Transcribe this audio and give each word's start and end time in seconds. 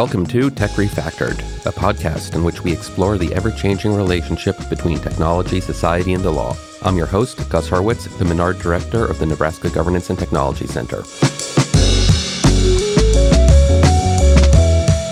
Welcome 0.00 0.24
to 0.28 0.48
Tech 0.48 0.70
Refactored, 0.70 1.40
a 1.66 1.72
podcast 1.72 2.34
in 2.34 2.42
which 2.42 2.64
we 2.64 2.72
explore 2.72 3.18
the 3.18 3.34
ever 3.34 3.50
changing 3.50 3.94
relationship 3.94 4.56
between 4.70 4.98
technology, 4.98 5.60
society, 5.60 6.14
and 6.14 6.24
the 6.24 6.30
law. 6.30 6.56
I'm 6.80 6.96
your 6.96 7.04
host, 7.04 7.46
Gus 7.50 7.68
Hurwitz, 7.68 8.08
the 8.16 8.24
Menard 8.24 8.58
Director 8.60 9.04
of 9.04 9.18
the 9.18 9.26
Nebraska 9.26 9.68
Governance 9.68 10.08
and 10.08 10.18
Technology 10.18 10.66
Center. 10.66 11.02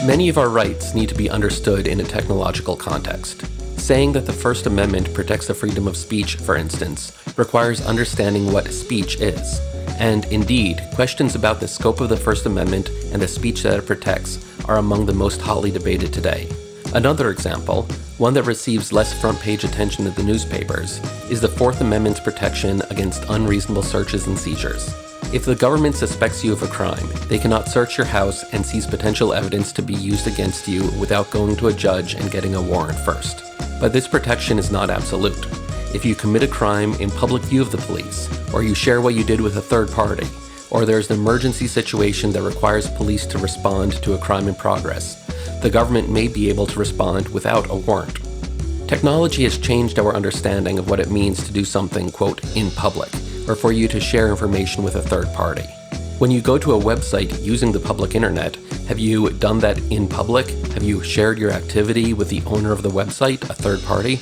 Many 0.07 0.31
of 0.31 0.39
our 0.39 0.49
rights 0.49 0.95
need 0.95 1.11
to 1.11 1.15
be 1.15 1.29
understood 1.29 1.87
in 1.87 2.01
a 2.01 2.05
technological 2.05 2.75
context. 2.75 3.45
Saying 3.79 4.13
that 4.13 4.25
the 4.25 4.33
First 4.33 4.67
Amendment 4.67 5.13
protects 5.13 5.49
the 5.49 5.55
freedom 5.55 5.87
of 5.87 5.99
speech, 5.99 6.37
for 6.37 6.57
instance, 6.57 7.13
requires 7.37 7.85
understanding 7.85 8.51
what 8.55 8.73
speech 8.73 9.21
is. 9.21 9.61
And 9.99 10.25
indeed, 10.33 10.81
questions 10.95 11.35
about 11.35 11.61
the 11.61 11.69
scope 11.69 12.01
of 12.01 12.09
the 12.09 12.17
First 12.17 12.47
Amendment 12.47 12.89
and 13.13 13.21
the 13.21 13.29
speech 13.29 13.65
that 13.65 13.79
it 13.79 13.85
protects 13.85 14.48
are 14.69 14.77
among 14.77 15.07
the 15.07 15.13
most 15.13 15.41
hotly 15.41 15.71
debated 15.71 16.13
today. 16.13 16.49
Another 16.95 17.31
example, 17.31 17.83
one 18.19 18.35
that 18.35 18.45
receives 18.45 18.93
less 18.93 19.19
front 19.21 19.39
page 19.41 19.65
attention 19.65 20.07
in 20.07 20.15
the 20.15 20.23
newspapers, 20.23 20.99
is 21.31 21.41
the 21.41 21.49
Fourth 21.49 21.81
Amendment's 21.81 22.21
protection 22.21 22.83
against 22.91 23.25
unreasonable 23.29 23.83
searches 23.83 24.27
and 24.27 24.39
seizures. 24.39 24.95
If 25.31 25.45
the 25.45 25.55
government 25.55 25.95
suspects 25.95 26.43
you 26.43 26.53
of 26.53 26.63
a 26.63 26.69
crime, 26.69 27.07
they 27.29 27.39
cannot 27.39 27.69
search 27.69 27.99
your 27.99 28.07
house 28.07 28.45
and 28.53 28.65
seize 28.65 28.87
potential 28.87 29.35
evidence 29.35 29.73
to 29.73 29.83
be 29.83 29.95
used 29.95 30.27
against 30.27 30.67
you 30.67 30.85
without 30.99 31.31
going 31.31 31.57
to 31.57 31.69
a 31.69 31.73
judge 31.73 32.15
and 32.15 32.31
getting 32.31 32.55
a 32.55 32.63
warrant 32.63 32.99
first. 33.01 33.45
But 33.79 33.93
this 33.93 34.09
protection 34.09 34.59
is 34.59 34.73
not 34.73 34.89
absolute. 34.89 35.47
If 35.95 36.05
you 36.05 36.15
commit 36.15 36.43
a 36.43 36.49
crime 36.49 36.95
in 36.95 37.11
public 37.11 37.43
view 37.43 37.61
of 37.61 37.71
the 37.71 37.79
police, 37.79 38.29
or 38.55 38.63
you 38.63 38.75
share 38.75 39.03
what 39.03 39.15
you 39.15 39.23
did 39.23 39.41
with 39.41 39.59
a 39.59 39.63
third 39.63 39.91
party, 39.91 40.27
or 40.71 40.85
there's 40.85 41.11
an 41.11 41.19
emergency 41.19 41.67
situation 41.67 42.31
that 42.33 42.43
requires 42.43 42.91
police 42.91 43.27
to 43.27 43.39
respond 43.39 43.93
to 44.03 44.15
a 44.15 44.19
crime 44.19 44.49
in 44.49 44.55
progress, 44.55 45.25
the 45.63 45.71
government 45.71 46.11
may 46.11 46.29
be 46.29 46.49
able 46.49 46.67
to 46.67 46.79
respond 46.79 47.29
without 47.29 47.71
a 47.71 47.75
warrant. 47.75 48.19
Technology 48.89 49.45
has 49.45 49.59
changed 49.59 49.99
our 49.99 50.15
understanding 50.15 50.79
of 50.79 50.89
what 50.89 51.01
it 51.01 51.11
means 51.11 51.45
to 51.45 51.53
do 51.53 51.65
something, 51.65 52.11
quote, 52.11 52.43
in 52.57 52.71
public, 52.71 53.11
or 53.47 53.55
for 53.55 53.73
you 53.73 53.89
to 53.89 54.01
share 54.01 54.29
information 54.29 54.83
with 54.83 54.97
a 54.97 55.03
third 55.03 55.27
party. 55.35 55.67
When 56.19 56.31
you 56.31 56.41
go 56.41 56.59
to 56.59 56.75
a 56.75 56.81
website 56.81 57.45
using 57.45 57.71
the 57.71 57.81
public 57.81 58.15
internet, 58.15 58.57
have 58.89 58.99
you 58.99 59.31
done 59.31 59.59
that 59.61 59.79
in 59.91 60.09
public? 60.09 60.49
Have 60.73 60.83
you 60.83 61.03
shared 61.03 61.39
your 61.39 61.51
activity 61.51 62.13
with 62.13 62.29
the 62.29 62.43
owner 62.47 62.73
of 62.73 62.83
the 62.83 62.89
website, 62.89 63.43
a 63.49 63.55
third 63.55 63.83
party? 63.83 64.17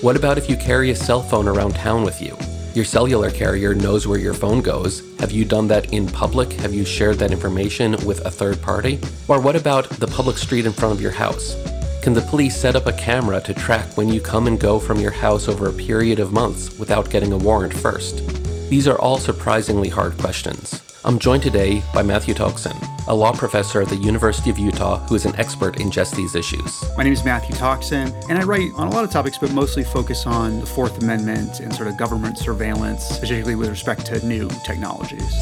What 0.00 0.16
about 0.16 0.38
if 0.38 0.48
you 0.48 0.56
carry 0.56 0.90
a 0.90 0.96
cell 0.96 1.22
phone 1.22 1.48
around 1.48 1.74
town 1.74 2.04
with 2.04 2.20
you? 2.22 2.36
Your 2.72 2.84
cellular 2.84 3.32
carrier 3.32 3.74
knows 3.74 4.06
where 4.06 4.18
your 4.18 4.32
phone 4.32 4.62
goes. 4.62 5.02
Have 5.18 5.32
you 5.32 5.44
done 5.44 5.66
that 5.68 5.92
in 5.92 6.06
public? 6.06 6.52
Have 6.52 6.72
you 6.72 6.84
shared 6.84 7.18
that 7.18 7.32
information 7.32 7.96
with 8.06 8.24
a 8.24 8.30
third 8.30 8.62
party? 8.62 9.00
Or 9.26 9.40
what 9.40 9.56
about 9.56 9.88
the 9.90 10.06
public 10.06 10.38
street 10.38 10.66
in 10.66 10.72
front 10.72 10.94
of 10.94 11.00
your 11.00 11.10
house? 11.10 11.56
Can 12.00 12.14
the 12.14 12.20
police 12.22 12.56
set 12.56 12.76
up 12.76 12.86
a 12.86 12.92
camera 12.92 13.40
to 13.40 13.54
track 13.54 13.96
when 13.96 14.08
you 14.08 14.20
come 14.20 14.46
and 14.46 14.58
go 14.58 14.78
from 14.78 15.00
your 15.00 15.10
house 15.10 15.48
over 15.48 15.68
a 15.68 15.72
period 15.72 16.20
of 16.20 16.32
months 16.32 16.78
without 16.78 17.10
getting 17.10 17.32
a 17.32 17.36
warrant 17.36 17.74
first? 17.74 18.24
These 18.70 18.86
are 18.86 18.98
all 19.00 19.18
surprisingly 19.18 19.88
hard 19.88 20.16
questions. 20.18 20.80
I'm 21.02 21.18
joined 21.18 21.42
today 21.42 21.82
by 21.94 22.02
Matthew 22.02 22.34
Tokson, 22.34 22.76
a 23.08 23.14
law 23.14 23.32
professor 23.32 23.80
at 23.80 23.88
the 23.88 23.96
University 23.96 24.50
of 24.50 24.58
Utah 24.58 24.98
who 25.06 25.14
is 25.14 25.24
an 25.24 25.34
expert 25.36 25.80
in 25.80 25.90
just 25.90 26.14
these 26.14 26.34
issues. 26.34 26.84
My 26.94 27.04
name 27.04 27.14
is 27.14 27.24
Matthew 27.24 27.56
Tokson, 27.56 28.12
and 28.28 28.38
I 28.38 28.42
write 28.42 28.72
on 28.74 28.86
a 28.86 28.90
lot 28.90 29.04
of 29.04 29.10
topics, 29.10 29.38
but 29.38 29.50
mostly 29.52 29.82
focus 29.82 30.26
on 30.26 30.60
the 30.60 30.66
Fourth 30.66 31.02
Amendment 31.02 31.60
and 31.60 31.74
sort 31.74 31.88
of 31.88 31.96
government 31.96 32.36
surveillance, 32.36 33.18
particularly 33.18 33.54
with 33.54 33.70
respect 33.70 34.04
to 34.06 34.26
new 34.26 34.50
technologies. 34.62 35.40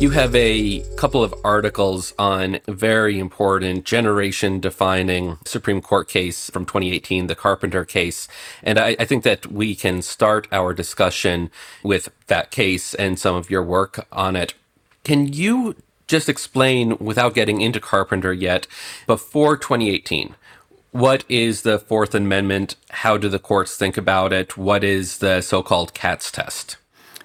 You 0.00 0.08
have 0.12 0.34
a 0.34 0.80
couple 0.96 1.22
of 1.22 1.34
articles 1.44 2.14
on 2.18 2.60
very 2.66 3.18
important 3.18 3.84
generation 3.84 4.58
defining 4.58 5.36
Supreme 5.44 5.82
Court 5.82 6.08
case 6.08 6.48
from 6.48 6.64
2018, 6.64 7.26
the 7.26 7.34
Carpenter 7.34 7.84
case. 7.84 8.26
And 8.62 8.78
I, 8.78 8.96
I, 8.98 9.04
think 9.04 9.24
that 9.24 9.48
we 9.48 9.74
can 9.74 10.00
start 10.00 10.48
our 10.52 10.72
discussion 10.72 11.50
with 11.82 12.08
that 12.28 12.50
case 12.50 12.94
and 12.94 13.18
some 13.18 13.34
of 13.34 13.50
your 13.50 13.62
work 13.62 14.06
on 14.10 14.36
it. 14.36 14.54
Can 15.04 15.34
you 15.34 15.76
just 16.06 16.30
explain, 16.30 16.96
without 16.96 17.34
getting 17.34 17.60
into 17.60 17.78
Carpenter 17.78 18.32
yet, 18.32 18.66
before 19.06 19.58
2018, 19.58 20.34
what 20.92 21.26
is 21.28 21.60
the 21.60 21.78
Fourth 21.78 22.14
Amendment? 22.14 22.74
How 22.88 23.18
do 23.18 23.28
the 23.28 23.38
courts 23.38 23.76
think 23.76 23.98
about 23.98 24.32
it? 24.32 24.56
What 24.56 24.82
is 24.82 25.18
the 25.18 25.42
so 25.42 25.62
called 25.62 25.92
Katz 25.92 26.32
test? 26.32 26.78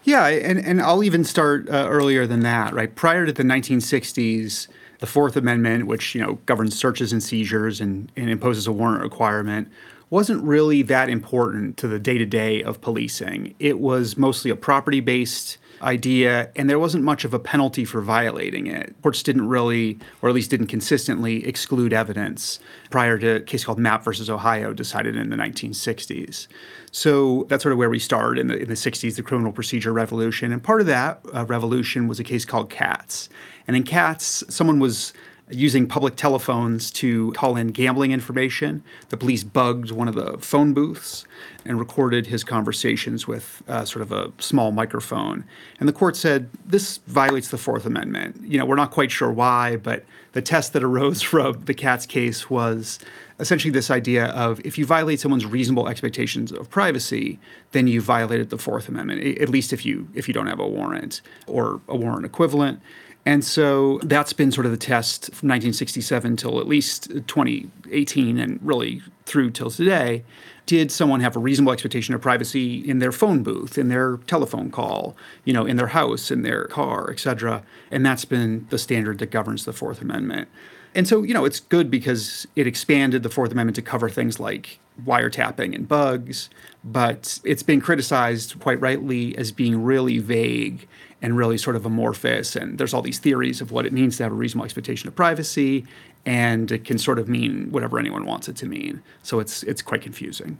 Yeah, 0.05 0.27
and, 0.27 0.59
and 0.59 0.81
I'll 0.83 1.03
even 1.03 1.23
start 1.23 1.67
uh, 1.67 1.87
earlier 1.89 2.27
than 2.27 2.41
that, 2.41 2.73
right? 2.75 2.93
Prior 2.93 3.25
to 3.25 3.33
the 3.33 3.41
1960s, 3.41 4.67
the 4.99 5.07
Fourth 5.07 5.35
Amendment, 5.35 5.87
which 5.87 6.13
you 6.13 6.21
know 6.21 6.37
governs 6.45 6.77
searches 6.77 7.11
and 7.11 7.21
seizures 7.21 7.81
and, 7.81 8.11
and 8.15 8.29
imposes 8.29 8.67
a 8.67 8.71
warrant 8.71 9.01
requirement, 9.01 9.67
wasn't 10.11 10.43
really 10.43 10.83
that 10.83 11.09
important 11.09 11.77
to 11.77 11.87
the 11.87 11.97
day 11.97 12.19
to 12.19 12.25
day 12.25 12.61
of 12.61 12.81
policing. 12.81 13.55
It 13.59 13.79
was 13.79 14.15
mostly 14.15 14.51
a 14.51 14.55
property 14.55 14.99
based 14.99 15.57
idea, 15.81 16.51
and 16.55 16.69
there 16.69 16.79
wasn't 16.79 17.03
much 17.03 17.25
of 17.25 17.33
a 17.33 17.39
penalty 17.39 17.85
for 17.85 18.01
violating 18.01 18.67
it. 18.67 18.95
Courts 19.01 19.23
didn't 19.23 19.47
really, 19.47 19.99
or 20.21 20.29
at 20.29 20.35
least 20.35 20.49
didn't 20.49 20.67
consistently, 20.67 21.45
exclude 21.45 21.93
evidence 21.93 22.59
prior 22.89 23.17
to 23.17 23.35
a 23.35 23.39
case 23.39 23.65
called 23.65 23.79
Mapp 23.79 24.03
versus 24.03 24.29
Ohio, 24.29 24.73
decided 24.73 25.15
in 25.15 25.29
the 25.29 25.35
1960s. 25.35 26.47
So 26.91 27.45
that's 27.49 27.63
sort 27.63 27.73
of 27.73 27.77
where 27.77 27.89
we 27.89 27.99
start 27.99 28.39
in 28.39 28.47
the, 28.47 28.57
in 28.57 28.67
the 28.67 28.75
60s, 28.75 29.15
the 29.15 29.23
criminal 29.23 29.51
procedure 29.51 29.93
revolution. 29.93 30.51
And 30.51 30.63
part 30.63 30.81
of 30.81 30.87
that 30.87 31.19
uh, 31.33 31.45
revolution 31.45 32.07
was 32.07 32.19
a 32.19 32.23
case 32.23 32.45
called 32.45 32.69
Katz. 32.69 33.29
And 33.67 33.75
in 33.75 33.83
Katz, 33.83 34.43
someone 34.49 34.79
was 34.79 35.13
using 35.49 35.87
public 35.87 36.15
telephones 36.15 36.89
to 36.89 37.31
call 37.33 37.55
in 37.55 37.67
gambling 37.67 38.11
information. 38.11 38.83
The 39.09 39.17
police 39.17 39.43
bugged 39.43 39.91
one 39.91 40.07
of 40.07 40.15
the 40.15 40.37
phone 40.39 40.73
booths 40.73 41.25
and 41.65 41.79
recorded 41.79 42.27
his 42.27 42.43
conversations 42.43 43.27
with 43.27 43.61
uh, 43.67 43.85
sort 43.85 44.01
of 44.01 44.11
a 44.11 44.31
small 44.39 44.71
microphone. 44.71 45.43
And 45.79 45.87
the 45.87 45.93
court 45.93 46.15
said 46.15 46.49
this 46.65 46.97
violates 47.05 47.49
the 47.49 47.57
Fourth 47.57 47.85
Amendment. 47.85 48.41
You 48.43 48.57
know, 48.57 48.65
we're 48.65 48.75
not 48.75 48.89
quite 48.89 49.11
sure 49.11 49.31
why, 49.31 49.75
but 49.75 50.03
the 50.31 50.41
test 50.41 50.73
that 50.73 50.83
arose 50.83 51.21
from 51.31 51.63
the 51.65 51.73
Katz 51.73 52.07
case 52.07 52.49
was 52.49 52.97
essentially 53.39 53.71
this 53.71 53.91
idea 53.91 54.27
of 54.27 54.59
if 54.65 54.77
you 54.77 54.85
violate 54.85 55.19
someone's 55.19 55.45
reasonable 55.45 55.87
expectations 55.87 56.51
of 56.51 56.69
privacy, 56.69 57.39
then 57.71 57.87
you 57.87 58.01
violated 58.01 58.49
the 58.49 58.57
Fourth 58.57 58.87
Amendment. 58.87 59.39
At 59.39 59.49
least 59.49 59.73
if 59.73 59.85
you 59.85 60.07
if 60.15 60.27
you 60.27 60.33
don't 60.33 60.47
have 60.47 60.59
a 60.59 60.67
warrant 60.67 61.21
or 61.45 61.81
a 61.87 61.95
warrant 61.95 62.25
equivalent. 62.25 62.81
And 63.25 63.43
so 63.43 63.99
that's 64.03 64.33
been 64.33 64.51
sort 64.51 64.65
of 64.65 64.71
the 64.71 64.77
test 64.77 65.25
from 65.25 65.49
1967 65.49 66.37
till 66.37 66.59
at 66.59 66.67
least 66.67 67.09
2018 67.27 68.37
and 68.37 68.59
really 68.61 69.01
through 69.25 69.51
till 69.51 69.71
today. 69.71 70.23
Did 70.67 70.91
someone 70.91 71.21
have 71.21 71.35
a 71.35 71.39
reasonable 71.39 71.73
expectation 71.73 72.13
of 72.13 72.21
privacy 72.21 72.87
in 72.87 72.99
their 72.99 73.11
phone 73.11 73.41
booth, 73.41 73.77
in 73.77 73.87
their 73.87 74.17
telephone 74.27 74.69
call, 74.69 75.15
you 75.43 75.53
know, 75.53 75.65
in 75.65 75.77
their 75.77 75.87
house, 75.87 76.29
in 76.29 76.43
their 76.43 76.65
car, 76.65 77.09
et 77.11 77.19
cetera? 77.19 77.63
And 77.89 78.05
that's 78.05 78.25
been 78.25 78.67
the 78.69 78.77
standard 78.77 79.19
that 79.19 79.31
governs 79.31 79.65
the 79.65 79.73
Fourth 79.73 80.01
Amendment. 80.01 80.47
And 80.93 81.07
so, 81.07 81.23
you 81.23 81.33
know, 81.33 81.45
it's 81.45 81.59
good 81.59 81.91
because 81.91 82.47
it 82.55 82.67
expanded 82.67 83.21
the 83.21 83.29
Fourth 83.29 83.51
Amendment 83.51 83.75
to 83.75 83.81
cover 83.81 84.09
things 84.09 84.39
like 84.39 84.79
wiretapping 85.03 85.75
and 85.75 85.87
bugs, 85.87 86.49
but 86.83 87.39
it's 87.43 87.63
been 87.63 87.81
criticized 87.81 88.59
quite 88.59 88.79
rightly 88.79 89.37
as 89.37 89.51
being 89.51 89.83
really 89.83 90.19
vague 90.19 90.87
and 91.25 91.35
really 91.35 91.57
sort 91.57 91.75
of 91.75 91.87
amorphous. 91.87 92.55
And 92.55 92.77
there's 92.77 92.93
all 92.93 93.01
these 93.01 93.17
theories 93.17 93.59
of 93.59 93.71
what 93.71 93.87
it 93.87 93.91
means 93.91 94.17
to 94.17 94.23
have 94.23 94.31
a 94.31 94.35
reasonable 94.35 94.63
expectation 94.63 95.07
of 95.07 95.15
privacy, 95.15 95.83
and 96.23 96.71
it 96.71 96.85
can 96.85 96.99
sort 96.99 97.17
of 97.17 97.27
mean 97.27 97.71
whatever 97.71 97.97
anyone 97.97 98.25
wants 98.25 98.47
it 98.47 98.55
to 98.57 98.67
mean. 98.67 99.01
So 99.23 99.39
it's 99.39 99.63
it's 99.63 99.81
quite 99.81 100.03
confusing. 100.03 100.59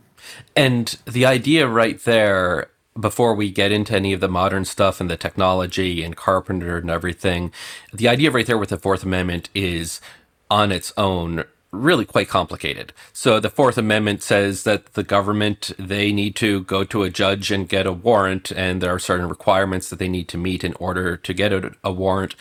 And 0.56 0.98
the 1.06 1.24
idea 1.24 1.68
right 1.68 2.04
there 2.04 2.72
before 3.00 3.36
we 3.36 3.52
get 3.52 3.72
into 3.72 3.96
any 3.96 4.12
of 4.12 4.22
the 4.22 4.28
modern 4.28 4.66
stuff 4.66 5.00
and 5.00 5.08
the 5.08 5.18
technology 5.18 6.04
and 6.04 6.18
Carpenter 6.18 6.78
and 6.78 6.90
everything, 6.90 7.52
the 7.94 8.08
idea 8.08 8.32
right 8.32 8.48
there 8.48 8.58
with 8.58 8.70
the 8.70 8.80
Fourth 8.80 9.04
Amendment 9.04 9.52
is 9.54 10.02
on 10.50 10.72
its 10.72 10.92
own 10.98 11.44
really 11.76 12.06
quite 12.06 12.28
complicated. 12.28 12.94
So 13.14 13.40
the 13.40 13.50
Fourth 13.50 13.78
Amendment 13.78 14.24
says 14.24 14.64
that 14.64 14.94
the 14.94 15.04
government 15.04 15.72
they 15.78 16.12
need 16.12 16.36
to 16.38 16.62
go 16.64 16.84
to 16.86 17.04
a 17.04 17.10
judge 17.10 17.52
and 17.52 17.70
get 17.70 17.86
a 17.86 17.92
warrant, 17.92 18.52
and 18.52 18.82
there 18.82 18.94
are 18.94 19.00
certain 19.00 19.30
requirements 19.30 19.90
that 19.90 20.00
they 20.00 20.08
need 20.08 20.28
to 20.30 20.38
meet 20.38 20.64
in 20.64 20.74
order 20.74 21.18
to 21.18 21.34
get 21.34 21.54
a, 21.54 21.72
a 21.84 21.92
warrant, 21.92 22.36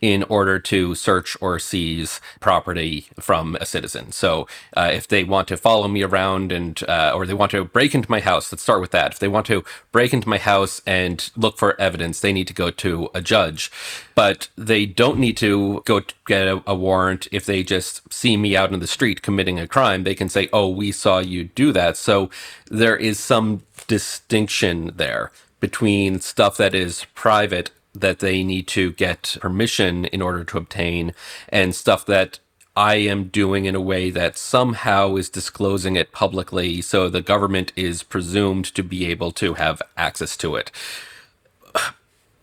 in 0.00 0.22
order 0.24 0.58
to 0.58 0.94
search 0.94 1.36
or 1.40 1.58
seize 1.58 2.20
property 2.40 3.06
from 3.18 3.56
a 3.60 3.66
citizen. 3.66 4.12
So 4.12 4.46
uh, 4.76 4.90
if 4.92 5.08
they 5.08 5.24
want 5.24 5.48
to 5.48 5.56
follow 5.56 5.88
me 5.88 6.02
around 6.02 6.52
and 6.52 6.82
uh, 6.88 7.12
or 7.14 7.26
they 7.26 7.34
want 7.34 7.50
to 7.52 7.64
break 7.64 7.94
into 7.94 8.10
my 8.10 8.20
house, 8.20 8.52
let's 8.52 8.62
start 8.62 8.80
with 8.80 8.90
that. 8.92 9.12
If 9.12 9.18
they 9.18 9.28
want 9.28 9.46
to 9.46 9.64
break 9.92 10.12
into 10.12 10.28
my 10.28 10.38
house 10.38 10.82
and 10.86 11.30
look 11.36 11.58
for 11.58 11.80
evidence, 11.80 12.20
they 12.20 12.32
need 12.32 12.48
to 12.48 12.54
go 12.54 12.70
to 12.70 13.10
a 13.14 13.20
judge 13.20 13.70
but 14.20 14.50
they 14.54 14.84
don't 14.84 15.18
need 15.18 15.34
to 15.38 15.80
go 15.86 16.02
get 16.26 16.46
a, 16.46 16.62
a, 16.66 16.74
warrant 16.74 17.26
if 17.32 17.46
they 17.46 17.62
just 17.62 18.12
see 18.12 18.36
me 18.36 18.54
out 18.54 18.70
in 18.70 18.78
the 18.78 18.86
street 18.86 19.22
committing 19.22 19.58
a 19.58 19.66
crime. 19.66 20.04
They 20.04 20.14
can 20.14 20.28
say, 20.28 20.50
"Oh, 20.52 20.68
we 20.68 20.92
saw 20.92 21.20
you 21.20 21.44
do 21.44 21.72
that." 21.72 21.96
So 21.96 22.28
there 22.70 22.98
is 22.98 23.18
some 23.18 23.62
distinction 23.86 24.92
there. 24.94 25.32
between 25.68 26.20
stuff 26.20 26.54
that 26.58 26.74
is 26.74 27.06
private 27.14 27.70
that 27.94 28.18
they 28.18 28.42
need 28.42 28.66
to 28.66 28.92
get 28.92 29.38
permission 29.40 29.94
in 30.06 30.20
order 30.22 30.42
to 30.44 30.58
obtain 30.58 31.12
and 31.48 31.74
stuff 31.74 32.02
that 32.06 32.40
I 32.76 32.94
am 33.12 33.24
doing 33.42 33.64
in 33.64 33.74
a 33.74 33.86
way 33.92 34.10
that 34.10 34.36
somehow 34.38 35.16
is 35.16 35.30
disclosing 35.30 35.96
it 35.96 36.12
publicly 36.12 36.82
so 36.82 36.98
the 37.08 37.22
government 37.32 37.72
is 37.74 38.02
presumed 38.02 38.66
to 38.74 38.82
be 38.82 39.00
able 39.12 39.32
to 39.42 39.48
have 39.54 39.80
access 39.96 40.36
to 40.38 40.56
it. 40.56 40.70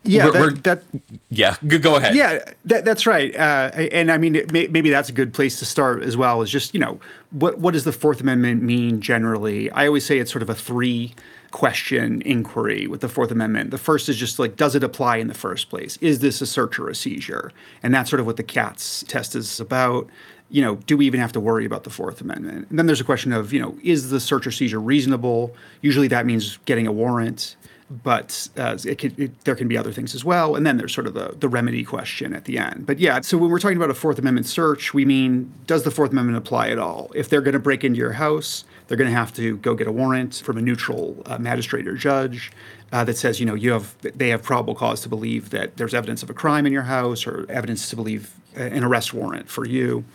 Yeah, 0.03 0.27
we're, 0.27 0.51
that, 0.51 0.63
that, 0.63 1.01
yeah. 1.29 1.55
Go 1.65 1.95
ahead. 1.97 2.15
Yeah, 2.15 2.39
that, 2.65 2.85
that's 2.85 3.05
right. 3.05 3.35
Uh, 3.35 3.71
and 3.91 4.11
I 4.11 4.17
mean, 4.17 4.41
may, 4.53 4.67
maybe 4.67 4.89
that's 4.89 5.09
a 5.09 5.13
good 5.13 5.33
place 5.33 5.59
to 5.59 5.65
start 5.65 6.01
as 6.03 6.15
well. 6.15 6.41
Is 6.41 6.49
just 6.49 6.73
you 6.73 6.79
know 6.79 6.99
what 7.31 7.59
what 7.59 7.73
does 7.73 7.83
the 7.83 7.91
Fourth 7.91 8.21
Amendment 8.21 8.61
mean 8.61 9.01
generally? 9.01 9.69
I 9.71 9.85
always 9.87 10.05
say 10.05 10.19
it's 10.19 10.31
sort 10.31 10.43
of 10.43 10.49
a 10.49 10.55
three 10.55 11.13
question 11.51 12.21
inquiry 12.23 12.87
with 12.87 13.01
the 13.01 13.09
Fourth 13.09 13.31
Amendment. 13.31 13.71
The 13.71 13.77
first 13.77 14.09
is 14.09 14.17
just 14.17 14.39
like, 14.39 14.55
does 14.55 14.75
it 14.75 14.83
apply 14.83 15.17
in 15.17 15.27
the 15.27 15.33
first 15.33 15.69
place? 15.69 15.97
Is 15.97 16.19
this 16.19 16.41
a 16.41 16.45
search 16.45 16.79
or 16.79 16.89
a 16.89 16.95
seizure? 16.95 17.51
And 17.83 17.93
that's 17.93 18.09
sort 18.09 18.19
of 18.19 18.25
what 18.25 18.37
the 18.37 18.43
Katz 18.43 19.03
test 19.07 19.35
is 19.35 19.59
about. 19.59 20.07
You 20.49 20.61
know, 20.61 20.75
do 20.75 20.95
we 20.95 21.05
even 21.05 21.19
have 21.19 21.31
to 21.33 21.39
worry 21.39 21.65
about 21.65 21.83
the 21.83 21.89
Fourth 21.89 22.21
Amendment? 22.21 22.67
And 22.69 22.79
then 22.79 22.85
there's 22.85 23.01
a 23.01 23.05
question 23.05 23.33
of, 23.33 23.51
you 23.51 23.59
know, 23.59 23.77
is 23.83 24.09
the 24.09 24.19
search 24.19 24.47
or 24.47 24.51
seizure 24.51 24.79
reasonable? 24.79 25.53
Usually 25.81 26.07
that 26.07 26.25
means 26.25 26.57
getting 26.65 26.87
a 26.87 26.91
warrant 26.91 27.55
but 27.89 28.49
uh, 28.57 28.77
it 28.85 28.97
can, 28.97 29.13
it, 29.17 29.43
there 29.45 29.55
can 29.55 29.67
be 29.67 29.77
other 29.77 29.93
things 29.93 30.13
as 30.13 30.25
well. 30.25 30.55
And 30.55 30.65
then 30.65 30.77
there's 30.77 30.93
sort 30.93 31.07
of 31.07 31.13
the, 31.13 31.35
the 31.39 31.47
remedy 31.47 31.83
question 31.83 32.33
at 32.33 32.45
the 32.45 32.57
end. 32.57 32.85
But 32.85 32.99
yeah, 32.99 33.21
so 33.21 33.37
when 33.37 33.49
we're 33.49 33.59
talking 33.59 33.77
about 33.77 33.89
a 33.89 33.93
Fourth 33.93 34.19
Amendment 34.19 34.45
search, 34.45 34.93
we 34.93 35.05
mean 35.05 35.53
does 35.65 35.83
the 35.83 35.91
Fourth 35.91 36.11
Amendment 36.11 36.37
apply 36.37 36.69
at 36.69 36.79
all? 36.79 37.11
If 37.15 37.29
they're 37.29 37.41
going 37.41 37.53
to 37.53 37.59
break 37.59 37.83
into 37.83 37.97
your 37.97 38.13
house, 38.13 38.65
they're 38.87 38.97
going 38.97 39.09
to 39.09 39.15
have 39.15 39.33
to 39.35 39.57
go 39.57 39.73
get 39.73 39.87
a 39.87 39.91
warrant 39.91 40.41
from 40.43 40.57
a 40.57 40.61
neutral 40.61 41.21
uh, 41.25 41.37
magistrate 41.37 41.87
or 41.87 41.95
judge. 41.95 42.51
Uh, 42.89 43.03
that 43.03 43.17
says, 43.17 43.37
you 43.37 43.45
know, 43.45 43.53
you 43.53 43.73
have 43.73 43.95
they 44.01 44.29
have 44.29 44.41
probable 44.41 44.73
cause 44.73 45.01
to 45.01 45.09
believe 45.09 45.49
that 45.49 45.75
there's 45.75 45.93
evidence 45.93 46.23
of 46.23 46.29
a 46.29 46.33
crime 46.33 46.65
in 46.65 46.71
your 46.71 46.83
house 46.83 47.27
or 47.27 47.45
evidence 47.49 47.89
to 47.89 47.97
believe 47.97 48.33
uh, 48.57 48.61
an 48.61 48.81
arrest 48.81 49.13
warrant 49.13 49.49
for 49.49 49.67
you 49.67 50.05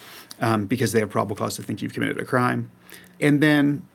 um, 0.40 0.64
because 0.64 0.92
they 0.92 1.00
have 1.00 1.10
probable 1.10 1.36
cause 1.36 1.54
to 1.56 1.62
think 1.62 1.82
you've 1.82 1.92
committed 1.92 2.18
a 2.18 2.24
crime. 2.24 2.70
And 3.20 3.42
then 3.42 3.86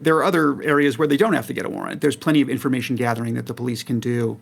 there 0.00 0.16
are 0.16 0.24
other 0.24 0.62
areas 0.62 0.98
where 0.98 1.08
they 1.08 1.16
don't 1.16 1.32
have 1.32 1.46
to 1.46 1.52
get 1.52 1.64
a 1.64 1.68
warrant. 1.68 2.00
There's 2.00 2.16
plenty 2.16 2.40
of 2.40 2.48
information 2.48 2.96
gathering 2.96 3.34
that 3.34 3.46
the 3.46 3.54
police 3.54 3.82
can 3.82 4.00
do 4.00 4.40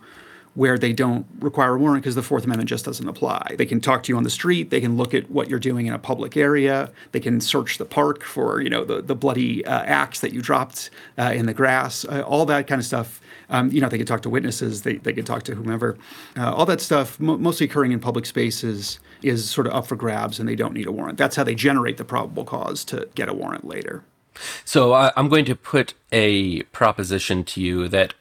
where 0.55 0.79
they 0.79 0.93
don't 0.93 1.27
require 1.41 1.75
a 1.75 1.79
warrant 1.79 2.03
because 2.03 2.15
the 2.15 2.23
Fourth 2.23 2.45
Amendment 2.45 2.69
just 2.69 2.85
doesn't 2.85 3.09
apply. 3.09 3.56
They 3.59 3.67
can 3.67 3.81
talk 3.81 4.05
to 4.05 4.12
you 4.12 4.17
on 4.17 4.23
the 4.23 4.31
street. 4.31 4.71
They 4.71 4.81
can 4.81 4.97
look 4.97 5.12
at 5.12 5.29
what 5.31 5.51
you're 5.51 5.59
doing 5.59 5.87
in 5.87 5.93
a 5.93 5.99
public 5.99 6.37
area. 6.37 6.93
They 7.12 7.21
can 7.21 7.41
search 7.41 7.79
the 7.79 7.85
park 7.85 8.23
for 8.23 8.61
you 8.61 8.71
know 8.71 8.85
the 8.85 9.03
the 9.03 9.15
bloody 9.15 9.65
uh, 9.67 9.83
axe 9.83 10.21
that 10.21 10.33
you 10.33 10.41
dropped 10.41 10.91
uh, 11.19 11.33
in 11.35 11.47
the 11.47 11.55
grass. 11.55 12.05
Uh, 12.05 12.23
all 12.23 12.47
that 12.47 12.67
kind 12.67 12.81
of 12.81 12.87
stuff. 12.87 13.21
Um, 13.50 13.71
you 13.71 13.81
know, 13.81 13.89
they 13.89 13.99
can 13.99 14.07
talk 14.07 14.23
to 14.23 14.31
witnesses. 14.31 14.83
They 14.83 14.95
they 14.95 15.12
can 15.12 15.25
talk 15.25 15.43
to 15.45 15.55
whomever. 15.55 15.99
Uh, 16.37 16.55
all 16.55 16.67
that 16.67 16.81
stuff, 16.81 17.19
mo- 17.19 17.37
mostly 17.37 17.67
occurring 17.67 17.93
in 17.93 18.00
public 18.00 18.25
spaces, 18.25 19.00
is 19.23 19.50
sort 19.50 19.67
of 19.67 19.75
up 19.75 19.87
for 19.87 19.97
grabs, 19.97 20.39
and 20.39 20.49
they 20.49 20.57
don't 20.57 20.73
need 20.73 20.87
a 20.87 20.93
warrant. 20.93 21.19
That's 21.19 21.37
how 21.37 21.45
they 21.45 21.55
generate 21.55 21.97
the 21.97 22.05
probable 22.05 22.45
cause 22.45 22.85
to 22.87 23.09
get 23.15 23.29
a 23.29 23.35
warrant 23.35 23.67
later. 23.67 24.05
So 24.65 24.93
uh, 24.93 25.13
I'm 25.17 25.29
going 25.29 25.45
to 25.47 25.55
put 25.55 25.95
a 26.13 26.63
proposition 26.65 27.45
to 27.45 27.61
you 27.61 27.89
that 27.89 28.15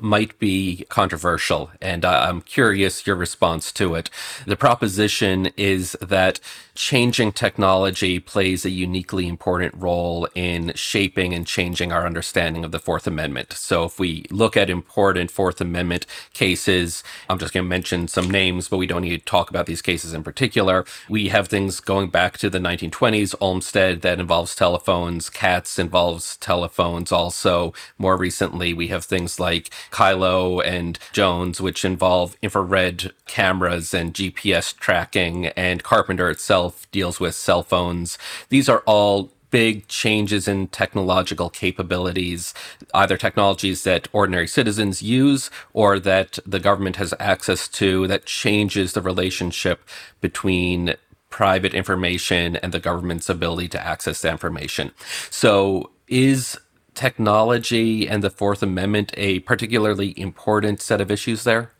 might 0.00 0.38
be 0.38 0.86
controversial, 0.88 1.70
and 1.80 2.04
I'm 2.04 2.40
curious 2.40 3.06
your 3.06 3.16
response 3.16 3.72
to 3.72 3.94
it. 3.94 4.10
The 4.46 4.56
proposition 4.56 5.46
is 5.56 5.96
that 6.00 6.40
changing 6.74 7.32
technology 7.32 8.18
plays 8.18 8.64
a 8.64 8.70
uniquely 8.70 9.28
important 9.28 9.74
role 9.76 10.26
in 10.34 10.72
shaping 10.74 11.32
and 11.32 11.46
changing 11.46 11.92
our 11.92 12.04
understanding 12.04 12.64
of 12.64 12.72
the 12.72 12.80
Fourth 12.80 13.06
Amendment. 13.06 13.52
So 13.52 13.84
if 13.84 13.98
we 13.98 14.26
look 14.30 14.56
at 14.56 14.68
important 14.68 15.30
Fourth 15.30 15.60
Amendment 15.60 16.06
cases, 16.32 17.04
I'm 17.28 17.38
just 17.38 17.52
going 17.52 17.64
to 17.64 17.68
mention 17.68 18.08
some 18.08 18.28
names, 18.28 18.68
but 18.68 18.78
we 18.78 18.86
don't 18.86 19.02
need 19.02 19.18
to 19.18 19.24
talk 19.24 19.50
about 19.50 19.66
these 19.66 19.82
cases 19.82 20.12
in 20.14 20.24
particular. 20.24 20.84
We 21.08 21.28
have 21.28 21.48
things 21.48 21.78
going 21.80 22.08
back 22.08 22.38
to 22.38 22.50
the 22.50 22.58
1920s, 22.58 23.34
Olmstead 23.40 24.02
that 24.02 24.18
involves 24.18 24.56
telephones, 24.56 25.30
Katz 25.30 25.78
involves 25.78 26.36
telephones 26.38 27.12
also. 27.12 27.72
More 27.98 28.16
recently, 28.16 28.74
we 28.74 28.88
have 28.88 29.04
things 29.04 29.38
like 29.38 29.70
Kyllo 29.90 30.64
and 30.64 30.98
Jones, 31.12 31.60
which 31.60 31.84
involve 31.84 32.36
infrared 32.42 33.12
cameras 33.26 33.94
and 33.94 34.14
GPS 34.14 34.76
tracking, 34.76 35.46
and 35.48 35.82
Carpenter 35.82 36.30
itself 36.30 36.90
deals 36.90 37.20
with 37.20 37.34
cell 37.34 37.62
phones. 37.62 38.18
These 38.48 38.68
are 38.68 38.82
all 38.86 39.30
big 39.54 39.86
changes 39.86 40.48
in 40.48 40.66
technological 40.66 41.48
capabilities, 41.48 42.52
either 42.92 43.16
technologies 43.16 43.84
that 43.84 44.08
ordinary 44.12 44.48
citizens 44.48 45.00
use 45.00 45.48
or 45.72 46.00
that 46.00 46.40
the 46.44 46.58
government 46.58 46.96
has 46.96 47.14
access 47.20 47.68
to 47.68 48.08
that 48.08 48.26
changes 48.26 48.94
the 48.94 49.00
relationship 49.00 49.88
between 50.20 50.96
private 51.30 51.72
information 51.72 52.56
and 52.56 52.72
the 52.72 52.80
government's 52.80 53.28
ability 53.28 53.68
to 53.68 53.86
access 53.86 54.22
that 54.22 54.32
information. 54.32 54.90
So 55.30 55.92
is 56.08 56.58
technology 56.94 58.08
and 58.08 58.22
the 58.22 58.30
Fourth 58.30 58.62
Amendment 58.62 59.12
a 59.16 59.40
particularly 59.40 60.18
important 60.18 60.80
set 60.80 61.00
of 61.00 61.10
issues 61.10 61.44
there? 61.44 61.72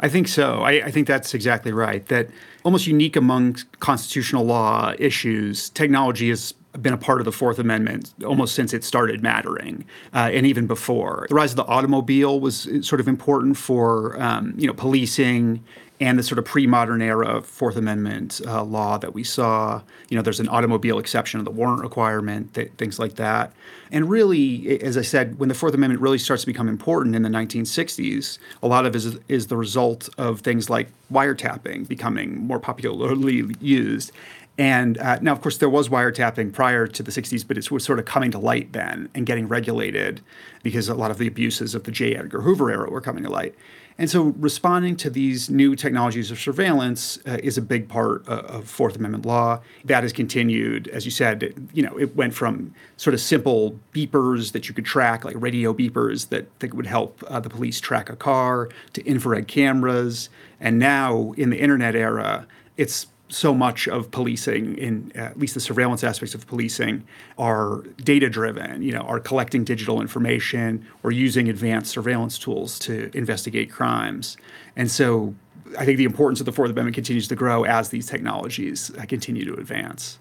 I 0.00 0.08
think 0.08 0.28
so. 0.28 0.60
I, 0.62 0.84
I, 0.84 0.90
think 0.90 1.08
that's 1.08 1.34
exactly 1.34 1.72
right. 1.72 2.06
That 2.06 2.28
almost 2.64 2.86
unique 2.86 3.16
among 3.16 3.56
constitutional 3.80 4.44
law 4.44 4.92
issues, 4.96 5.70
technology 5.70 6.28
has 6.28 6.54
been 6.80 6.92
a 6.92 6.98
part 6.98 7.20
of 7.20 7.24
the 7.24 7.32
Fourth 7.32 7.58
Amendment 7.58 8.14
almost 8.24 8.54
since 8.54 8.72
it 8.72 8.84
started 8.84 9.22
mattering, 9.22 9.84
uh, 10.14 10.30
and 10.32 10.46
even 10.46 10.66
before. 10.66 11.26
The 11.28 11.34
rise 11.34 11.50
of 11.50 11.56
the 11.56 11.64
automobile 11.64 12.38
was 12.38 12.68
sort 12.82 13.00
of 13.00 13.08
important 13.08 13.56
for 13.56 14.20
um, 14.22 14.54
you 14.56 14.66
know 14.66 14.74
policing 14.74 15.64
and 16.00 16.18
the 16.18 16.22
sort 16.22 16.38
of 16.38 16.44
pre-modern 16.44 17.02
era 17.02 17.42
Fourth 17.42 17.76
Amendment 17.76 18.40
uh, 18.46 18.62
law 18.62 18.98
that 18.98 19.14
we 19.14 19.24
saw. 19.24 19.82
You 20.08 20.16
know, 20.16 20.22
there's 20.22 20.40
an 20.40 20.48
automobile 20.48 20.98
exception 20.98 21.40
of 21.40 21.44
the 21.44 21.50
warrant 21.50 21.82
requirement, 21.82 22.54
th- 22.54 22.70
things 22.78 22.98
like 22.98 23.16
that. 23.16 23.52
And 23.90 24.08
really, 24.08 24.80
as 24.80 24.96
I 24.96 25.02
said, 25.02 25.38
when 25.38 25.48
the 25.48 25.54
Fourth 25.54 25.74
Amendment 25.74 26.00
really 26.00 26.18
starts 26.18 26.42
to 26.42 26.46
become 26.46 26.68
important 26.68 27.16
in 27.16 27.22
the 27.22 27.28
1960s, 27.28 28.38
a 28.62 28.68
lot 28.68 28.86
of 28.86 28.94
it 28.94 28.98
is, 28.98 29.18
is 29.28 29.46
the 29.48 29.56
result 29.56 30.08
of 30.18 30.40
things 30.40 30.70
like 30.70 30.88
wiretapping 31.12 31.88
becoming 31.88 32.46
more 32.46 32.60
popularly 32.60 33.44
used. 33.60 34.12
And 34.58 34.98
uh, 34.98 35.18
now, 35.22 35.32
of 35.32 35.40
course, 35.40 35.58
there 35.58 35.70
was 35.70 35.88
wiretapping 35.88 36.52
prior 36.52 36.88
to 36.88 37.02
the 37.02 37.12
60s, 37.12 37.46
but 37.46 37.56
it 37.56 37.70
was 37.70 37.84
sort 37.84 38.00
of 38.00 38.04
coming 38.04 38.32
to 38.32 38.38
light 38.38 38.72
then 38.72 39.08
and 39.14 39.24
getting 39.24 39.46
regulated 39.46 40.20
because 40.64 40.88
a 40.88 40.94
lot 40.94 41.12
of 41.12 41.18
the 41.18 41.28
abuses 41.28 41.76
of 41.76 41.84
the 41.84 41.92
J. 41.92 42.16
Edgar 42.16 42.42
Hoover 42.42 42.70
era 42.70 42.90
were 42.90 43.00
coming 43.00 43.22
to 43.22 43.30
light. 43.30 43.54
And 43.98 44.08
so 44.08 44.34
responding 44.38 44.94
to 44.98 45.10
these 45.10 45.50
new 45.50 45.74
technologies 45.74 46.30
of 46.30 46.38
surveillance 46.38 47.18
uh, 47.26 47.38
is 47.42 47.58
a 47.58 47.62
big 47.62 47.88
part 47.88 48.26
of, 48.28 48.44
of 48.44 48.68
Fourth 48.70 48.94
Amendment 48.94 49.26
law. 49.26 49.60
That 49.84 50.04
has 50.04 50.12
continued, 50.12 50.86
as 50.88 51.04
you 51.04 51.10
said, 51.10 51.42
it, 51.42 51.56
you 51.72 51.82
know, 51.82 51.98
it 51.98 52.14
went 52.14 52.32
from 52.32 52.74
sort 52.96 53.14
of 53.14 53.20
simple 53.20 53.78
beepers 53.92 54.52
that 54.52 54.68
you 54.68 54.74
could 54.74 54.84
track, 54.84 55.24
like 55.24 55.34
radio 55.36 55.74
beepers 55.74 56.28
that, 56.28 56.46
that 56.60 56.74
would 56.74 56.86
help 56.86 57.24
uh, 57.26 57.40
the 57.40 57.50
police 57.50 57.80
track 57.80 58.08
a 58.08 58.14
car, 58.14 58.68
to 58.92 59.04
infrared 59.04 59.48
cameras. 59.48 60.30
And 60.60 60.78
now 60.78 61.32
in 61.36 61.50
the 61.50 61.58
internet 61.58 61.96
era, 61.96 62.46
it's 62.76 63.08
so 63.28 63.54
much 63.54 63.86
of 63.88 64.10
policing, 64.10 64.76
in 64.78 65.12
at 65.14 65.38
least 65.38 65.54
the 65.54 65.60
surveillance 65.60 66.02
aspects 66.02 66.34
of 66.34 66.46
policing, 66.46 67.06
are 67.36 67.82
data 68.02 68.28
driven. 68.28 68.82
You 68.82 68.92
know, 68.92 69.00
are 69.00 69.20
collecting 69.20 69.64
digital 69.64 70.00
information 70.00 70.86
or 71.02 71.10
using 71.10 71.48
advanced 71.48 71.90
surveillance 71.90 72.38
tools 72.38 72.78
to 72.80 73.10
investigate 73.16 73.70
crimes. 73.70 74.36
And 74.76 74.90
so, 74.90 75.34
I 75.78 75.84
think 75.84 75.98
the 75.98 76.04
importance 76.04 76.40
of 76.40 76.46
the 76.46 76.52
Fourth 76.52 76.70
Amendment 76.70 76.94
continues 76.94 77.28
to 77.28 77.36
grow 77.36 77.64
as 77.64 77.90
these 77.90 78.06
technologies 78.06 78.90
uh, 78.96 79.04
continue 79.04 79.44
to 79.44 79.54
advance. 79.54 80.18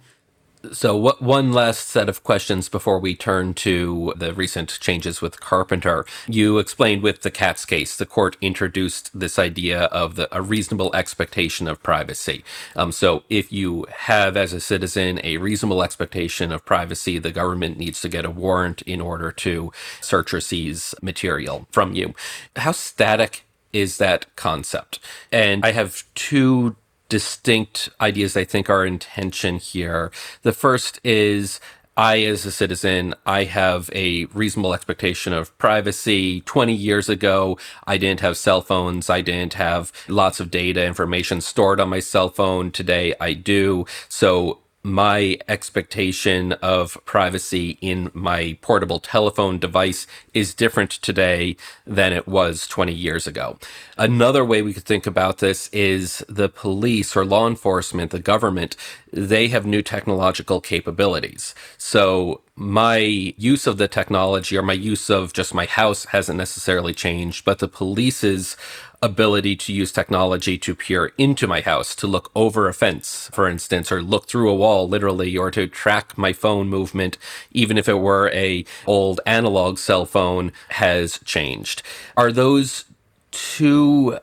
So, 0.74 0.96
what, 0.96 1.22
one 1.22 1.54
last 1.54 1.88
set 1.88 2.10
of 2.10 2.24
questions 2.24 2.70
before 2.70 3.00
we 3.00 3.16
turn 3.16 3.54
to 3.56 4.14
the 4.16 4.34
recent 4.34 4.80
changes 4.80 5.22
with 5.22 5.40
Carpenter. 5.40 6.06
You 6.28 6.60
explained 6.60 7.04
with 7.04 7.22
the 7.22 7.32
Katz 7.32 7.66
case, 7.66 7.96
the 7.98 8.06
court 8.06 8.38
introduced 8.42 9.18
this 9.18 9.40
idea 9.40 9.84
of 9.86 10.16
the, 10.16 10.28
a 10.36 10.42
reasonable 10.42 10.96
expectation 10.96 11.68
of 11.68 11.84
privacy. 11.84 12.44
Um, 12.76 12.92
so, 12.92 13.24
if 13.30 13.52
you 13.52 13.86
have, 13.98 14.38
as 14.38 14.54
a 14.54 14.60
citizen, 14.60 15.20
a 15.24 15.38
reasonable 15.38 15.84
expectation 15.84 16.52
of 16.52 16.66
privacy, 16.66 17.20
the 17.20 17.32
government 17.32 17.78
needs 17.78 18.02
to 18.02 18.10
get 18.10 18.26
a 18.26 18.32
warrant 18.32 18.82
in 18.84 19.02
order 19.02 19.32
to 19.32 19.72
search 20.02 20.34
or 20.34 20.42
seize 20.42 20.96
material 21.02 21.68
from 21.72 21.94
you. 21.94 22.14
How 22.56 22.72
static 22.72 23.46
is 23.74 23.98
that 23.98 24.36
concept? 24.36 25.00
And 25.32 25.66
I 25.66 25.72
have 25.72 26.04
two 26.16 26.76
distinct 27.10 27.90
ideas 28.02 28.36
I 28.36 28.44
think 28.44 28.70
are 28.70 28.86
intention 28.86 29.58
here. 29.58 30.12
The 30.42 30.54
first 30.54 31.00
is 31.04 31.60
I, 31.98 32.20
as 32.26 32.46
a 32.46 32.52
citizen, 32.52 33.16
I 33.26 33.46
have 33.46 33.90
a 33.92 34.26
reasonable 34.26 34.76
expectation 34.76 35.34
of 35.34 35.58
privacy. 35.58 36.42
20 36.42 36.72
years 36.72 37.10
ago, 37.10 37.58
I 37.88 37.98
didn't 37.98 38.20
have 38.20 38.38
cell 38.38 38.62
phones. 38.62 39.10
I 39.10 39.22
didn't 39.22 39.56
have 39.56 39.92
lots 40.08 40.40
of 40.40 40.52
data 40.52 40.86
information 40.86 41.42
stored 41.42 41.80
on 41.80 41.90
my 41.90 42.00
cell 42.00 42.30
phone. 42.30 42.70
Today, 42.70 43.16
I 43.20 43.34
do. 43.34 43.88
So 44.10 44.60
my 44.88 45.38
expectation 45.50 46.54
of 46.54 46.98
privacy 47.04 47.78
in 47.82 48.10
my 48.14 48.58
portable 48.62 49.02
telephone 49.02 49.60
device 49.60 50.08
is 50.34 50.54
different 50.54 50.90
today 50.90 51.58
than 51.86 52.14
it 52.14 52.26
was 52.26 52.66
20 52.68 52.94
years 52.94 53.28
ago. 53.28 53.60
Another 53.98 54.46
way 54.46 54.62
we 54.62 54.74
could 54.74 54.86
think 54.86 55.06
about 55.06 55.40
this 55.40 55.68
is 55.74 56.24
the 56.30 56.48
police 56.48 57.18
or 57.18 57.26
law 57.26 57.48
enforcement, 57.48 58.12
the 58.12 58.20
government, 58.20 58.78
they 59.12 59.50
have 59.50 59.66
new 59.66 59.82
technological 59.82 60.62
capabilities. 60.62 61.54
So 61.78 62.40
my 62.56 62.98
use 62.98 63.68
of 63.68 63.78
the 63.78 63.88
technology 63.90 64.58
or 64.58 64.64
my 64.64 64.74
use 64.74 65.10
of 65.10 65.34
just 65.34 65.54
my 65.54 65.66
house 65.66 66.06
hasn't 66.06 66.38
necessarily 66.38 66.94
changed, 66.94 67.44
but 67.44 67.60
the 67.60 67.68
police's 67.68 68.56
ability 69.02 69.56
to 69.56 69.74
use 69.74 69.92
technology 69.92 70.58
to 70.58 70.76
peer 70.76 71.12
into 71.18 71.48
my 71.48 71.62
house, 71.62 71.96
to 71.96 72.08
look 72.08 72.32
over 72.36 72.68
a 72.68 72.74
fence, 72.74 73.30
for 73.32 73.48
instance, 73.48 73.92
or 73.92 74.02
look 74.02 74.28
through 74.28 74.50
a 74.50 74.56
wall 74.56 74.88
literally, 74.90 75.38
or 75.38 75.52
to 75.52 75.68
track 75.68 76.18
my 76.18 76.34
phone 76.34 76.68
movement, 76.68 77.18
even 77.52 77.78
if 77.78 77.88
it 77.88 78.00
were 78.00 78.30
a 78.34 78.66
old 78.86 79.22
analog 79.26 79.78
cell 79.78 80.06
phone, 80.06 80.52
has 80.70 81.20
changed. 81.20 81.84
Are 82.16 82.32
those 82.32 82.86
two 83.32 84.18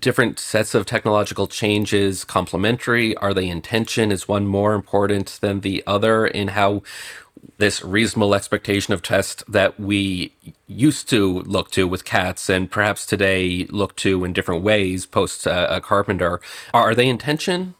different 0.00 0.40
sets 0.40 0.74
of 0.74 0.86
technological 0.86 1.46
changes 1.46 2.24
complementary? 2.24 3.16
Are 3.18 3.32
they 3.32 3.48
in 3.48 3.62
tension? 3.62 4.10
Is 4.10 4.26
one 4.26 4.46
more 4.46 4.74
important 4.74 5.38
than 5.40 5.60
the 5.60 5.84
other 5.86 6.26
in 6.26 6.48
how 6.48 6.82
this 7.58 7.82
reasonable 7.82 8.34
expectation 8.34 8.92
of 8.92 9.02
test 9.02 9.42
that 9.50 9.78
we 9.80 10.34
used 10.66 11.08
to 11.08 11.40
look 11.42 11.70
to 11.72 11.88
with 11.88 12.04
Katz 12.04 12.48
and 12.48 12.70
perhaps 12.70 13.06
today 13.06 13.66
look 13.70 13.96
to 13.96 14.24
in 14.24 14.32
different 14.32 14.62
ways 14.62 15.06
post 15.06 15.46
uh, 15.46 15.80
carpenter. 15.80 16.40
Are 16.74 16.94
they 16.94 17.08
in 17.08 17.18
tension? 17.18 17.74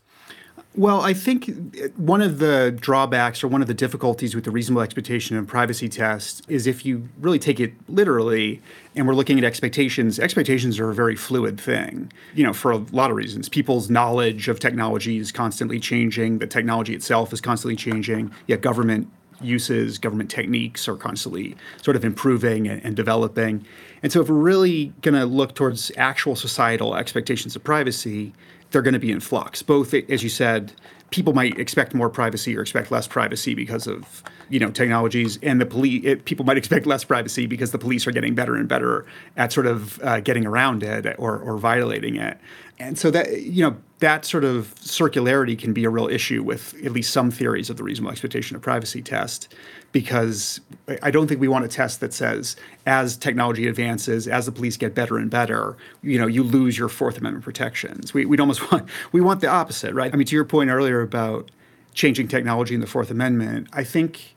Well, 0.76 1.00
I 1.00 1.14
think 1.14 1.50
one 1.96 2.20
of 2.20 2.38
the 2.38 2.70
drawbacks 2.78 3.42
or 3.42 3.48
one 3.48 3.62
of 3.62 3.66
the 3.66 3.72
difficulties 3.72 4.34
with 4.34 4.44
the 4.44 4.50
reasonable 4.50 4.82
expectation 4.82 5.34
and 5.34 5.48
privacy 5.48 5.88
test 5.88 6.44
is 6.48 6.66
if 6.66 6.84
you 6.84 7.08
really 7.18 7.38
take 7.38 7.58
it 7.60 7.72
literally 7.88 8.60
and 8.94 9.06
we're 9.06 9.14
looking 9.14 9.38
at 9.38 9.44
expectations, 9.44 10.18
expectations 10.18 10.78
are 10.78 10.90
a 10.90 10.94
very 10.94 11.16
fluid 11.16 11.58
thing, 11.58 12.12
you 12.34 12.44
know, 12.44 12.52
for 12.52 12.72
a 12.72 12.76
lot 12.92 13.10
of 13.10 13.16
reasons. 13.16 13.48
People's 13.48 13.88
knowledge 13.88 14.48
of 14.48 14.60
technology 14.60 15.16
is 15.16 15.32
constantly 15.32 15.80
changing, 15.80 16.40
the 16.40 16.46
technology 16.46 16.94
itself 16.94 17.32
is 17.32 17.40
constantly 17.40 17.76
changing, 17.76 18.30
yet 18.46 18.60
government 18.60 19.10
uses, 19.40 19.98
government 19.98 20.30
techniques 20.30 20.88
are 20.88 20.96
constantly 20.96 21.56
sort 21.82 21.96
of 21.96 22.04
improving 22.04 22.68
and, 22.68 22.84
and 22.84 22.96
developing. 22.96 23.66
And 24.02 24.12
so, 24.12 24.20
if 24.20 24.28
we're 24.28 24.36
really 24.36 24.92
going 25.02 25.14
to 25.14 25.26
look 25.26 25.54
towards 25.54 25.90
actual 25.96 26.36
societal 26.36 26.94
expectations 26.94 27.56
of 27.56 27.64
privacy, 27.64 28.32
they're 28.70 28.82
going 28.82 28.94
to 28.94 29.00
be 29.00 29.10
in 29.10 29.20
flux. 29.20 29.62
Both, 29.62 29.94
as 29.94 30.22
you 30.22 30.28
said, 30.28 30.72
people 31.10 31.32
might 31.32 31.58
expect 31.58 31.94
more 31.94 32.10
privacy 32.10 32.56
or 32.56 32.62
expect 32.62 32.90
less 32.90 33.06
privacy 33.06 33.54
because 33.54 33.86
of 33.86 34.22
you 34.48 34.58
know 34.58 34.70
technologies, 34.70 35.38
and 35.42 35.60
the 35.60 35.66
police 35.66 36.20
people 36.24 36.44
might 36.44 36.56
expect 36.56 36.86
less 36.86 37.04
privacy 37.04 37.46
because 37.46 37.70
the 37.70 37.78
police 37.78 38.06
are 38.06 38.12
getting 38.12 38.34
better 38.34 38.54
and 38.54 38.68
better 38.68 39.06
at 39.36 39.52
sort 39.52 39.66
of 39.66 40.00
uh, 40.02 40.20
getting 40.20 40.46
around 40.46 40.82
it 40.82 41.16
or, 41.18 41.38
or 41.38 41.58
violating 41.58 42.16
it. 42.16 42.38
And 42.78 42.98
so 42.98 43.10
that 43.10 43.42
you 43.42 43.62
know 43.62 43.76
that 44.00 44.26
sort 44.26 44.44
of 44.44 44.74
circularity 44.76 45.58
can 45.58 45.72
be 45.72 45.84
a 45.84 45.90
real 45.90 46.08
issue 46.08 46.42
with 46.42 46.74
at 46.84 46.92
least 46.92 47.12
some 47.12 47.30
theories 47.30 47.70
of 47.70 47.78
the 47.78 47.82
reasonable 47.82 48.12
expectation 48.12 48.54
of 48.54 48.60
privacy 48.60 49.00
test 49.00 49.54
because 49.92 50.60
I 51.02 51.10
don't 51.10 51.26
think 51.26 51.40
we 51.40 51.48
want 51.48 51.64
a 51.64 51.68
test 51.68 52.00
that 52.00 52.12
says 52.12 52.56
as 52.84 53.16
technology 53.16 53.66
advances, 53.66 54.28
as 54.28 54.44
the 54.44 54.52
police 54.52 54.76
get 54.76 54.94
better 54.94 55.16
and 55.16 55.30
better, 55.30 55.78
you 56.02 56.18
know, 56.18 56.26
you 56.26 56.42
lose 56.42 56.76
your 56.76 56.90
Fourth 56.90 57.16
Amendment 57.16 57.44
protections. 57.44 58.12
We, 58.12 58.26
we'd 58.26 58.40
almost 58.40 58.70
want 58.72 58.88
we 59.12 59.22
want 59.22 59.40
the 59.40 59.48
opposite, 59.48 59.94
right? 59.94 60.12
I 60.12 60.16
mean, 60.16 60.26
to 60.26 60.36
your 60.36 60.44
point 60.44 60.68
earlier 60.68 61.00
about 61.00 61.50
changing 61.94 62.28
technology 62.28 62.74
in 62.74 62.82
the 62.82 62.86
Fourth 62.86 63.10
Amendment, 63.10 63.68
I 63.72 63.82
think 63.82 64.35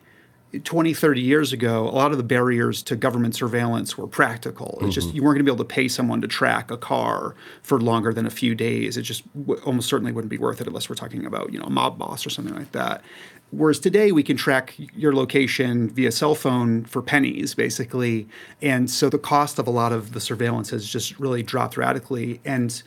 20, 0.63 0.95
30 0.95 1.21
years 1.21 1.53
ago, 1.53 1.87
a 1.87 1.91
lot 1.91 2.11
of 2.11 2.17
the 2.17 2.23
barriers 2.23 2.81
to 2.83 2.95
government 2.95 3.35
surveillance 3.35 3.97
were 3.97 4.07
practical. 4.07 4.71
It's 4.73 4.81
mm-hmm. 4.81 4.89
just 4.89 5.13
you 5.13 5.21
weren't 5.21 5.35
going 5.35 5.45
to 5.45 5.51
be 5.51 5.53
able 5.53 5.63
to 5.63 5.73
pay 5.73 5.87
someone 5.87 6.21
to 6.21 6.27
track 6.27 6.71
a 6.71 6.77
car 6.77 7.35
for 7.61 7.79
longer 7.79 8.11
than 8.13 8.25
a 8.25 8.31
few 8.31 8.55
days. 8.55 8.97
It 8.97 9.03
just 9.03 9.31
w- 9.45 9.61
almost 9.63 9.87
certainly 9.87 10.11
wouldn't 10.11 10.31
be 10.31 10.39
worth 10.39 10.59
it 10.59 10.65
unless 10.65 10.89
we're 10.89 10.95
talking 10.95 11.25
about 11.25 11.53
you 11.53 11.59
know 11.59 11.65
a 11.65 11.69
mob 11.69 11.99
boss 11.99 12.25
or 12.25 12.31
something 12.31 12.55
like 12.55 12.71
that. 12.71 13.03
Whereas 13.51 13.79
today 13.79 14.11
we 14.11 14.23
can 14.23 14.37
track 14.37 14.75
your 14.95 15.13
location 15.13 15.89
via 15.89 16.11
cell 16.11 16.35
phone 16.35 16.83
for 16.85 17.01
pennies, 17.01 17.53
basically, 17.53 18.27
and 18.61 18.89
so 18.89 19.09
the 19.09 19.19
cost 19.19 19.59
of 19.59 19.67
a 19.67 19.71
lot 19.71 19.91
of 19.91 20.13
the 20.13 20.19
surveillance 20.19 20.71
has 20.71 20.87
just 20.87 21.19
really 21.19 21.43
dropped 21.43 21.77
radically. 21.77 22.41
And 22.43 22.81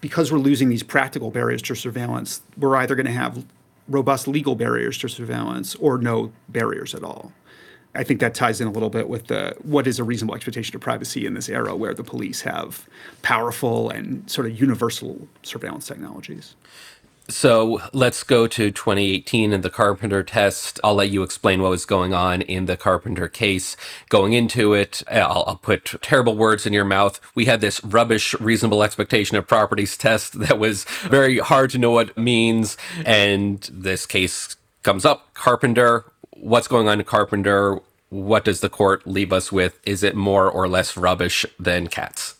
because 0.00 0.30
we're 0.30 0.38
losing 0.38 0.68
these 0.68 0.82
practical 0.84 1.30
barriers 1.30 1.62
to 1.62 1.74
surveillance, 1.74 2.42
we're 2.56 2.76
either 2.76 2.94
going 2.94 3.06
to 3.06 3.12
have 3.12 3.44
robust 3.88 4.28
legal 4.28 4.54
barriers 4.54 4.98
to 4.98 5.08
surveillance 5.08 5.74
or 5.76 5.98
no 5.98 6.32
barriers 6.48 6.94
at 6.94 7.02
all. 7.02 7.32
I 7.94 8.04
think 8.04 8.20
that 8.20 8.34
ties 8.34 8.60
in 8.60 8.68
a 8.68 8.70
little 8.70 8.90
bit 8.90 9.08
with 9.08 9.26
the 9.28 9.56
what 9.62 9.86
is 9.86 9.98
a 9.98 10.04
reasonable 10.04 10.34
expectation 10.34 10.76
of 10.76 10.82
privacy 10.82 11.26
in 11.26 11.34
this 11.34 11.48
era 11.48 11.74
where 11.74 11.94
the 11.94 12.04
police 12.04 12.42
have 12.42 12.86
powerful 13.22 13.90
and 13.90 14.30
sort 14.30 14.46
of 14.46 14.60
universal 14.60 15.26
surveillance 15.42 15.86
technologies. 15.86 16.54
So 17.30 17.82
let's 17.92 18.22
go 18.22 18.46
to 18.46 18.70
2018 18.70 19.52
and 19.52 19.62
the 19.62 19.68
Carpenter 19.68 20.22
test. 20.22 20.80
I'll 20.82 20.94
let 20.94 21.10
you 21.10 21.22
explain 21.22 21.60
what 21.60 21.68
was 21.68 21.84
going 21.84 22.14
on 22.14 22.40
in 22.40 22.64
the 22.64 22.76
Carpenter 22.76 23.28
case. 23.28 23.76
Going 24.08 24.32
into 24.32 24.72
it, 24.72 25.02
I'll, 25.10 25.44
I'll, 25.46 25.56
put 25.56 26.00
terrible 26.00 26.36
words 26.36 26.64
in 26.64 26.72
your 26.72 26.86
mouth. 26.86 27.20
We 27.34 27.44
had 27.44 27.60
this 27.60 27.84
rubbish 27.84 28.32
reasonable 28.40 28.82
expectation 28.82 29.36
of 29.36 29.46
properties 29.46 29.98
test 29.98 30.38
that 30.40 30.58
was 30.58 30.84
very 31.02 31.38
hard 31.38 31.68
to 31.70 31.78
know 31.78 31.90
what 31.90 32.10
it 32.10 32.18
means. 32.18 32.78
And 33.04 33.60
this 33.70 34.06
case 34.06 34.56
comes 34.82 35.04
up. 35.04 35.34
Carpenter, 35.34 36.06
what's 36.30 36.68
going 36.68 36.88
on 36.88 36.98
in 36.98 37.04
Carpenter? 37.04 37.80
What 38.08 38.46
does 38.46 38.60
the 38.60 38.70
court 38.70 39.06
leave 39.06 39.34
us 39.34 39.52
with? 39.52 39.78
Is 39.84 40.02
it 40.02 40.16
more 40.16 40.50
or 40.50 40.66
less 40.66 40.96
rubbish 40.96 41.44
than 41.58 41.88
Katz? 41.88 42.36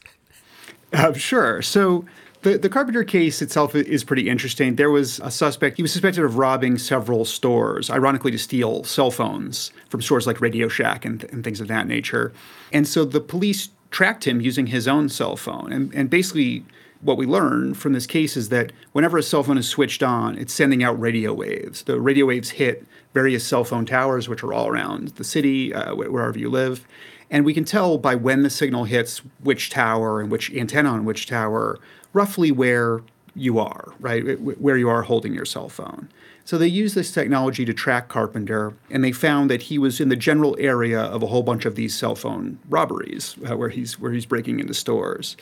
Uh, 0.95 1.13
sure. 1.13 1.61
So 1.61 2.07
the, 2.43 2.57
the 2.57 2.69
Carpenter 2.69 3.05
case 3.05 3.43
itself 3.43 3.75
is 3.75 4.05
pretty 4.05 4.29
interesting. 4.29 4.77
There 4.77 4.91
was 4.91 5.21
a 5.21 5.31
suspect, 5.31 5.77
he 5.77 5.83
was 5.83 5.93
suspected 5.93 6.25
of 6.25 6.37
robbing 6.37 6.79
several 6.79 7.25
stores, 7.25 7.91
ironically, 7.91 8.31
to 8.31 8.39
steal 8.39 8.85
cell 8.85 9.11
phones 9.11 9.73
from 9.89 10.01
stores 10.03 10.27
like 10.27 10.41
Radio 10.41 10.69
Shack 10.69 11.05
and, 11.05 11.25
and 11.25 11.43
things 11.43 11.61
of 11.61 11.69
that 11.69 11.87
nature. 11.87 12.33
And 12.73 12.87
so 12.87 13.05
the 13.05 13.21
police 13.21 13.71
tracked 13.91 14.27
him 14.27 14.41
using 14.41 14.67
his 14.67 14.87
own 14.87 15.09
cell 15.09 15.37
phone. 15.37 15.73
And, 15.73 15.93
and 15.95 16.11
basically, 16.11 16.65
what 17.01 17.17
we 17.17 17.27
learn 17.27 17.75
from 17.75 17.93
this 17.93 18.07
case 18.07 18.37
is 18.37 18.49
that 18.49 18.73
whenever 18.93 19.19
a 19.19 19.23
cell 19.23 19.43
phone 19.43 19.59
is 19.59 19.69
switched 19.69 20.03
on, 20.03 20.37
it's 20.37 20.53
sending 20.53 20.83
out 20.83 20.99
radio 21.01 21.33
waves. 21.33 21.83
The 21.83 22.01
radio 22.01 22.27
waves 22.27 22.51
hit 22.51 22.87
various 23.15 23.47
cell 23.47 23.65
phone 23.65 23.87
towers, 23.87 24.29
which 24.29 24.43
are 24.43 24.53
all 24.53 24.69
around 24.69 25.09
the 25.11 25.25
city, 25.25 25.73
uh, 25.73 25.95
wherever 25.95 26.39
you 26.39 26.51
live. 26.51 26.87
And 27.31 27.45
we 27.45 27.55
can 27.55 27.65
tell 27.65 27.99
by 27.99 28.15
when 28.15 28.43
the 28.43 28.51
signal 28.51 28.85
hits 28.85 29.19
which 29.43 29.71
tower 29.71 30.21
and 30.21 30.31
which 30.31 30.53
antenna 30.53 30.91
on 30.91 31.05
which 31.05 31.27
tower 31.27 31.79
roughly 32.13 32.51
where 32.51 33.03
you 33.35 33.59
are, 33.59 33.93
right? 34.01 34.41
Where 34.41 34.77
you 34.77 34.89
are 34.89 35.03
holding 35.03 35.35
your 35.35 35.45
cell 35.45 35.69
phone. 35.69 36.09
So 36.45 36.57
they 36.57 36.67
used 36.67 36.95
this 36.95 37.13
technology 37.13 37.67
to 37.67 37.75
track 37.75 38.09
Carpenter, 38.09 38.73
and 38.91 39.05
they 39.05 39.13
found 39.13 39.51
that 39.51 39.63
he 39.65 39.79
was 39.79 40.01
in 40.01 40.09
the 40.09 40.17
general 40.17 40.57
area 40.59 40.99
of 40.99 41.23
a 41.23 41.27
whole 41.27 41.43
bunch 41.43 41.67
of 41.67 41.75
these 41.75 41.95
cell 41.95 42.15
phone 42.15 42.59
robberies, 42.71 43.37
uh, 43.49 43.55
where 43.55 43.69
he's 43.69 44.01
where 44.01 44.13
he's 44.13 44.25
breaking 44.25 44.59
into 44.59 44.73
stores 44.73 45.37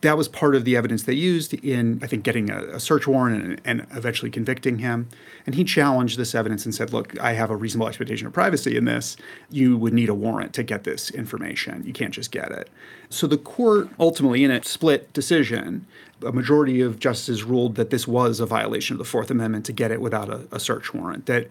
that 0.00 0.16
was 0.16 0.28
part 0.28 0.54
of 0.54 0.64
the 0.64 0.76
evidence 0.76 1.02
they 1.02 1.14
used 1.14 1.54
in, 1.54 1.98
I 2.02 2.06
think, 2.06 2.22
getting 2.22 2.50
a, 2.50 2.62
a 2.74 2.80
search 2.80 3.08
warrant 3.08 3.42
and, 3.42 3.60
and, 3.64 3.86
eventually 3.96 4.30
convicting 4.30 4.78
him. 4.78 5.08
And 5.44 5.56
he 5.56 5.64
challenged 5.64 6.18
this 6.18 6.34
evidence 6.34 6.64
and 6.64 6.74
said, 6.74 6.92
look, 6.92 7.18
I 7.18 7.32
have 7.32 7.50
a 7.50 7.56
reasonable 7.56 7.88
expectation 7.88 8.26
of 8.26 8.32
privacy 8.32 8.76
in 8.76 8.84
this. 8.84 9.16
You 9.50 9.76
would 9.76 9.92
need 9.92 10.08
a 10.08 10.14
warrant 10.14 10.52
to 10.54 10.62
get 10.62 10.84
this 10.84 11.10
information. 11.10 11.82
You 11.84 11.92
can't 11.92 12.14
just 12.14 12.30
get 12.30 12.52
it. 12.52 12.70
So 13.10 13.26
the 13.26 13.38
court 13.38 13.88
ultimately, 13.98 14.44
in 14.44 14.52
a 14.52 14.62
split 14.62 15.12
decision, 15.12 15.86
a 16.24 16.32
majority 16.32 16.80
of 16.80 17.00
justices 17.00 17.42
ruled 17.42 17.74
that 17.74 17.90
this 17.90 18.06
was 18.06 18.38
a 18.38 18.46
violation 18.46 18.94
of 18.94 18.98
the 18.98 19.04
Fourth 19.04 19.30
Amendment 19.30 19.64
to 19.66 19.72
get 19.72 19.90
it 19.90 20.00
without 20.00 20.28
a, 20.28 20.46
a 20.52 20.60
search 20.60 20.94
warrant, 20.94 21.26
that 21.26 21.48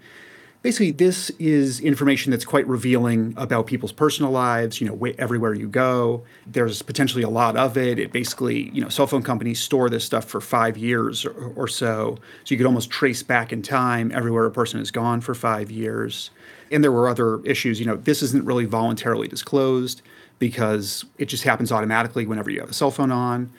basically 0.68 0.92
this 0.92 1.30
is 1.40 1.80
information 1.80 2.30
that's 2.30 2.44
quite 2.44 2.68
revealing 2.68 3.34
about 3.38 3.68
people's 3.68 3.94
personal 3.94 4.32
lives 4.32 4.82
you 4.82 4.86
know 4.86 5.14
everywhere 5.18 5.54
you 5.54 5.66
go. 5.66 6.26
There's 6.46 6.82
potentially 6.82 7.24
a 7.24 7.30
lot 7.30 7.56
of 7.56 7.78
it. 7.78 7.98
It 7.98 8.12
basically 8.12 8.70
you 8.72 8.82
know 8.82 8.90
cell 8.90 9.08
phone 9.08 9.24
companies 9.24 9.62
store 9.62 9.90
this 9.90 10.04
stuff 10.04 10.26
for 10.26 10.42
five 10.42 10.76
years 10.76 11.26
or, 11.26 11.54
or 11.56 11.70
so. 11.70 12.18
So 12.44 12.54
you 12.54 12.58
could 12.58 12.66
almost 12.66 12.90
trace 12.90 13.24
back 13.24 13.54
in 13.54 13.62
time 13.62 14.12
everywhere 14.12 14.46
a 14.46 14.52
person 14.52 14.80
has 14.80 14.92
gone 14.92 15.22
for 15.22 15.34
five 15.34 15.72
years. 15.72 16.32
And 16.70 16.84
there 16.84 16.92
were 16.92 17.08
other 17.08 17.42
issues 17.46 17.80
you 17.80 17.86
know 17.86 17.96
this 17.96 18.22
isn't 18.22 18.44
really 18.44 18.66
voluntarily 18.66 19.30
disclosed 19.30 20.02
because 20.38 21.06
it 21.18 21.28
just 21.28 21.46
happens 21.46 21.72
automatically 21.72 22.26
whenever 22.26 22.50
you 22.50 22.60
have 22.60 22.70
a 22.70 22.74
cell 22.74 22.92
phone 22.92 23.14
on 23.14 23.50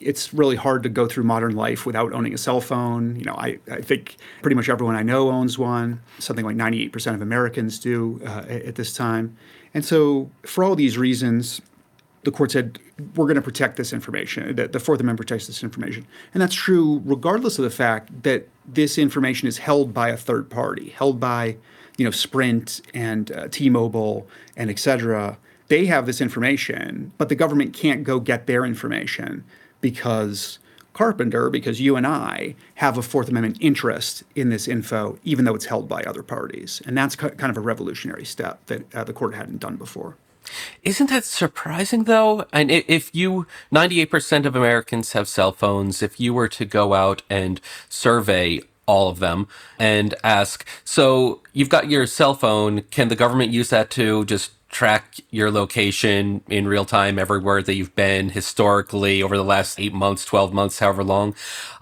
it's 0.00 0.32
really 0.32 0.56
hard 0.56 0.82
to 0.82 0.88
go 0.88 1.06
through 1.06 1.24
modern 1.24 1.54
life 1.54 1.84
without 1.84 2.12
owning 2.12 2.32
a 2.32 2.38
cell 2.38 2.60
phone. 2.60 3.16
You 3.16 3.24
know, 3.24 3.34
I, 3.34 3.58
I 3.70 3.80
think 3.80 4.16
pretty 4.42 4.54
much 4.54 4.68
everyone 4.68 4.96
I 4.96 5.02
know 5.02 5.30
owns 5.30 5.58
one. 5.58 6.00
Something 6.18 6.44
like 6.44 6.56
98% 6.56 7.14
of 7.14 7.22
Americans 7.22 7.78
do 7.78 8.20
uh, 8.24 8.44
at 8.48 8.76
this 8.76 8.94
time. 8.94 9.36
And 9.74 9.84
so, 9.84 10.30
for 10.42 10.64
all 10.64 10.74
these 10.74 10.98
reasons, 10.98 11.60
the 12.22 12.30
court 12.30 12.50
said 12.50 12.78
we're 13.14 13.26
going 13.26 13.36
to 13.36 13.42
protect 13.42 13.76
this 13.76 13.92
information 13.92 14.54
that 14.56 14.72
the 14.72 14.80
fourth 14.80 15.00
amendment 15.00 15.18
protects 15.26 15.46
this 15.46 15.62
information 15.62 16.06
and 16.34 16.42
that's 16.42 16.54
true 16.54 17.00
regardless 17.04 17.58
of 17.58 17.64
the 17.64 17.70
fact 17.70 18.22
that 18.22 18.46
this 18.66 18.98
information 18.98 19.48
is 19.48 19.58
held 19.58 19.94
by 19.94 20.10
a 20.10 20.16
third 20.16 20.50
party 20.50 20.90
held 20.90 21.18
by 21.18 21.56
you 21.96 22.04
know 22.04 22.10
sprint 22.10 22.82
and 22.92 23.32
uh, 23.32 23.48
t-mobile 23.48 24.28
and 24.56 24.70
et 24.70 24.78
cetera 24.78 25.38
they 25.70 25.86
have 25.86 26.06
this 26.06 26.20
information 26.20 27.12
but 27.18 27.30
the 27.30 27.34
government 27.34 27.72
can't 27.72 28.04
go 28.04 28.20
get 28.20 28.46
their 28.46 28.66
information 28.66 29.44
because 29.80 30.58
carpenter 30.92 31.48
because 31.48 31.80
you 31.80 31.96
and 31.96 32.06
i 32.06 32.54
have 32.74 32.98
a 32.98 33.02
fourth 33.02 33.28
amendment 33.28 33.56
interest 33.60 34.22
in 34.34 34.50
this 34.50 34.68
info 34.68 35.18
even 35.30 35.44
though 35.44 35.54
it's 35.54 35.66
held 35.66 35.88
by 35.88 36.02
other 36.02 36.22
parties. 36.22 36.82
And 36.86 36.96
that's 36.96 37.16
kind 37.16 37.50
of 37.50 37.56
a 37.56 37.60
revolutionary 37.60 38.24
step 38.24 38.66
that 38.66 38.94
uh, 38.94 39.04
the 39.04 39.12
court 39.12 39.34
hadn't 39.34 39.58
done 39.60 39.76
before. 39.76 40.16
Isn't 40.82 41.10
that 41.10 41.24
surprising 41.24 42.04
though? 42.04 42.44
And 42.52 42.70
if 42.70 43.14
you, 43.14 43.46
98% 43.72 44.46
of 44.46 44.56
Americans 44.56 45.12
have 45.12 45.28
cell 45.28 45.52
phones, 45.52 46.02
if 46.02 46.18
you 46.18 46.34
were 46.34 46.48
to 46.48 46.64
go 46.64 46.94
out 46.94 47.22
and 47.30 47.60
survey 47.88 48.60
all 48.86 49.08
of 49.08 49.20
them 49.20 49.46
and 49.78 50.14
ask, 50.24 50.66
so 50.84 51.40
you've 51.52 51.68
got 51.68 51.88
your 51.88 52.06
cell 52.06 52.34
phone, 52.34 52.82
can 52.90 53.08
the 53.08 53.16
government 53.16 53.52
use 53.52 53.70
that 53.70 53.90
to 53.90 54.24
just 54.24 54.52
track 54.70 55.16
your 55.30 55.50
location 55.50 56.42
in 56.48 56.68
real 56.68 56.84
time 56.84 57.18
everywhere 57.18 57.62
that 57.62 57.74
you've 57.74 57.94
been 57.96 58.30
historically 58.30 59.22
over 59.22 59.36
the 59.36 59.44
last 59.44 59.80
eight 59.80 59.92
months, 59.92 60.24
12 60.24 60.52
months, 60.52 60.78
however 60.78 61.02
long, 61.02 61.34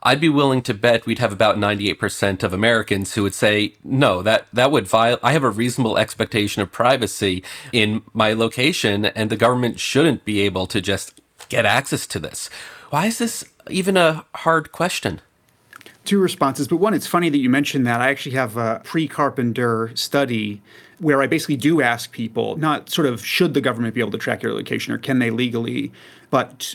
I'd 0.02 0.21
be 0.21 0.28
willing 0.28 0.62
to 0.62 0.75
bet 0.75 1.07
we'd 1.07 1.18
have 1.18 1.33
about 1.33 1.57
98% 1.57 2.42
of 2.42 2.52
Americans 2.52 3.14
who 3.14 3.23
would 3.23 3.35
say, 3.35 3.75
no, 3.85 4.23
that, 4.23 4.47
that 4.52 4.73
would 4.73 4.88
violate, 4.88 5.21
I 5.23 5.33
have 5.33 5.45
a 5.45 5.50
reasonable 5.50 5.99
expectation 5.99 6.62
of 6.62 6.73
privacy 6.73 7.45
in 7.73 8.02
my 8.14 8.33
location, 8.33 9.04
and 9.04 9.30
the 9.30 9.37
government 9.37 9.78
shouldn't 9.78 10.25
be 10.25 10.40
able 10.40 10.66
to 10.68 10.80
just 10.80 11.21
get 11.49 11.66
access 11.66 12.07
to 12.09 12.18
this. 12.18 12.49
Why 12.90 13.07
is 13.07 13.18
this 13.18 13.45
even 13.68 13.97
a 13.99 14.25
hard 14.35 14.73
question? 14.73 15.21
Two 16.08 16.20
responses, 16.20 16.66
but 16.66 16.76
one, 16.76 16.94
it's 16.94 17.06
funny 17.06 17.28
that 17.28 17.36
you 17.36 17.50
mentioned 17.50 17.86
that. 17.86 18.00
I 18.00 18.08
actually 18.08 18.34
have 18.34 18.56
a 18.56 18.80
pre 18.82 19.06
Carpenter 19.06 19.90
study 19.94 20.62
where 21.00 21.20
I 21.20 21.26
basically 21.26 21.58
do 21.58 21.82
ask 21.82 22.12
people 22.12 22.56
not 22.56 22.88
sort 22.88 23.06
of 23.06 23.22
should 23.22 23.52
the 23.52 23.60
government 23.60 23.92
be 23.94 24.00
able 24.00 24.12
to 24.12 24.16
track 24.16 24.42
your 24.42 24.54
location 24.54 24.94
or 24.94 24.96
can 24.96 25.18
they 25.18 25.28
legally, 25.28 25.92
but 26.30 26.74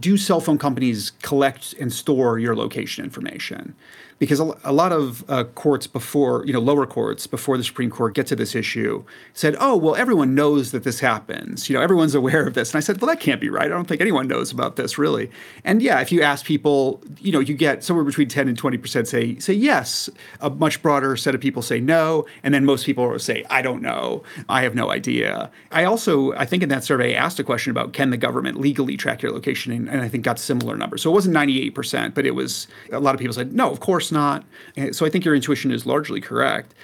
do 0.00 0.16
cell 0.16 0.40
phone 0.40 0.58
companies 0.58 1.12
collect 1.22 1.74
and 1.74 1.92
store 1.92 2.40
your 2.40 2.56
location 2.56 3.04
information? 3.04 3.76
Because 4.18 4.38
a, 4.38 4.72
lot 4.72 4.92
of 4.92 5.28
uh, 5.28 5.44
courts 5.44 5.86
before, 5.86 6.44
you 6.46 6.52
know, 6.52 6.60
lower 6.60 6.86
courts 6.86 7.26
before 7.26 7.58
the 7.58 7.64
Supreme 7.64 7.90
Court 7.90 8.14
get 8.14 8.26
to 8.28 8.36
this 8.36 8.54
issue 8.54 9.04
said, 9.34 9.56
oh, 9.58 9.76
well, 9.76 9.96
everyone 9.96 10.34
knows 10.34 10.70
that 10.70 10.84
this 10.84 11.00
happens. 11.00 11.68
You 11.68 11.76
know, 11.76 11.82
everyone's 11.82 12.14
aware 12.22 12.46
of 12.46 12.54
this. 12.54 12.70
And 12.70 12.76
I 12.76 12.80
said, 12.80 13.00
well, 13.00 13.08
that 13.08 13.20
can't 13.20 13.40
be 13.40 13.48
right. 13.48 13.66
I 13.66 13.68
don't 13.68 13.86
think 13.86 14.00
anyone 14.00 14.28
knows 14.28 14.52
about 14.52 14.76
this 14.76 14.96
really. 14.96 15.30
And 15.64 15.82
yeah, 15.82 16.00
if 16.00 16.12
you 16.12 16.22
ask 16.22 16.44
people, 16.44 17.02
you 17.20 17.32
know, 17.32 17.40
you 17.40 17.54
get 17.54 17.82
somewhere 17.82 18.04
between 18.04 18.28
10 18.28 18.48
and 18.48 18.60
20% 18.60 19.06
say, 19.06 19.38
say 19.38 19.54
yes. 19.54 20.08
A 20.40 20.50
much 20.50 20.82
broader 20.82 21.16
set 21.16 21.34
of 21.34 21.40
people 21.40 21.62
say 21.62 21.80
no. 21.80 22.24
And 22.44 22.54
then 22.54 22.64
most 22.64 22.86
people 22.86 23.18
say, 23.18 23.44
I 23.50 23.60
don't 23.60 23.82
know. 23.82 24.22
I 24.48 24.62
have 24.62 24.74
no 24.74 24.90
idea. 24.90 25.50
I 25.72 25.84
also, 25.84 26.32
I 26.34 26.44
think 26.44 26.62
in 26.62 26.68
that 26.68 26.84
survey, 26.84 27.14
asked 27.14 27.40
a 27.40 27.44
question 27.44 27.70
about 27.70 27.92
can 27.92 28.10
the 28.10 28.16
government 28.16 28.60
legally 28.60 28.96
track 28.96 29.20
your 29.20 29.32
location? 29.32 29.72
And, 29.72 29.88
and 29.88 30.00
I 30.00 30.08
think 30.08 30.22
got 30.22 30.38
similar 30.38 30.76
numbers. 30.76 31.02
So 31.02 31.10
it 31.10 31.14
wasn't 31.14 31.34
98%, 31.34 32.14
but 32.14 32.24
it 32.24 32.36
was, 32.36 32.68
a 32.92 33.00
lot 33.00 33.14
of 33.14 33.20
people 33.20 33.34
said, 33.34 33.52
no, 33.52 33.68
of 33.70 33.80
course 33.80 34.11
not. 34.12 34.44
So 34.92 35.04
I 35.06 35.10
think 35.10 35.24
your 35.24 35.34
intuition 35.34 35.70
is 35.70 35.86
largely 35.86 36.20
correct. 36.20 36.74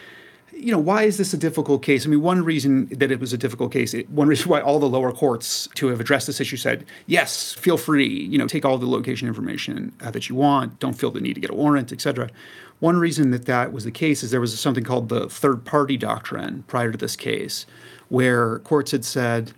You 0.53 0.73
know, 0.73 0.79
why 0.79 1.05
is 1.05 1.19
this 1.19 1.33
a 1.33 1.37
difficult 1.37 1.83
case? 1.85 2.05
I 2.05 2.09
mean, 2.09 2.21
one 2.21 2.45
reason 2.45 2.87
that 2.87 3.13
it 3.13 3.21
was 3.21 3.33
a 3.33 3.39
difficult 3.39 3.71
case, 3.71 3.95
one 4.09 4.27
reason 4.27 4.49
why 4.51 4.61
all 4.61 4.81
the 4.81 4.89
lower 4.89 5.13
courts 5.13 5.69
to 5.75 5.87
have 5.89 6.01
addressed 6.01 6.27
this 6.27 6.41
issue 6.41 6.57
said, 6.57 6.85
yes, 7.07 7.53
feel 7.53 7.77
free, 7.77 8.09
you 8.09 8.39
know, 8.39 8.49
take 8.49 8.65
all 8.65 8.77
the 8.79 8.87
location 8.87 9.29
information 9.29 9.93
uh, 10.01 10.11
that 10.11 10.29
you 10.29 10.35
want, 10.35 10.81
don't 10.81 10.95
feel 10.95 11.13
the 11.13 11.21
need 11.21 11.35
to 11.35 11.41
get 11.41 11.51
a 11.51 11.55
warrant, 11.55 11.93
et 11.93 12.01
cetera. 12.01 12.29
One 12.81 12.97
reason 12.97 13.31
that 13.33 13.47
that 13.47 13.73
was 13.73 13.85
the 13.85 13.91
case 13.91 14.23
is 14.23 14.31
there 14.31 14.41
was 14.41 14.59
something 14.59 14.85
called 14.85 15.09
the 15.09 15.29
third 15.29 15.65
party 15.65 15.97
doctrine 15.97 16.65
prior 16.67 16.93
to 16.93 16.99
this 16.99 17.17
case, 17.17 17.67
where 18.09 18.61
courts 18.61 18.93
had 18.93 19.05
said, 19.05 19.53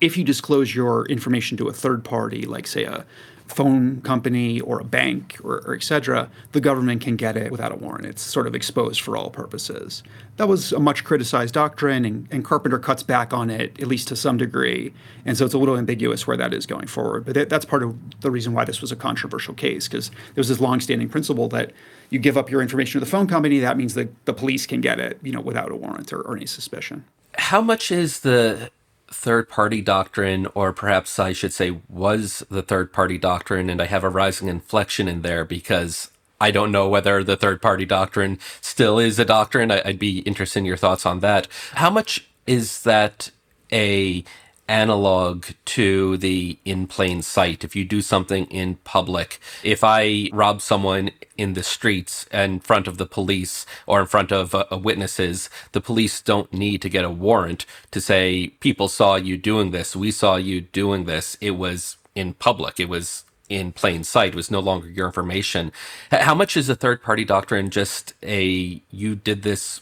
if 0.00 0.16
you 0.16 0.24
disclose 0.24 0.74
your 0.74 1.06
information 1.06 1.56
to 1.58 1.68
a 1.68 1.72
third 1.72 2.04
party, 2.04 2.42
like 2.42 2.66
say 2.66 2.84
a 2.84 3.04
phone 3.48 4.00
company 4.02 4.60
or 4.60 4.78
a 4.78 4.84
bank 4.84 5.38
or, 5.42 5.62
or 5.66 5.74
et 5.74 5.82
cetera, 5.82 6.30
the 6.52 6.60
government 6.60 7.00
can 7.00 7.16
get 7.16 7.36
it 7.36 7.50
without 7.50 7.72
a 7.72 7.74
warrant. 7.74 8.06
It's 8.06 8.22
sort 8.22 8.46
of 8.46 8.54
exposed 8.54 9.00
for 9.00 9.16
all 9.16 9.30
purposes. 9.30 10.02
That 10.36 10.48
was 10.48 10.72
a 10.72 10.78
much 10.78 11.02
criticized 11.02 11.54
doctrine, 11.54 12.04
and, 12.04 12.28
and 12.30 12.44
Carpenter 12.44 12.78
cuts 12.78 13.02
back 13.02 13.32
on 13.32 13.50
it, 13.50 13.80
at 13.80 13.88
least 13.88 14.06
to 14.08 14.16
some 14.16 14.36
degree. 14.36 14.92
And 15.24 15.36
so 15.36 15.44
it's 15.44 15.54
a 15.54 15.58
little 15.58 15.76
ambiguous 15.76 16.26
where 16.26 16.36
that 16.36 16.54
is 16.54 16.66
going 16.66 16.86
forward. 16.86 17.24
But 17.24 17.34
that, 17.34 17.48
that's 17.48 17.64
part 17.64 17.82
of 17.82 17.96
the 18.20 18.30
reason 18.30 18.52
why 18.52 18.64
this 18.64 18.80
was 18.80 18.92
a 18.92 18.96
controversial 18.96 19.54
case, 19.54 19.88
because 19.88 20.10
there's 20.34 20.48
this 20.48 20.60
longstanding 20.60 21.08
principle 21.08 21.48
that 21.48 21.72
you 22.10 22.18
give 22.18 22.36
up 22.36 22.50
your 22.50 22.62
information 22.62 23.00
to 23.00 23.04
the 23.04 23.10
phone 23.10 23.26
company, 23.26 23.58
that 23.58 23.76
means 23.76 23.94
that 23.94 24.08
the 24.26 24.32
police 24.32 24.66
can 24.66 24.80
get 24.80 25.00
it, 25.00 25.18
you 25.22 25.32
know, 25.32 25.40
without 25.40 25.72
a 25.72 25.76
warrant 25.76 26.12
or, 26.12 26.20
or 26.20 26.36
any 26.36 26.46
suspicion. 26.46 27.04
How 27.34 27.60
much 27.60 27.90
is 27.90 28.20
the 28.20 28.70
third 29.10 29.48
party 29.48 29.80
doctrine, 29.80 30.46
or 30.54 30.72
perhaps 30.72 31.18
I 31.18 31.32
should 31.32 31.52
say, 31.52 31.78
was 31.88 32.42
the 32.50 32.62
third 32.62 32.92
party 32.92 33.18
doctrine, 33.18 33.70
and 33.70 33.80
I 33.80 33.86
have 33.86 34.04
a 34.04 34.08
rising 34.08 34.48
inflection 34.48 35.08
in 35.08 35.22
there 35.22 35.44
because 35.44 36.10
I 36.40 36.50
don't 36.50 36.72
know 36.72 36.88
whether 36.88 37.24
the 37.24 37.36
third 37.36 37.60
party 37.60 37.84
doctrine 37.84 38.38
still 38.60 38.98
is 38.98 39.18
a 39.18 39.24
doctrine. 39.24 39.70
I'd 39.70 39.98
be 39.98 40.20
interested 40.20 40.60
in 40.60 40.64
your 40.64 40.76
thoughts 40.76 41.04
on 41.04 41.20
that. 41.20 41.48
How 41.74 41.90
much 41.90 42.28
is 42.46 42.82
that 42.82 43.30
a 43.72 44.24
analog 44.68 45.46
to 45.64 46.16
the 46.18 46.58
in 46.64 46.86
plain 46.86 47.22
sight. 47.22 47.64
If 47.64 47.74
you 47.74 47.84
do 47.84 48.02
something 48.02 48.46
in 48.46 48.76
public, 48.84 49.40
if 49.64 49.82
I 49.82 50.30
rob 50.32 50.60
someone 50.62 51.10
in 51.36 51.54
the 51.54 51.62
streets 51.62 52.26
in 52.32 52.60
front 52.60 52.86
of 52.86 52.98
the 52.98 53.06
police 53.06 53.66
or 53.86 54.00
in 54.00 54.06
front 54.06 54.32
of 54.32 54.54
uh, 54.54 54.64
witnesses, 54.72 55.50
the 55.72 55.80
police 55.80 56.20
don't 56.20 56.52
need 56.52 56.82
to 56.82 56.88
get 56.88 57.04
a 57.04 57.10
warrant 57.10 57.66
to 57.90 58.00
say, 58.00 58.48
people 58.60 58.88
saw 58.88 59.16
you 59.16 59.36
doing 59.36 59.70
this. 59.70 59.96
We 59.96 60.10
saw 60.10 60.36
you 60.36 60.60
doing 60.60 61.04
this. 61.04 61.36
It 61.40 61.52
was 61.52 61.96
in 62.14 62.34
public. 62.34 62.78
It 62.78 62.88
was 62.88 63.24
in 63.48 63.72
plain 63.72 64.04
sight. 64.04 64.30
It 64.30 64.36
was 64.36 64.50
no 64.50 64.60
longer 64.60 64.88
your 64.88 65.06
information. 65.06 65.72
How 66.10 66.34
much 66.34 66.56
is 66.56 66.68
a 66.68 66.76
third 66.76 67.02
party 67.02 67.24
doctrine 67.24 67.70
just 67.70 68.14
a, 68.22 68.82
you 68.90 69.14
did 69.16 69.42
this 69.42 69.80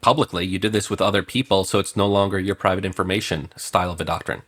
publicly. 0.00 0.46
You 0.46 0.58
did 0.58 0.72
this 0.72 0.90
with 0.90 1.00
other 1.00 1.22
people, 1.22 1.64
so 1.64 1.78
it's 1.78 1.96
no 1.96 2.06
longer 2.06 2.38
your 2.38 2.54
private 2.54 2.84
information 2.84 3.50
style 3.56 3.90
of 3.90 4.00
a 4.00 4.04
doctrine. 4.04 4.42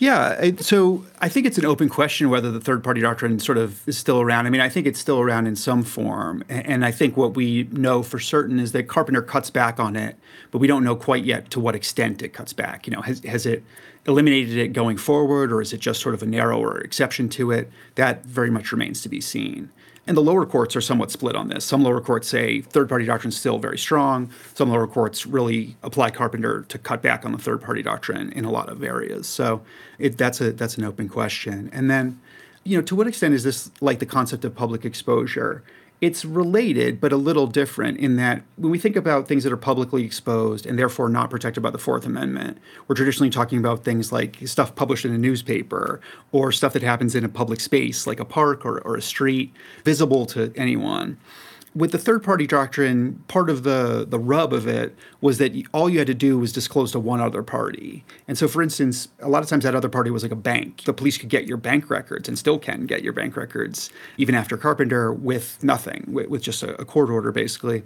Yeah, 0.00 0.52
so 0.58 1.04
I 1.20 1.28
think 1.28 1.44
it's 1.44 1.58
an 1.58 1.64
open 1.64 1.88
question 1.88 2.30
whether 2.30 2.52
the 2.52 2.60
third 2.60 2.84
party 2.84 3.00
doctrine 3.00 3.40
sort 3.40 3.58
of 3.58 3.86
is 3.88 3.98
still 3.98 4.20
around. 4.20 4.46
I 4.46 4.50
mean, 4.50 4.60
I 4.60 4.68
think 4.68 4.86
it's 4.86 5.00
still 5.00 5.18
around 5.18 5.48
in 5.48 5.56
some 5.56 5.82
form. 5.82 6.44
And 6.48 6.84
I 6.84 6.92
think 6.92 7.16
what 7.16 7.34
we 7.34 7.64
know 7.72 8.04
for 8.04 8.20
certain 8.20 8.60
is 8.60 8.70
that 8.72 8.84
Carpenter 8.84 9.22
cuts 9.22 9.50
back 9.50 9.80
on 9.80 9.96
it, 9.96 10.16
but 10.52 10.58
we 10.58 10.68
don't 10.68 10.84
know 10.84 10.94
quite 10.94 11.24
yet 11.24 11.50
to 11.50 11.58
what 11.60 11.74
extent 11.74 12.22
it 12.22 12.28
cuts 12.28 12.52
back. 12.52 12.86
You 12.86 12.92
know, 12.92 13.02
has, 13.02 13.24
has 13.24 13.44
it 13.44 13.64
eliminated 14.06 14.56
it 14.56 14.72
going 14.72 14.98
forward, 14.98 15.52
or 15.52 15.60
is 15.60 15.72
it 15.72 15.80
just 15.80 16.00
sort 16.00 16.14
of 16.14 16.22
a 16.22 16.26
narrower 16.26 16.78
exception 16.78 17.28
to 17.30 17.50
it? 17.50 17.68
That 17.96 18.24
very 18.24 18.50
much 18.50 18.70
remains 18.70 19.02
to 19.02 19.08
be 19.08 19.20
seen. 19.20 19.68
And 20.08 20.16
the 20.16 20.22
lower 20.22 20.46
courts 20.46 20.74
are 20.74 20.80
somewhat 20.80 21.10
split 21.10 21.36
on 21.36 21.48
this. 21.48 21.66
Some 21.66 21.84
lower 21.84 22.00
courts 22.00 22.28
say 22.28 22.62
third 22.62 22.88
party 22.88 23.04
doctrine 23.04 23.28
is 23.28 23.36
still 23.36 23.58
very 23.58 23.76
strong. 23.76 24.30
Some 24.54 24.70
lower 24.70 24.86
courts 24.86 25.26
really 25.26 25.76
apply 25.82 26.12
Carpenter 26.12 26.62
to 26.70 26.78
cut 26.78 27.02
back 27.02 27.26
on 27.26 27.32
the 27.32 27.38
third 27.38 27.60
party 27.60 27.82
doctrine 27.82 28.32
in 28.32 28.46
a 28.46 28.50
lot 28.50 28.70
of 28.70 28.82
areas. 28.82 29.26
So 29.26 29.60
it, 29.98 30.16
that's 30.16 30.40
a 30.40 30.52
that's 30.52 30.78
an 30.78 30.84
open 30.84 31.10
question. 31.10 31.68
And 31.74 31.90
then, 31.90 32.18
you 32.64 32.78
know, 32.78 32.82
to 32.84 32.96
what 32.96 33.06
extent 33.06 33.34
is 33.34 33.44
this 33.44 33.70
like 33.82 33.98
the 33.98 34.06
concept 34.06 34.46
of 34.46 34.54
public 34.54 34.86
exposure? 34.86 35.62
It's 36.00 36.24
related, 36.24 37.00
but 37.00 37.12
a 37.12 37.16
little 37.16 37.46
different 37.46 37.98
in 37.98 38.16
that 38.16 38.42
when 38.56 38.70
we 38.70 38.78
think 38.78 38.94
about 38.94 39.26
things 39.26 39.42
that 39.44 39.52
are 39.52 39.56
publicly 39.56 40.04
exposed 40.04 40.64
and 40.64 40.78
therefore 40.78 41.08
not 41.08 41.28
protected 41.28 41.62
by 41.62 41.70
the 41.70 41.78
Fourth 41.78 42.06
Amendment, 42.06 42.58
we're 42.86 42.94
traditionally 42.94 43.30
talking 43.30 43.58
about 43.58 43.84
things 43.84 44.12
like 44.12 44.36
stuff 44.46 44.74
published 44.76 45.04
in 45.04 45.12
a 45.12 45.18
newspaper 45.18 46.00
or 46.30 46.52
stuff 46.52 46.72
that 46.72 46.82
happens 46.82 47.14
in 47.14 47.24
a 47.24 47.28
public 47.28 47.58
space 47.60 48.06
like 48.06 48.20
a 48.20 48.24
park 48.24 48.64
or, 48.64 48.80
or 48.80 48.96
a 48.96 49.02
street, 49.02 49.52
visible 49.84 50.24
to 50.26 50.52
anyone 50.54 51.18
with 51.74 51.92
the 51.92 51.98
third 51.98 52.22
party 52.22 52.46
doctrine, 52.46 53.22
part 53.28 53.50
of 53.50 53.62
the, 53.62 54.06
the 54.08 54.18
rub 54.18 54.52
of 54.52 54.66
it 54.66 54.94
was 55.20 55.38
that 55.38 55.52
all 55.72 55.88
you 55.88 55.98
had 55.98 56.06
to 56.06 56.14
do 56.14 56.38
was 56.38 56.52
disclose 56.52 56.92
to 56.92 57.00
one 57.00 57.20
other 57.20 57.42
party. 57.42 58.04
And 58.26 58.38
so, 58.38 58.48
for 58.48 58.62
instance, 58.62 59.08
a 59.20 59.28
lot 59.28 59.42
of 59.42 59.48
times 59.48 59.64
that 59.64 59.74
other 59.74 59.88
party 59.88 60.10
was 60.10 60.22
like 60.22 60.32
a 60.32 60.36
bank. 60.36 60.84
The 60.84 60.92
police 60.92 61.18
could 61.18 61.28
get 61.28 61.46
your 61.46 61.56
bank 61.56 61.90
records 61.90 62.28
and 62.28 62.38
still 62.38 62.58
can 62.58 62.86
get 62.86 63.02
your 63.02 63.12
bank 63.12 63.36
records, 63.36 63.90
even 64.16 64.34
after 64.34 64.56
Carpenter, 64.56 65.12
with 65.12 65.62
nothing, 65.62 66.04
with, 66.08 66.28
with 66.28 66.42
just 66.42 66.62
a, 66.62 66.80
a 66.80 66.84
court 66.84 67.10
order, 67.10 67.32
basically. 67.32 67.82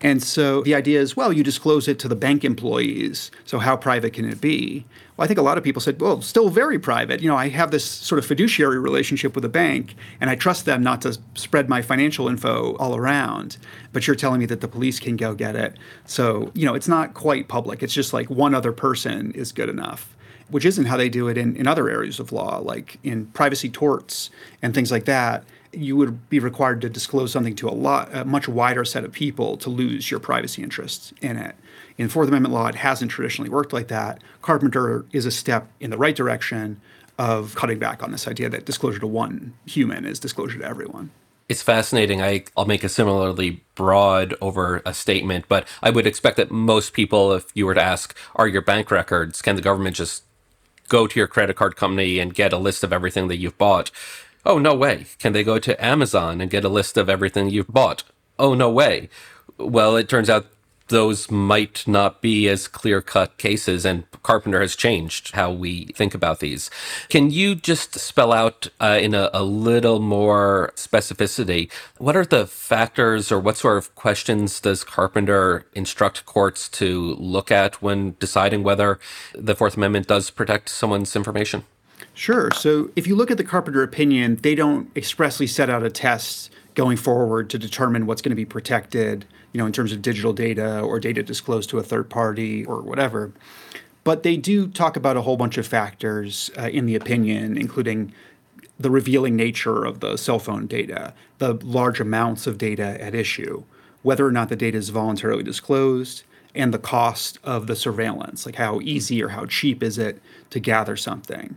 And 0.00 0.22
so 0.22 0.62
the 0.62 0.74
idea 0.74 1.00
is, 1.00 1.16
well, 1.16 1.32
you 1.32 1.42
disclose 1.42 1.88
it 1.88 1.98
to 2.00 2.08
the 2.08 2.16
bank 2.16 2.44
employees. 2.44 3.30
So 3.44 3.58
how 3.58 3.76
private 3.76 4.12
can 4.12 4.24
it 4.24 4.40
be? 4.40 4.86
Well, 5.16 5.24
I 5.24 5.28
think 5.28 5.38
a 5.38 5.42
lot 5.42 5.58
of 5.58 5.64
people 5.64 5.82
said, 5.82 6.00
well, 6.00 6.22
still 6.22 6.48
very 6.48 6.78
private. 6.78 7.20
You 7.20 7.28
know, 7.28 7.36
I 7.36 7.48
have 7.48 7.70
this 7.70 7.84
sort 7.84 8.18
of 8.18 8.24
fiduciary 8.24 8.78
relationship 8.78 9.34
with 9.34 9.44
a 9.44 9.50
bank, 9.50 9.94
and 10.20 10.30
I 10.30 10.34
trust 10.34 10.64
them 10.64 10.82
not 10.82 11.02
to 11.02 11.18
spread 11.34 11.68
my 11.68 11.82
financial 11.82 12.28
info 12.28 12.74
all 12.76 12.96
around. 12.96 13.58
But 13.92 14.06
you're 14.06 14.16
telling 14.16 14.40
me 14.40 14.46
that 14.46 14.60
the 14.60 14.68
police 14.68 14.98
can 14.98 15.16
go 15.16 15.34
get 15.34 15.56
it. 15.56 15.76
So, 16.06 16.50
you 16.54 16.64
know, 16.64 16.74
it's 16.74 16.88
not 16.88 17.12
quite 17.12 17.48
public. 17.48 17.82
It's 17.82 17.94
just 17.94 18.12
like 18.12 18.30
one 18.30 18.54
other 18.54 18.72
person 18.72 19.32
is 19.32 19.52
good 19.52 19.68
enough. 19.68 20.16
which 20.50 20.64
isn't 20.64 20.86
how 20.86 20.96
they 20.96 21.08
do 21.08 21.28
it 21.28 21.38
in, 21.38 21.56
in 21.56 21.66
other 21.66 21.88
areas 21.88 22.20
of 22.20 22.32
law, 22.32 22.58
like 22.58 22.98
in 23.02 23.26
privacy 23.26 23.68
torts 23.68 24.30
and 24.62 24.74
things 24.74 24.90
like 24.90 25.04
that. 25.04 25.44
You 25.72 25.96
would 25.96 26.28
be 26.28 26.40
required 26.40 26.80
to 26.80 26.88
disclose 26.88 27.32
something 27.32 27.54
to 27.56 27.68
a 27.68 27.70
lot, 27.70 28.08
a 28.12 28.24
much 28.24 28.48
wider 28.48 28.84
set 28.84 29.04
of 29.04 29.12
people 29.12 29.56
to 29.58 29.70
lose 29.70 30.10
your 30.10 30.20
privacy 30.20 30.62
interests 30.62 31.12
in 31.20 31.36
it. 31.36 31.54
In 31.96 32.08
Fourth 32.08 32.28
Amendment 32.28 32.54
law, 32.54 32.66
it 32.66 32.76
hasn't 32.76 33.10
traditionally 33.10 33.50
worked 33.50 33.72
like 33.72 33.88
that. 33.88 34.22
Carpenter 34.42 35.04
is 35.12 35.26
a 35.26 35.30
step 35.30 35.68
in 35.80 35.90
the 35.90 35.98
right 35.98 36.16
direction 36.16 36.80
of 37.18 37.54
cutting 37.54 37.78
back 37.78 38.02
on 38.02 38.12
this 38.12 38.26
idea 38.26 38.48
that 38.48 38.64
disclosure 38.64 38.98
to 38.98 39.06
one 39.06 39.52
human 39.66 40.06
is 40.06 40.18
disclosure 40.18 40.58
to 40.58 40.64
everyone. 40.64 41.10
It's 41.50 41.62
fascinating. 41.62 42.22
I, 42.22 42.44
will 42.56 42.64
make 42.64 42.84
a 42.84 42.88
similarly 42.88 43.62
broad 43.74 44.34
over 44.40 44.82
a 44.86 44.94
statement, 44.94 45.46
but 45.48 45.66
I 45.82 45.90
would 45.90 46.06
expect 46.06 46.36
that 46.36 46.50
most 46.50 46.92
people, 46.92 47.32
if 47.32 47.44
you 47.54 47.66
were 47.66 47.74
to 47.74 47.82
ask, 47.82 48.16
are 48.36 48.48
your 48.48 48.62
bank 48.62 48.90
records, 48.90 49.42
can 49.42 49.56
the 49.56 49.62
government 49.62 49.96
just 49.96 50.22
go 50.88 51.06
to 51.06 51.18
your 51.18 51.26
credit 51.26 51.56
card 51.56 51.76
company 51.76 52.18
and 52.20 52.32
get 52.32 52.52
a 52.52 52.58
list 52.58 52.84
of 52.84 52.92
everything 52.92 53.28
that 53.28 53.36
you've 53.36 53.58
bought? 53.58 53.90
Oh, 54.44 54.58
no 54.58 54.74
way. 54.74 55.06
Can 55.18 55.32
they 55.32 55.44
go 55.44 55.58
to 55.58 55.84
Amazon 55.84 56.40
and 56.40 56.50
get 56.50 56.64
a 56.64 56.68
list 56.68 56.96
of 56.96 57.08
everything 57.08 57.50
you've 57.50 57.68
bought? 57.68 58.04
Oh, 58.38 58.54
no 58.54 58.70
way. 58.70 59.08
Well, 59.58 59.96
it 59.96 60.08
turns 60.08 60.30
out 60.30 60.46
those 60.90 61.30
might 61.30 61.86
not 61.86 62.20
be 62.20 62.48
as 62.48 62.68
clear 62.68 63.00
cut 63.00 63.38
cases, 63.38 63.84
and 63.84 64.04
Carpenter 64.22 64.60
has 64.60 64.76
changed 64.76 65.32
how 65.32 65.50
we 65.50 65.86
think 65.86 66.14
about 66.14 66.40
these. 66.40 66.68
Can 67.08 67.30
you 67.30 67.54
just 67.54 67.94
spell 67.98 68.32
out 68.32 68.68
uh, 68.80 68.98
in 69.00 69.14
a, 69.14 69.30
a, 69.32 69.42
little 69.42 70.00
more 70.00 70.72
specificity 70.76 71.70
what 71.98 72.16
are 72.16 72.24
the 72.24 72.46
factors 72.46 73.32
or 73.32 73.38
what 73.38 73.56
sort 73.56 73.78
of 73.78 73.94
questions 73.94 74.60
does 74.60 74.84
Carpenter 74.84 75.64
instruct 75.74 76.26
courts 76.26 76.68
to 76.70 77.14
look 77.14 77.50
at 77.50 77.80
when 77.80 78.16
deciding 78.18 78.62
whether 78.62 78.98
the 79.34 79.54
Fourth 79.54 79.76
Amendment 79.76 80.08
does 80.08 80.30
protect 80.30 80.68
someone's 80.68 81.16
information? 81.16 81.64
Sure. 82.14 82.50
So 82.52 82.90
if 82.96 83.06
you 83.06 83.14
look 83.16 83.30
at 83.30 83.38
the 83.38 83.44
Carpenter 83.44 83.82
opinion, 83.82 84.36
they 84.36 84.54
don't 84.54 84.94
expressly 84.96 85.46
set 85.46 85.70
out 85.70 85.82
a 85.82 85.90
test 85.90 86.50
going 86.74 86.96
forward 86.96 87.50
to 87.50 87.58
determine 87.58 88.06
what's 88.06 88.22
going 88.22 88.30
to 88.30 88.36
be 88.36 88.44
protected, 88.44 89.24
you 89.52 89.58
know, 89.58 89.66
in 89.66 89.72
terms 89.72 89.92
of 89.92 90.02
digital 90.02 90.32
data 90.32 90.80
or 90.80 91.00
data 91.00 91.22
disclosed 91.22 91.70
to 91.70 91.78
a 91.78 91.82
third 91.82 92.10
party 92.10 92.64
or 92.64 92.80
whatever. 92.80 93.32
But 94.04 94.22
they 94.22 94.36
do 94.36 94.68
talk 94.68 94.96
about 94.96 95.16
a 95.16 95.22
whole 95.22 95.36
bunch 95.36 95.58
of 95.58 95.66
factors 95.66 96.50
uh, 96.58 96.68
in 96.68 96.86
the 96.86 96.94
opinion, 96.94 97.56
including 97.56 98.12
the 98.78 98.90
revealing 98.90 99.36
nature 99.36 99.84
of 99.84 100.00
the 100.00 100.16
cell 100.16 100.38
phone 100.38 100.66
data, 100.66 101.12
the 101.38 101.54
large 101.54 102.00
amounts 102.00 102.46
of 102.46 102.56
data 102.56 102.96
at 103.02 103.14
issue, 103.14 103.62
whether 104.02 104.26
or 104.26 104.32
not 104.32 104.48
the 104.48 104.56
data 104.56 104.78
is 104.78 104.88
voluntarily 104.88 105.42
disclosed, 105.42 106.22
and 106.54 106.72
the 106.72 106.78
cost 106.78 107.38
of 107.44 107.66
the 107.66 107.76
surveillance, 107.76 108.46
like 108.46 108.54
how 108.56 108.80
easy 108.80 109.22
or 109.22 109.28
how 109.28 109.44
cheap 109.44 109.82
is 109.82 109.98
it 109.98 110.20
to 110.48 110.58
gather 110.58 110.96
something. 110.96 111.56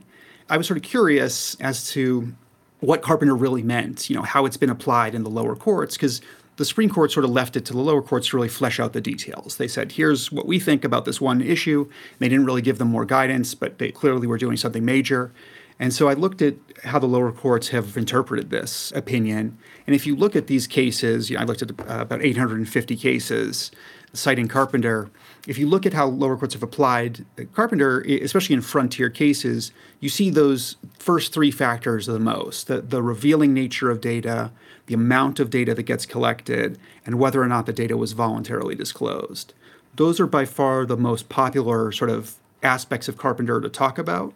I 0.49 0.57
was 0.57 0.67
sort 0.67 0.77
of 0.77 0.83
curious 0.83 1.55
as 1.55 1.89
to 1.91 2.33
what 2.79 3.01
Carpenter 3.01 3.35
really 3.35 3.63
meant, 3.63 4.09
you 4.09 4.15
know, 4.15 4.23
how 4.23 4.45
it's 4.45 4.57
been 4.57 4.69
applied 4.69 5.15
in 5.15 5.23
the 5.23 5.29
lower 5.29 5.55
courts, 5.55 5.95
because 5.95 6.21
the 6.57 6.65
Supreme 6.65 6.89
Court 6.89 7.11
sort 7.11 7.23
of 7.23 7.31
left 7.31 7.55
it 7.55 7.65
to 7.65 7.73
the 7.73 7.79
lower 7.79 8.01
courts 8.01 8.27
to 8.27 8.37
really 8.37 8.49
flesh 8.49 8.79
out 8.79 8.93
the 8.93 9.01
details. 9.01 9.57
They 9.57 9.67
said, 9.67 9.93
here's 9.93 10.31
what 10.31 10.45
we 10.45 10.59
think 10.59 10.83
about 10.83 11.05
this 11.05 11.19
one 11.19 11.41
issue. 11.41 11.89
They 12.19 12.29
didn't 12.29 12.45
really 12.45 12.61
give 12.61 12.77
them 12.77 12.89
more 12.89 13.05
guidance, 13.05 13.55
but 13.55 13.79
they 13.79 13.91
clearly 13.91 14.27
were 14.27 14.37
doing 14.37 14.57
something 14.57 14.85
major. 14.85 15.31
And 15.79 15.91
so 15.91 16.07
I 16.07 16.13
looked 16.13 16.41
at 16.41 16.55
how 16.83 16.99
the 16.99 17.07
lower 17.07 17.31
courts 17.31 17.69
have 17.69 17.97
interpreted 17.97 18.51
this 18.51 18.91
opinion. 18.95 19.57
And 19.87 19.95
if 19.95 20.05
you 20.05 20.15
look 20.15 20.35
at 20.35 20.47
these 20.47 20.67
cases, 20.67 21.29
you 21.29 21.35
know, 21.35 21.41
I 21.41 21.45
looked 21.45 21.63
at 21.63 21.71
uh, 21.71 22.01
about 22.01 22.23
850 22.23 22.95
cases 22.97 23.71
citing 24.13 24.47
Carpenter. 24.47 25.09
If 25.47 25.57
you 25.57 25.67
look 25.67 25.85
at 25.85 25.93
how 25.93 26.07
lower 26.07 26.37
courts 26.37 26.53
have 26.53 26.63
applied 26.63 27.25
Carpenter, 27.53 28.01
especially 28.01 28.53
in 28.53 28.61
frontier 28.61 29.09
cases, 29.09 29.71
you 29.99 30.09
see 30.09 30.29
those 30.29 30.77
first 30.99 31.33
three 31.33 31.51
factors 31.51 32.05
the 32.05 32.19
most 32.19 32.67
the, 32.67 32.81
the 32.81 33.01
revealing 33.01 33.53
nature 33.53 33.89
of 33.89 33.99
data, 33.99 34.51
the 34.85 34.93
amount 34.93 35.39
of 35.39 35.49
data 35.49 35.73
that 35.73 35.83
gets 35.83 36.05
collected, 36.05 36.77
and 37.05 37.19
whether 37.19 37.41
or 37.41 37.47
not 37.47 37.65
the 37.65 37.73
data 37.73 37.97
was 37.97 38.13
voluntarily 38.13 38.75
disclosed. 38.75 39.53
Those 39.95 40.19
are 40.19 40.27
by 40.27 40.45
far 40.45 40.85
the 40.85 40.97
most 40.97 41.29
popular 41.29 41.91
sort 41.91 42.09
of 42.09 42.35
aspects 42.61 43.07
of 43.07 43.17
Carpenter 43.17 43.59
to 43.59 43.69
talk 43.69 43.97
about 43.97 44.33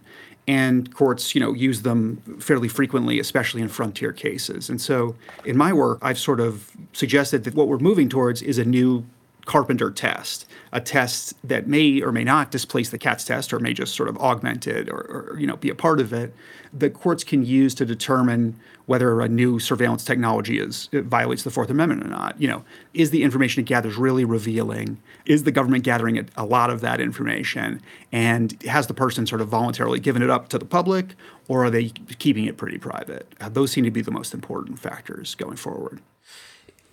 and 0.48 0.94
courts 0.94 1.36
you 1.36 1.42
know 1.42 1.54
use 1.54 1.82
them 1.82 2.18
fairly 2.40 2.70
frequently 2.70 3.20
especially 3.20 3.62
in 3.62 3.68
frontier 3.68 4.14
cases 4.14 4.70
and 4.70 4.80
so 4.80 5.14
in 5.44 5.58
my 5.58 5.74
work 5.74 6.00
i've 6.02 6.18
sort 6.18 6.40
of 6.40 6.72
suggested 6.94 7.44
that 7.44 7.54
what 7.54 7.68
we're 7.68 7.78
moving 7.78 8.08
towards 8.08 8.42
is 8.42 8.58
a 8.58 8.64
new 8.64 9.06
carpenter 9.48 9.90
test 9.90 10.46
a 10.74 10.82
test 10.82 11.34
that 11.48 11.68
may 11.68 12.02
or 12.02 12.12
may 12.12 12.24
not 12.24 12.52
displace 12.52 12.90
the 12.90 12.98
Katz 12.98 13.24
test 13.24 13.54
or 13.54 13.60
may 13.60 13.74
just 13.74 13.96
sort 13.96 14.10
of 14.10 14.18
augment 14.18 14.68
it 14.68 14.90
or, 14.90 15.30
or, 15.32 15.40
you 15.40 15.48
know 15.48 15.56
be 15.56 15.70
a 15.70 15.76
part 15.76 16.00
of 16.00 16.14
it 16.14 16.34
that 16.74 16.94
courts 16.94 17.24
can 17.24 17.46
use 17.46 17.74
to 17.76 17.86
determine 17.86 18.60
whether 18.86 19.22
a 19.22 19.28
new 19.28 19.58
surveillance 19.58 20.04
technology 20.04 20.60
is 20.60 20.90
violates 20.92 21.44
the 21.44 21.50
Fourth 21.50 21.70
Amendment 21.70 22.04
or 22.04 22.10
not. 22.10 22.40
You 22.42 22.48
know, 22.48 22.66
is 22.94 23.10
the 23.10 23.24
information 23.24 23.62
it 23.62 23.66
gathers 23.66 23.98
really 23.98 24.26
revealing? 24.26 24.98
Is 25.26 25.44
the 25.44 25.52
government 25.52 25.84
gathering 25.84 26.18
a, 26.20 26.26
a 26.36 26.46
lot 26.46 26.70
of 26.70 26.82
that 26.82 27.02
information? 27.02 27.82
And 28.12 28.62
has 28.64 28.88
the 28.88 28.94
person 28.94 29.26
sort 29.26 29.42
of 29.42 29.50
voluntarily 29.50 30.00
given 30.00 30.22
it 30.22 30.30
up 30.30 30.50
to 30.50 30.58
the 30.58 30.66
public, 30.66 31.16
or 31.48 31.66
are 31.66 31.70
they 31.70 31.90
keeping 32.20 32.46
it 32.46 32.58
pretty 32.58 32.78
private? 32.78 33.34
Uh, 33.42 33.50
those 33.50 33.72
seem 33.72 33.84
to 33.84 33.92
be 33.92 34.02
the 34.02 34.12
most 34.12 34.34
important 34.34 34.80
factors 34.80 35.36
going 35.36 35.58
forward. 35.58 36.00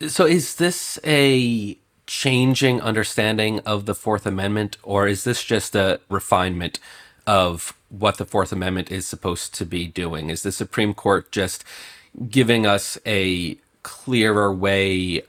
So, 0.09 0.25
is 0.25 0.57
this 0.57 0.99
a 1.05 1.79
changing 2.07 2.81
understanding 2.81 3.61
of 3.61 3.87
the 3.87 3.95
Fourth 3.95 4.27
Amendment, 4.27 4.77
or 4.83 5.07
is 5.07 5.25
this 5.25 5.43
just 5.43 5.75
a 5.75 6.01
refinement 6.09 6.79
of 7.27 7.75
what 7.89 8.19
the 8.19 8.25
Fourth 8.25 8.53
Amendment 8.53 8.91
is 8.91 9.07
supposed 9.07 9.55
to 9.55 9.65
be 9.65 9.87
doing? 9.87 10.31
Is 10.31 10.43
the 10.43 10.53
Supreme 10.53 10.95
Court 10.95 11.31
just 11.33 11.65
giving 12.29 12.67
us 12.67 12.99
a 13.07 13.57
clearer 13.83 14.53
way 14.53 15.23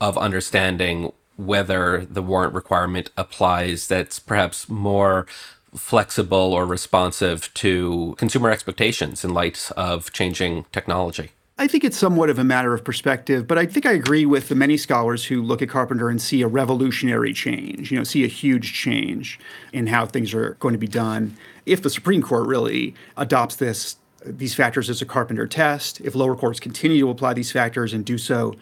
of 0.00 0.18
understanding 0.18 1.12
whether 1.36 2.06
the 2.06 2.22
warrant 2.22 2.54
requirement 2.54 3.10
applies 3.16 3.88
that's 3.88 4.18
perhaps 4.18 4.68
more 4.68 5.26
flexible 5.74 6.52
or 6.52 6.64
responsive 6.64 7.52
to 7.54 8.14
consumer 8.18 8.50
expectations 8.50 9.24
in 9.24 9.34
light 9.34 9.70
of 9.76 10.12
changing 10.12 10.64
technology? 10.72 11.30
I 11.56 11.68
think 11.68 11.84
it's 11.84 11.96
somewhat 11.96 12.30
of 12.30 12.38
a 12.40 12.44
matter 12.44 12.74
of 12.74 12.82
perspective, 12.82 13.46
but 13.46 13.58
I 13.58 13.66
think 13.66 13.86
I 13.86 13.92
agree 13.92 14.26
with 14.26 14.48
the 14.48 14.56
many 14.56 14.76
scholars 14.76 15.26
who 15.26 15.40
look 15.40 15.62
at 15.62 15.68
Carpenter 15.68 16.08
and 16.08 16.20
see 16.20 16.42
a 16.42 16.48
revolutionary 16.48 17.32
change, 17.32 17.92
you 17.92 17.98
know, 17.98 18.02
see 18.02 18.24
a 18.24 18.28
huge 18.28 18.72
change 18.72 19.38
in 19.72 19.86
how 19.86 20.04
things 20.04 20.34
are 20.34 20.54
going 20.54 20.72
to 20.72 20.78
be 20.78 20.88
done. 20.88 21.36
If 21.64 21.80
the 21.80 21.90
Supreme 21.90 22.22
Court 22.22 22.48
really 22.48 22.94
adopts 23.16 23.56
this 23.56 23.96
these 24.26 24.54
factors 24.54 24.88
as 24.88 25.02
a 25.02 25.06
Carpenter 25.06 25.46
test, 25.46 26.00
if 26.00 26.14
lower 26.14 26.34
courts 26.34 26.58
continue 26.58 27.00
to 27.00 27.10
apply 27.10 27.34
these 27.34 27.52
factors 27.52 27.92
and 27.92 28.06
do 28.06 28.16
so 28.16 28.56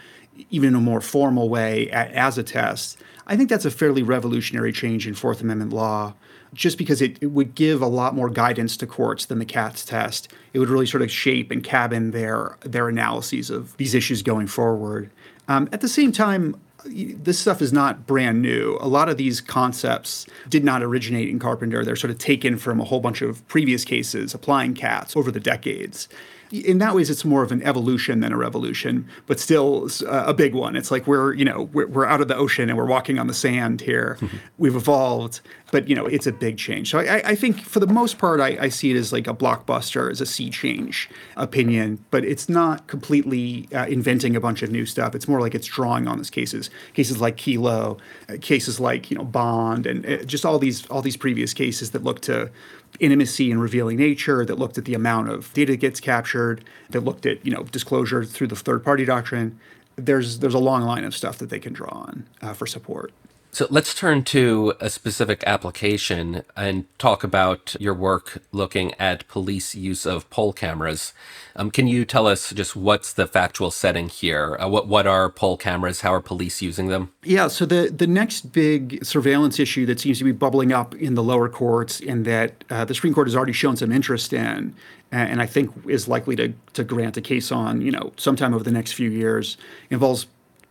even 0.50 0.70
in 0.70 0.74
a 0.74 0.80
more 0.80 1.00
formal 1.00 1.48
way 1.48 1.88
as 1.90 2.36
a 2.36 2.42
test, 2.42 2.98
I 3.26 3.36
think 3.36 3.48
that's 3.48 3.64
a 3.64 3.70
fairly 3.70 4.02
revolutionary 4.02 4.72
change 4.72 5.06
in 5.06 5.14
Fourth 5.14 5.40
Amendment 5.40 5.72
law 5.72 6.14
just 6.54 6.78
because 6.78 7.00
it, 7.00 7.18
it, 7.20 7.28
would 7.28 7.54
give 7.54 7.80
a 7.80 7.86
lot 7.86 8.14
more 8.14 8.28
guidance 8.28 8.76
to 8.76 8.86
courts 8.86 9.26
than 9.26 9.38
the 9.38 9.44
Katz 9.44 9.84
test. 9.84 10.28
It 10.52 10.58
would 10.58 10.68
really 10.68 10.86
sort 10.86 11.02
of 11.02 11.10
shape 11.10 11.50
and 11.50 11.64
cabin 11.64 12.10
their 12.10 12.56
their 12.60 12.88
analyses 12.88 13.50
of 13.50 13.76
these 13.76 13.94
issues 13.94 14.22
going 14.22 14.46
forward. 14.46 15.10
Um, 15.48 15.68
at 15.72 15.80
the 15.80 15.88
same 15.88 16.12
time, 16.12 16.60
this 16.84 17.38
stuff 17.38 17.62
is 17.62 17.72
not 17.72 18.06
brand 18.06 18.42
new. 18.42 18.76
A 18.80 18.88
lot 18.88 19.08
of 19.08 19.16
these 19.16 19.40
concepts 19.40 20.26
did 20.48 20.64
not 20.64 20.82
originate 20.82 21.28
in 21.28 21.38
Carpenter. 21.38 21.84
They're 21.84 21.96
sort 21.96 22.10
of 22.10 22.18
taken 22.18 22.58
from 22.58 22.80
a 22.80 22.84
whole 22.84 23.00
bunch 23.00 23.22
of 23.22 23.46
previous 23.48 23.84
cases 23.84 24.34
applying 24.34 24.74
Katz 24.74 25.16
over 25.16 25.30
the 25.30 25.40
decades 25.40 26.08
in 26.52 26.78
that 26.78 26.94
ways, 26.94 27.08
it's 27.08 27.24
more 27.24 27.42
of 27.42 27.50
an 27.50 27.62
evolution 27.62 28.20
than 28.20 28.32
a 28.32 28.36
revolution, 28.36 29.08
but 29.26 29.40
still 29.40 29.88
a 30.06 30.34
big 30.34 30.54
one. 30.54 30.76
It's 30.76 30.90
like 30.90 31.06
we're, 31.06 31.32
you 31.32 31.46
know, 31.46 31.62
we're, 31.72 31.86
we're 31.86 32.04
out 32.04 32.20
of 32.20 32.28
the 32.28 32.36
ocean 32.36 32.68
and 32.68 32.76
we're 32.76 32.86
walking 32.86 33.18
on 33.18 33.26
the 33.26 33.34
sand 33.34 33.80
here. 33.80 34.18
Mm-hmm. 34.20 34.36
We've 34.58 34.76
evolved, 34.76 35.40
but, 35.72 35.88
you 35.88 35.96
know, 35.96 36.06
it's 36.06 36.26
a 36.26 36.32
big 36.32 36.58
change. 36.58 36.90
So 36.90 36.98
I, 36.98 37.30
I 37.30 37.34
think 37.34 37.62
for 37.62 37.80
the 37.80 37.86
most 37.86 38.18
part, 38.18 38.38
I, 38.38 38.58
I, 38.60 38.68
see 38.68 38.90
it 38.90 38.96
as 38.96 39.12
like 39.12 39.26
a 39.26 39.34
blockbuster, 39.34 40.10
as 40.10 40.20
a 40.20 40.26
sea 40.26 40.50
change 40.50 41.08
opinion, 41.36 42.04
but 42.10 42.24
it's 42.24 42.48
not 42.48 42.86
completely 42.86 43.68
uh, 43.74 43.86
inventing 43.86 44.36
a 44.36 44.40
bunch 44.40 44.62
of 44.62 44.70
new 44.70 44.86
stuff. 44.86 45.14
It's 45.14 45.26
more 45.26 45.40
like 45.40 45.54
it's 45.54 45.66
drawing 45.66 46.06
on 46.06 46.18
these 46.18 46.30
cases, 46.30 46.70
cases 46.92 47.20
like 47.20 47.36
Kyllo, 47.38 47.98
uh, 48.28 48.34
cases 48.40 48.78
like, 48.78 49.10
you 49.10 49.16
know, 49.16 49.24
Bond, 49.24 49.86
and 49.86 50.06
uh, 50.06 50.24
just 50.24 50.44
all 50.44 50.58
these 50.58 50.86
all 50.86 51.02
these 51.02 51.16
previous 51.16 51.54
cases 51.54 51.90
that 51.92 52.04
look 52.04 52.20
to 52.22 52.50
intimacy 53.00 53.50
and 53.50 53.60
revealing 53.60 53.96
nature, 53.96 54.44
that 54.44 54.58
looked 54.58 54.78
at 54.78 54.84
the 54.84 54.94
amount 54.94 55.28
of 55.28 55.52
data 55.52 55.72
that 55.72 55.78
gets 55.78 56.00
captured, 56.00 56.64
that 56.90 57.00
looked 57.00 57.26
at 57.26 57.44
you 57.44 57.52
know 57.52 57.64
disclosure 57.64 58.24
through 58.24 58.48
the 58.48 58.56
third 58.56 58.84
party 58.84 59.04
doctrine. 59.04 59.58
There's 59.96 60.38
there's 60.38 60.54
a 60.54 60.58
long 60.58 60.82
line 60.82 61.04
of 61.04 61.14
stuff 61.14 61.38
that 61.38 61.50
they 61.50 61.58
can 61.58 61.72
draw 61.72 61.90
on 61.90 62.26
uh, 62.40 62.52
for 62.54 62.66
support. 62.66 63.12
So 63.54 63.66
let's 63.68 63.94
turn 63.94 64.24
to 64.24 64.72
a 64.80 64.88
specific 64.88 65.44
application 65.46 66.42
and 66.56 66.86
talk 66.96 67.22
about 67.22 67.76
your 67.78 67.92
work 67.92 68.42
looking 68.50 68.94
at 68.94 69.28
police 69.28 69.74
use 69.74 70.06
of 70.06 70.28
pole 70.30 70.54
cameras. 70.54 71.12
Um, 71.54 71.70
can 71.70 71.86
you 71.86 72.06
tell 72.06 72.26
us 72.26 72.50
just 72.54 72.74
what's 72.74 73.12
the 73.12 73.26
factual 73.26 73.70
setting 73.70 74.08
here? 74.08 74.56
Uh, 74.58 74.70
what 74.70 74.88
what 74.88 75.06
are 75.06 75.28
pole 75.28 75.58
cameras? 75.58 76.00
How 76.00 76.14
are 76.14 76.22
police 76.22 76.62
using 76.62 76.88
them? 76.88 77.12
Yeah, 77.24 77.48
so 77.48 77.66
the, 77.66 77.92
the 77.94 78.06
next 78.06 78.54
big 78.54 79.04
surveillance 79.04 79.58
issue 79.58 79.84
that 79.84 80.00
seems 80.00 80.16
to 80.16 80.24
be 80.24 80.32
bubbling 80.32 80.72
up 80.72 80.94
in 80.94 81.14
the 81.14 81.22
lower 81.22 81.50
courts 81.50 82.00
and 82.00 82.24
that 82.24 82.64
uh, 82.70 82.86
the 82.86 82.94
Supreme 82.94 83.12
Court 83.12 83.26
has 83.26 83.36
already 83.36 83.52
shown 83.52 83.76
some 83.76 83.92
interest 83.92 84.32
in, 84.32 84.74
and 85.10 85.42
I 85.42 85.46
think 85.46 85.70
is 85.86 86.08
likely 86.08 86.36
to, 86.36 86.54
to 86.72 86.84
grant 86.84 87.18
a 87.18 87.20
case 87.20 87.52
on, 87.52 87.82
you 87.82 87.90
know, 87.90 88.14
sometime 88.16 88.54
over 88.54 88.64
the 88.64 88.72
next 88.72 88.92
few 88.92 89.10
years, 89.10 89.58
involves 89.90 90.26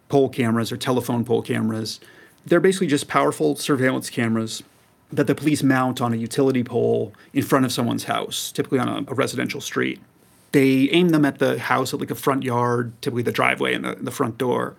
pole 0.09 0.29
cameras 0.29 0.71
or 0.71 0.77
telephone 0.77 1.23
pole 1.23 1.43
cameras. 1.43 1.99
They're 2.45 2.59
basically 2.59 2.87
just 2.87 3.07
powerful 3.07 3.55
surveillance 3.55 4.09
cameras 4.09 4.63
that 5.11 5.27
the 5.27 5.35
police 5.35 5.61
mount 5.61 6.01
on 6.01 6.13
a 6.13 6.15
utility 6.15 6.63
pole 6.63 7.13
in 7.33 7.43
front 7.43 7.65
of 7.65 7.71
someone's 7.71 8.05
house, 8.05 8.51
typically 8.51 8.79
on 8.79 8.87
a, 8.87 9.11
a 9.11 9.13
residential 9.13 9.61
street. 9.61 9.99
They 10.53 10.89
aim 10.91 11.09
them 11.09 11.25
at 11.25 11.39
the 11.39 11.59
house 11.59 11.93
at 11.93 11.99
like 11.99 12.11
a 12.11 12.15
front 12.15 12.43
yard, 12.43 12.93
typically 13.01 13.23
the 13.23 13.31
driveway 13.31 13.73
and 13.73 13.85
the, 13.85 13.95
the 13.95 14.11
front 14.11 14.37
door, 14.37 14.75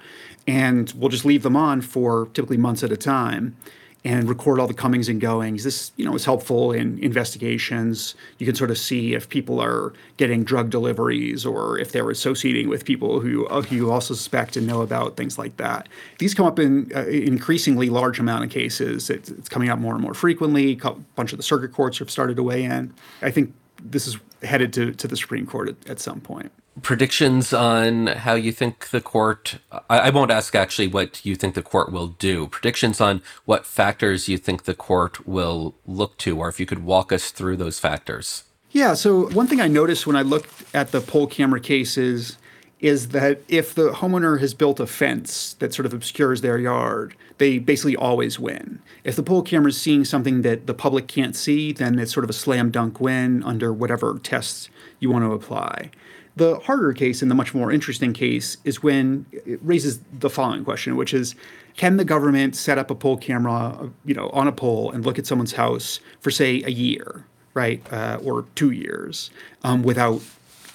and 0.47 0.93
we'll 0.97 1.09
just 1.09 1.25
leave 1.25 1.43
them 1.43 1.57
on 1.57 1.81
for 1.81 2.29
typically 2.35 2.57
months 2.57 2.83
at 2.83 2.93
a 2.93 2.97
time 2.97 3.57
and 4.05 4.29
record 4.29 4.59
all 4.59 4.67
the 4.67 4.75
comings 4.75 5.09
and 5.09 5.21
goings. 5.21 5.63
This, 5.63 5.93
you 5.97 6.05
know, 6.05 6.15
is 6.15 6.25
helpful 6.25 6.73
in 6.73 6.99
investigations. 6.99 8.15
You 8.39 8.47
can 8.47 8.55
sort 8.55 8.71
of 8.71 8.79
see 8.79 9.15
if 9.15 9.29
people 9.29 9.61
are 9.61 9.93
getting 10.17 10.43
drug 10.43 10.71
deliveries 10.71 11.47
or 11.47 11.79
if 11.79 11.93
they're 11.93 12.11
associating 12.11 12.69
with 12.69 12.85
people 12.85 13.21
who, 13.21 13.47
who 13.47 13.77
you 13.77 13.93
also 13.93 14.15
suspect 14.15 14.57
and 14.57 14.67
know 14.67 14.83
about, 14.83 15.17
things 15.17 15.39
like 15.39 15.57
that. 15.59 15.89
These 16.19 16.35
come 16.35 16.47
up 16.47 16.59
in 16.59 16.91
uh, 16.95 17.07
increasingly 17.07 17.91
large 17.91 18.19
amount 18.19 18.45
of 18.45 18.51
cases. 18.51 19.09
It's, 19.09 19.31
it's 19.31 19.49
coming 19.49 19.69
up 19.69 19.79
more 19.79 19.95
and 19.95 20.03
more 20.03 20.15
frequently. 20.15 20.79
A 20.83 20.91
bunch 21.15 21.33
of 21.33 21.39
the 21.39 21.45
circuit 21.45 21.73
courts 21.73 21.99
have 21.99 22.11
started 22.11 22.37
to 22.37 22.43
weigh 22.43 22.65
in. 22.65 22.93
I 23.21 23.31
think 23.31 23.55
this 23.85 24.07
is 24.07 24.17
headed 24.43 24.73
to, 24.75 24.93
to 24.93 25.09
the 25.09 25.17
Supreme 25.17 25.47
Court 25.47 25.69
at, 25.69 25.89
at 25.89 26.01
some 26.01 26.21
point. 26.21 26.53
Predictions 26.81 27.53
on 27.53 28.07
how 28.07 28.35
you 28.35 28.51
think 28.51 28.89
the 28.91 29.01
court 29.01 29.59
I, 29.91 29.99
I, 29.99 30.11
won't 30.11 30.31
ask 30.31 30.55
actually 30.55 30.89
what 30.89 31.25
you 31.25 31.37
think 31.37 31.55
the 31.55 31.63
court 31.63 31.93
will 31.93 32.09
do. 32.09 32.47
Predictions 32.47 32.99
on 32.99 33.21
what 33.45 33.67
factors 33.67 34.27
you 34.27 34.39
think 34.39 34.65
the 34.65 34.75
court 34.75 35.27
will 35.27 35.75
look 35.87 36.17
to 36.19 36.39
or 36.39 36.49
if 36.49 36.59
you 36.59 36.65
could 36.65 36.83
walk 36.83 37.13
us 37.13 37.31
through 37.31 37.59
those 37.59 37.79
factors. 37.79 38.45
Yeah 38.71 38.95
so 38.95 39.29
one 39.31 39.47
thing 39.47 39.61
i 39.61 39.69
noticed 39.69 40.07
when 40.07 40.17
i 40.17 40.23
looked 40.23 40.65
at 40.75 40.93
the 40.93 41.03
pole 41.03 41.27
camera 41.27 41.61
cases 41.61 42.39
is 42.83 43.09
that 43.09 43.41
if 43.49 43.75
the 43.75 43.93
homeowner 43.93 44.41
has 44.41 44.53
built 44.53 44.79
a 44.79 44.87
fence 44.87 45.55
that 45.55 45.73
sort 45.73 45.87
of 45.87 45.95
obscures 45.95 46.43
their 46.43 46.59
yard 46.59 47.15
they 47.39 47.59
basically 47.59 47.97
always 47.97 48.39
win 48.39 48.81
if 49.05 49.17
the 49.17 49.23
pole 49.23 49.43
camera 49.43 49.71
is 49.71 49.81
seeing 49.81 50.05
something 50.05 50.43
that 50.43 50.67
the 50.67 50.75
public 50.75 51.07
can't 51.07 51.35
see 51.35 51.73
then 51.73 51.99
it's 51.99 52.13
sort 52.13 52.25
of 52.25 52.31
a 52.31 52.35
slam 52.35 52.71
dunk 52.71 53.01
win 53.01 53.43
under 53.45 53.73
whatever 53.73 54.19
tests 54.23 54.69
you 55.01 55.11
want 55.11 55.25
to 55.25 55.33
apply 55.33 55.91
the 56.37 56.59
harder 56.61 56.93
case 56.93 57.21
and 57.23 57.31
the 57.31 57.35
much 57.35 57.55
more 57.55 57.71
interesting 57.71 58.13
case 58.13 58.57
is 58.65 58.83
when 58.83 59.27
it 59.33 59.61
raises 59.63 60.01
the 60.19 60.31
following 60.31 60.65
question, 60.65 60.97
which 60.97 61.13
is 61.13 61.35
can 61.77 61.97
the 61.97 62.05
government 62.05 62.57
set 62.57 62.79
up 62.79 62.91
a 62.91 62.95
pole 62.95 63.17
camera, 63.17 63.91
you 64.05 64.15
know, 64.15 64.29
on 64.31 64.47
a 64.47 64.53
pole 64.53 64.91
and 64.91 65.05
look 65.05 65.19
at 65.19 65.27
someone's 65.27 65.53
house 65.53 66.01
for 66.21 66.31
say 66.31 66.63
a 66.63 66.71
year, 66.71 67.25
right, 67.55 67.83
uh, 67.93 68.19
or 68.23 68.47
two 68.55 68.71
years, 68.71 69.31
um, 69.63 69.83
without 69.83 70.23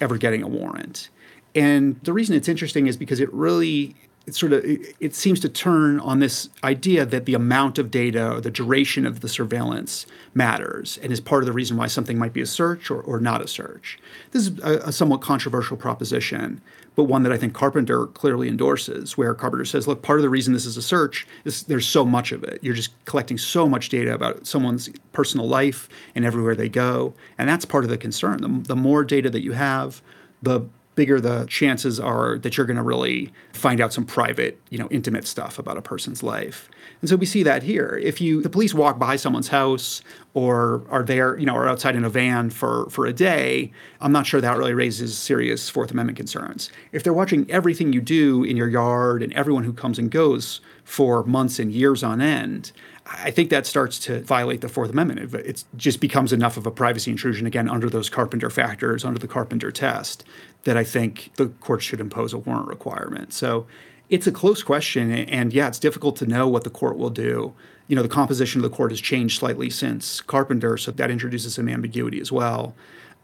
ever 0.00 0.16
getting 0.16 0.42
a 0.42 0.48
warrant? 0.48 1.08
And 1.54 2.00
the 2.02 2.12
reason 2.12 2.36
it's 2.36 2.48
interesting 2.48 2.86
is 2.86 2.96
because 2.96 3.20
it 3.20 3.32
really 3.32 3.96
it 4.28 4.34
sort 4.34 4.52
of 4.52 4.62
it, 4.64 5.14
seems 5.14 5.40
to 5.40 5.48
turn 5.48 5.98
on 6.00 6.18
this 6.18 6.50
idea 6.62 7.06
that 7.06 7.24
the 7.24 7.32
amount 7.32 7.78
of 7.78 7.90
data 7.90 8.32
or 8.32 8.40
the 8.42 8.50
duration 8.50 9.06
of 9.06 9.20
the 9.20 9.28
surveillance 9.28 10.06
matters 10.34 10.98
and 11.02 11.10
is 11.10 11.18
part 11.18 11.42
of 11.42 11.46
the 11.46 11.52
reason 11.52 11.78
why 11.78 11.86
something 11.86 12.18
might 12.18 12.34
be 12.34 12.42
a 12.42 12.46
search 12.46 12.90
or, 12.90 13.00
or 13.00 13.20
not 13.20 13.40
a 13.40 13.48
search. 13.48 13.98
This 14.32 14.46
is 14.46 14.58
a, 14.58 14.88
a 14.88 14.92
somewhat 14.92 15.22
controversial 15.22 15.78
proposition, 15.78 16.60
but 16.94 17.04
one 17.04 17.22
that 17.22 17.32
I 17.32 17.38
think 17.38 17.54
Carpenter 17.54 18.06
clearly 18.06 18.48
endorses, 18.48 19.16
where 19.16 19.32
Carpenter 19.34 19.64
says, 19.64 19.88
look, 19.88 20.02
part 20.02 20.18
of 20.18 20.22
the 20.22 20.28
reason 20.28 20.52
this 20.52 20.66
is 20.66 20.76
a 20.76 20.82
search 20.82 21.26
is 21.46 21.62
there's 21.62 21.86
so 21.86 22.04
much 22.04 22.30
of 22.30 22.44
it. 22.44 22.58
You're 22.62 22.74
just 22.74 22.92
collecting 23.06 23.38
so 23.38 23.66
much 23.66 23.88
data 23.88 24.12
about 24.12 24.46
someone's 24.46 24.90
personal 25.12 25.48
life 25.48 25.88
and 26.14 26.26
everywhere 26.26 26.54
they 26.54 26.68
go. 26.68 27.14
And 27.38 27.48
that's 27.48 27.64
part 27.64 27.84
of 27.84 27.90
the 27.90 27.96
concern. 27.96 28.42
The, 28.42 28.68
the 28.68 28.76
more 28.76 29.04
data 29.04 29.30
that 29.30 29.42
you 29.42 29.52
have, 29.52 30.02
the 30.42 30.68
bigger 30.98 31.20
the 31.20 31.46
chances 31.46 32.00
are 32.00 32.38
that 32.38 32.56
you're 32.56 32.66
going 32.66 32.76
to 32.76 32.82
really 32.82 33.32
find 33.52 33.80
out 33.80 33.92
some 33.92 34.04
private, 34.04 34.60
you 34.68 34.76
know, 34.76 34.88
intimate 34.90 35.28
stuff 35.28 35.56
about 35.56 35.76
a 35.76 35.80
person's 35.80 36.24
life. 36.24 36.68
And 37.00 37.08
so 37.08 37.14
we 37.14 37.24
see 37.24 37.44
that 37.44 37.62
here. 37.62 38.00
If 38.02 38.20
you 38.20 38.42
the 38.42 38.50
police 38.50 38.74
walk 38.74 38.98
by 38.98 39.14
someone's 39.14 39.46
house 39.46 40.02
or 40.34 40.82
are 40.90 41.04
there, 41.04 41.38
you 41.38 41.46
know, 41.46 41.54
are 41.54 41.68
outside 41.68 41.94
in 41.94 42.04
a 42.04 42.10
van 42.10 42.50
for 42.50 42.90
for 42.90 43.06
a 43.06 43.12
day, 43.12 43.70
I'm 44.00 44.10
not 44.10 44.26
sure 44.26 44.40
that 44.40 44.58
really 44.58 44.74
raises 44.74 45.16
serious 45.16 45.70
Fourth 45.70 45.92
Amendment 45.92 46.18
concerns. 46.18 46.68
If 46.90 47.04
they're 47.04 47.12
watching 47.12 47.48
everything 47.48 47.92
you 47.92 48.00
do 48.00 48.42
in 48.42 48.56
your 48.56 48.68
yard 48.68 49.22
and 49.22 49.32
everyone 49.34 49.62
who 49.62 49.72
comes 49.72 50.00
and 50.00 50.10
goes 50.10 50.60
for 50.82 51.22
months 51.22 51.60
and 51.60 51.70
years 51.70 52.02
on 52.02 52.20
end, 52.20 52.72
I 53.10 53.30
think 53.30 53.50
that 53.50 53.66
starts 53.66 53.98
to 54.00 54.20
violate 54.20 54.60
the 54.60 54.68
Fourth 54.68 54.90
Amendment. 54.90 55.34
It 55.34 55.64
just 55.76 56.00
becomes 56.00 56.32
enough 56.32 56.56
of 56.56 56.66
a 56.66 56.70
privacy 56.70 57.10
intrusion, 57.10 57.46
again, 57.46 57.68
under 57.68 57.88
those 57.88 58.10
Carpenter 58.10 58.50
factors, 58.50 59.04
under 59.04 59.18
the 59.18 59.28
Carpenter 59.28 59.72
test, 59.72 60.24
that 60.64 60.76
I 60.76 60.84
think 60.84 61.30
the 61.36 61.46
court 61.46 61.82
should 61.82 62.00
impose 62.00 62.32
a 62.32 62.38
warrant 62.38 62.68
requirement. 62.68 63.32
So 63.32 63.66
it's 64.10 64.26
a 64.26 64.32
close 64.32 64.62
question. 64.62 65.10
And 65.10 65.52
yeah, 65.52 65.68
it's 65.68 65.78
difficult 65.78 66.16
to 66.16 66.26
know 66.26 66.46
what 66.48 66.64
the 66.64 66.70
court 66.70 66.98
will 66.98 67.10
do. 67.10 67.54
You 67.86 67.96
know, 67.96 68.02
the 68.02 68.08
composition 68.08 68.62
of 68.62 68.70
the 68.70 68.76
court 68.76 68.90
has 68.90 69.00
changed 69.00 69.38
slightly 69.38 69.70
since 69.70 70.20
Carpenter, 70.20 70.76
so 70.76 70.90
that 70.90 71.10
introduces 71.10 71.54
some 71.54 71.68
ambiguity 71.68 72.20
as 72.20 72.30
well. 72.30 72.74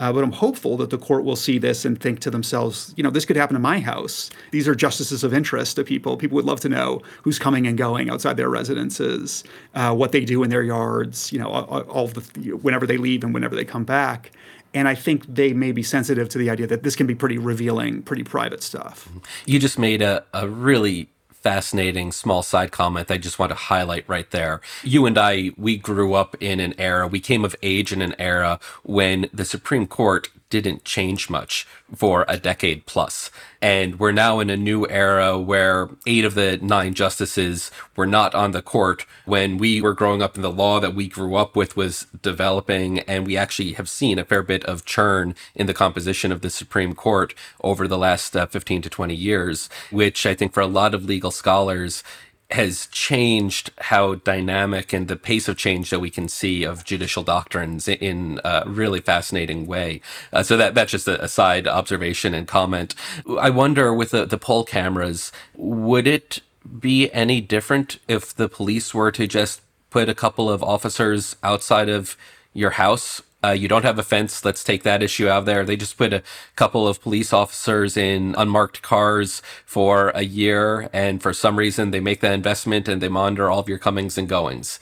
Uh, 0.00 0.12
but 0.12 0.24
I'm 0.24 0.32
hopeful 0.32 0.76
that 0.78 0.90
the 0.90 0.98
court 0.98 1.24
will 1.24 1.36
see 1.36 1.58
this 1.58 1.84
and 1.84 2.00
think 2.00 2.20
to 2.20 2.30
themselves, 2.30 2.92
you 2.96 3.02
know, 3.02 3.10
this 3.10 3.24
could 3.24 3.36
happen 3.36 3.54
in 3.54 3.62
my 3.62 3.78
house. 3.78 4.30
These 4.50 4.66
are 4.66 4.74
justices 4.74 5.22
of 5.22 5.32
interest 5.32 5.76
to 5.76 5.84
people. 5.84 6.16
People 6.16 6.34
would 6.36 6.44
love 6.44 6.60
to 6.60 6.68
know 6.68 7.00
who's 7.22 7.38
coming 7.38 7.66
and 7.66 7.78
going 7.78 8.10
outside 8.10 8.36
their 8.36 8.50
residences, 8.50 9.44
uh, 9.74 9.94
what 9.94 10.12
they 10.12 10.24
do 10.24 10.42
in 10.42 10.50
their 10.50 10.62
yards, 10.62 11.32
you 11.32 11.38
know, 11.38 11.48
all, 11.48 11.80
all 11.82 12.08
the 12.08 12.20
whenever 12.56 12.86
they 12.86 12.96
leave 12.96 13.22
and 13.22 13.32
whenever 13.32 13.54
they 13.54 13.64
come 13.64 13.84
back. 13.84 14.32
And 14.74 14.88
I 14.88 14.96
think 14.96 15.32
they 15.32 15.52
may 15.52 15.70
be 15.70 15.84
sensitive 15.84 16.28
to 16.30 16.38
the 16.38 16.50
idea 16.50 16.66
that 16.66 16.82
this 16.82 16.96
can 16.96 17.06
be 17.06 17.14
pretty 17.14 17.38
revealing, 17.38 18.02
pretty 18.02 18.24
private 18.24 18.60
stuff. 18.60 19.08
You 19.46 19.60
just 19.60 19.78
made 19.78 20.02
a, 20.02 20.24
a 20.34 20.48
really 20.48 21.08
fascinating 21.44 22.10
small 22.10 22.42
side 22.42 22.72
comment 22.72 23.10
I 23.10 23.18
just 23.18 23.38
want 23.38 23.50
to 23.50 23.56
highlight 23.56 24.08
right 24.08 24.30
there. 24.30 24.62
You 24.82 25.04
and 25.04 25.18
I, 25.18 25.50
we 25.58 25.76
grew 25.76 26.14
up 26.14 26.34
in 26.40 26.58
an 26.58 26.72
era, 26.78 27.06
we 27.06 27.20
came 27.20 27.44
of 27.44 27.54
age 27.62 27.92
in 27.92 28.00
an 28.00 28.14
era 28.18 28.58
when 28.82 29.28
the 29.30 29.44
Supreme 29.44 29.86
Court 29.86 30.30
didn't 30.60 30.84
change 30.84 31.28
much 31.28 31.66
for 31.96 32.24
a 32.28 32.36
decade 32.36 32.86
plus. 32.86 33.30
And 33.60 33.98
we're 33.98 34.12
now 34.12 34.38
in 34.38 34.50
a 34.50 34.56
new 34.56 34.86
era 34.88 35.36
where 35.38 35.88
eight 36.06 36.24
of 36.24 36.34
the 36.34 36.58
nine 36.58 36.94
justices 36.94 37.72
were 37.96 38.06
not 38.06 38.34
on 38.34 38.52
the 38.52 38.62
court 38.62 39.04
when 39.24 39.58
we 39.58 39.80
were 39.80 39.94
growing 39.94 40.22
up 40.22 40.36
and 40.36 40.44
the 40.44 40.52
law 40.52 40.78
that 40.78 40.94
we 40.94 41.08
grew 41.08 41.34
up 41.34 41.56
with 41.56 41.76
was 41.76 42.06
developing. 42.22 43.00
And 43.00 43.26
we 43.26 43.36
actually 43.36 43.72
have 43.72 43.88
seen 43.88 44.18
a 44.18 44.24
fair 44.24 44.42
bit 44.42 44.64
of 44.64 44.84
churn 44.84 45.34
in 45.56 45.66
the 45.66 45.74
composition 45.74 46.30
of 46.30 46.40
the 46.40 46.50
Supreme 46.50 46.94
Court 46.94 47.34
over 47.62 47.88
the 47.88 47.98
last 47.98 48.36
uh, 48.36 48.46
15 48.46 48.82
to 48.82 48.90
20 48.90 49.14
years, 49.14 49.68
which 49.90 50.24
I 50.26 50.34
think 50.34 50.52
for 50.52 50.60
a 50.60 50.68
lot 50.68 50.94
of 50.94 51.04
legal 51.04 51.32
scholars 51.32 52.04
has 52.50 52.86
changed 52.88 53.70
how 53.78 54.16
dynamic 54.16 54.92
and 54.92 55.08
the 55.08 55.16
pace 55.16 55.48
of 55.48 55.56
change 55.56 55.90
that 55.90 56.00
we 56.00 56.10
can 56.10 56.28
see 56.28 56.62
of 56.62 56.84
judicial 56.84 57.22
doctrines 57.22 57.88
in 57.88 58.40
a 58.44 58.62
really 58.66 59.00
fascinating 59.00 59.66
way. 59.66 60.00
Uh, 60.32 60.42
so 60.42 60.56
that 60.56 60.74
that's 60.74 60.92
just 60.92 61.08
a, 61.08 61.28
side 61.28 61.66
observation 61.66 62.34
and 62.34 62.46
comment. 62.46 62.94
I 63.40 63.50
wonder 63.50 63.92
with 63.92 64.10
the, 64.10 64.24
the 64.26 64.38
pole 64.38 64.64
cameras, 64.64 65.32
would 65.54 66.06
it 66.06 66.40
be 66.78 67.10
any 67.12 67.40
different 67.40 67.98
if 68.08 68.34
the 68.34 68.48
police 68.48 68.94
were 68.94 69.10
to 69.12 69.26
just 69.26 69.60
put 69.90 70.08
a 70.08 70.14
couple 70.14 70.50
of 70.50 70.62
officers 70.62 71.36
outside 71.42 71.88
of 71.88 72.16
your 72.52 72.70
house 72.70 73.22
uh, 73.44 73.50
you 73.50 73.68
don't 73.68 73.84
have 73.84 73.98
a 73.98 74.02
fence. 74.02 74.44
Let's 74.44 74.64
take 74.64 74.82
that 74.84 75.02
issue 75.02 75.28
out 75.28 75.38
of 75.38 75.46
there. 75.46 75.64
They 75.64 75.76
just 75.76 75.96
put 75.98 76.12
a 76.12 76.22
couple 76.56 76.88
of 76.88 77.00
police 77.00 77.32
officers 77.32 77.96
in 77.96 78.34
unmarked 78.38 78.82
cars 78.82 79.42
for 79.66 80.10
a 80.14 80.22
year, 80.22 80.88
and 80.92 81.22
for 81.22 81.32
some 81.32 81.56
reason 81.56 81.90
they 81.90 82.00
make 82.00 82.20
that 82.20 82.32
investment 82.32 82.88
and 82.88 83.00
they 83.00 83.08
monitor 83.08 83.50
all 83.50 83.58
of 83.58 83.68
your 83.68 83.78
comings 83.78 84.16
and 84.16 84.28
goings. 84.28 84.78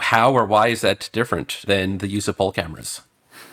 How 0.00 0.32
or 0.32 0.44
why 0.44 0.68
is 0.68 0.80
that 0.80 1.08
different 1.12 1.60
than 1.66 1.98
the 1.98 2.08
use 2.08 2.28
of 2.28 2.36
pole 2.36 2.52
cameras? 2.52 3.00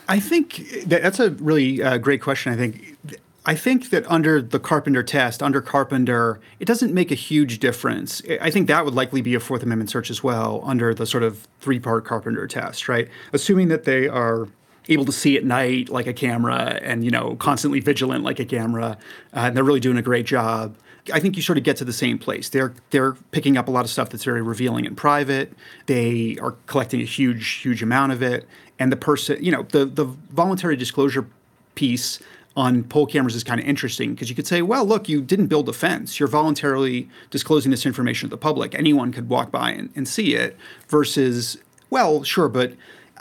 I 0.08 0.20
think 0.20 0.84
that's 0.86 1.20
a 1.20 1.32
really 1.32 1.82
uh, 1.82 1.98
great 1.98 2.22
question. 2.22 2.52
I 2.52 2.58
think 2.58 2.98
I 3.46 3.56
think 3.56 3.90
that 3.90 4.10
under 4.10 4.40
the 4.40 4.60
Carpenter 4.60 5.02
test, 5.02 5.42
under 5.42 5.62
Carpenter, 5.62 6.40
it 6.60 6.66
doesn't 6.66 6.94
make 6.94 7.12
a 7.12 7.16
huge 7.16 7.58
difference. 7.58 8.22
I 8.40 8.52
think 8.52 8.68
that 8.68 8.86
would 8.86 8.94
likely 8.94 9.22
be 9.22 9.34
a 9.34 9.40
Fourth 9.40 9.64
Amendment 9.64 9.90
search 9.90 10.12
as 10.12 10.24
well 10.24 10.62
under 10.64 10.94
the 10.94 11.08
sort 11.08 11.24
of 11.24 11.48
three 11.60 11.80
part 11.80 12.06
Carpenter 12.06 12.46
test, 12.48 12.88
right? 12.88 13.10
Assuming 13.34 13.68
that 13.70 13.86
they 13.86 14.08
are 14.08 14.48
able 14.90 15.06
to 15.06 15.12
see 15.12 15.38
at 15.38 15.44
night 15.44 15.90
like 15.90 16.06
a 16.06 16.14
camera 16.14 16.80
and, 16.84 17.04
you 17.04 17.10
know, 17.10 17.36
constantly 17.38 17.80
vigilant 17.80 18.24
like 18.24 18.40
a 18.40 18.46
camera, 18.46 18.98
uh, 19.34 19.40
and 19.40 19.58
they're 19.58 19.64
really 19.64 19.80
doing 19.80 19.98
a 19.98 20.04
great 20.04 20.28
job. 20.28 20.76
I 21.12 21.20
think 21.20 21.36
you 21.36 21.42
sort 21.42 21.58
of 21.58 21.64
get 21.64 21.78
to 21.78 21.86
the 21.86 21.94
same 21.94 22.20
place. 22.20 22.50
They're 22.50 22.76
they're 22.92 23.14
picking 23.32 23.58
up 23.58 23.68
a 23.68 23.72
lot 23.72 23.86
of 23.86 23.90
stuff 23.90 24.10
that's 24.10 24.24
very 24.24 24.44
revealing 24.44 24.86
in 24.86 24.96
private. 24.96 25.52
They 25.88 26.38
are 26.40 26.52
collecting 26.68 27.02
a 27.02 27.06
huge 27.06 27.54
huge 27.54 27.82
amount 27.82 28.12
of 28.12 28.22
it, 28.22 28.48
and 28.78 28.92
the 28.92 28.98
person, 28.98 29.44
you 29.44 29.52
know, 29.52 29.64
the 29.64 29.86
the 29.86 30.06
voluntary 30.06 30.76
disclosure 30.76 31.26
piece 31.74 32.20
on 32.56 32.84
pole 32.84 33.06
cameras 33.06 33.36
is 33.36 33.44
kind 33.44 33.60
of 33.60 33.66
interesting 33.66 34.14
because 34.14 34.30
you 34.30 34.36
could 34.36 34.48
say, 34.48 34.62
well, 34.62 34.86
look, 34.86 35.08
you 35.08 35.22
didn't 35.22 35.48
build 35.48 35.70
a 35.70 35.74
fence. 35.74 36.20
You're 36.20 36.28
voluntarily 36.28 37.10
disclosing 37.30 37.72
this 37.72 37.86
information 37.86 38.30
to 38.30 38.32
the 38.32 38.38
public. 38.38 38.76
Anyone 38.76 39.12
could 39.12 39.30
walk 39.30 39.52
by 39.52 39.72
and, 39.72 39.90
and 39.96 40.08
see 40.08 40.36
it 40.36 40.58
versus, 40.90 41.58
well, 41.90 42.24
sure, 42.24 42.50
but 42.50 42.74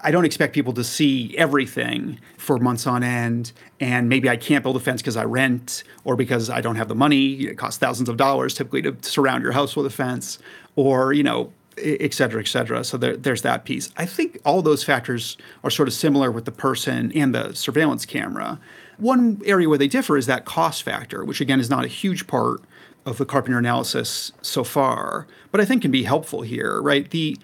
I 0.03 0.11
don't 0.11 0.25
expect 0.25 0.55
people 0.55 0.73
to 0.73 0.83
see 0.83 1.37
everything 1.37 2.19
for 2.39 2.59
months 2.59 2.87
on 2.87 3.03
end. 3.03 3.53
And 3.79 4.09
maybe 4.09 4.29
I 4.29 4.37
can't 4.37 4.63
build 4.63 4.77
a 4.77 4.81
fence 4.81 5.01
because 5.03 5.17
I 5.17 5.25
rent 5.25 5.85
or 6.05 6.17
because 6.17 6.51
I 6.51 6.61
don't 6.61 6.77
have 6.77 6.89
the 6.89 6.95
money. 6.95 7.35
It 7.43 7.57
costs 7.57 7.79
thousands 7.79 8.09
of 8.09 8.17
dollars 8.17 8.55
typically 8.55 8.83
to 8.83 8.97
surround 9.03 9.43
your 9.43 9.53
house 9.53 9.77
with 9.77 9.87
a 9.87 9.91
fence 9.91 10.39
or, 10.75 11.13
you 11.13 11.23
know, 11.23 11.53
et 11.83 12.15
cetera, 12.15 12.41
et 12.41 12.49
cetera. 12.49 12.85
So 12.85 12.97
there, 12.97 13.17
there's 13.17 13.43
that 13.43 13.65
piece. 13.65 13.91
I 13.97 14.07
think 14.07 14.39
all 14.45 14.63
those 14.63 14.85
factors 14.85 15.37
are 15.65 15.71
sort 15.71 15.89
of 15.89 15.95
similar 15.95 16.31
with 16.31 16.45
the 16.45 16.53
person 16.53 17.13
and 17.13 17.35
the 17.35 17.55
surveillance 17.55 18.07
camera. 18.07 18.61
One 18.99 19.41
area 19.45 19.69
where 19.69 19.79
they 19.79 19.89
differ 19.89 20.17
is 20.17 20.27
that 20.27 20.45
cost 20.45 20.83
factor, 20.83 21.25
which 21.25 21.41
again 21.41 21.61
is 21.61 21.71
not 21.71 21.85
a 21.85 21.89
huge 21.89 22.27
part 22.27 22.63
of 23.07 23.17
the 23.17 23.25
Carpenter 23.25 23.59
analysis 23.59 24.31
so 24.43 24.63
far, 24.63 25.27
but 25.51 25.61
I 25.61 25.65
think 25.65 25.81
can 25.81 25.91
be 25.91 26.03
helpful 26.03 26.43
here, 26.43 26.83
right? 26.83 27.11
The, 27.11 27.39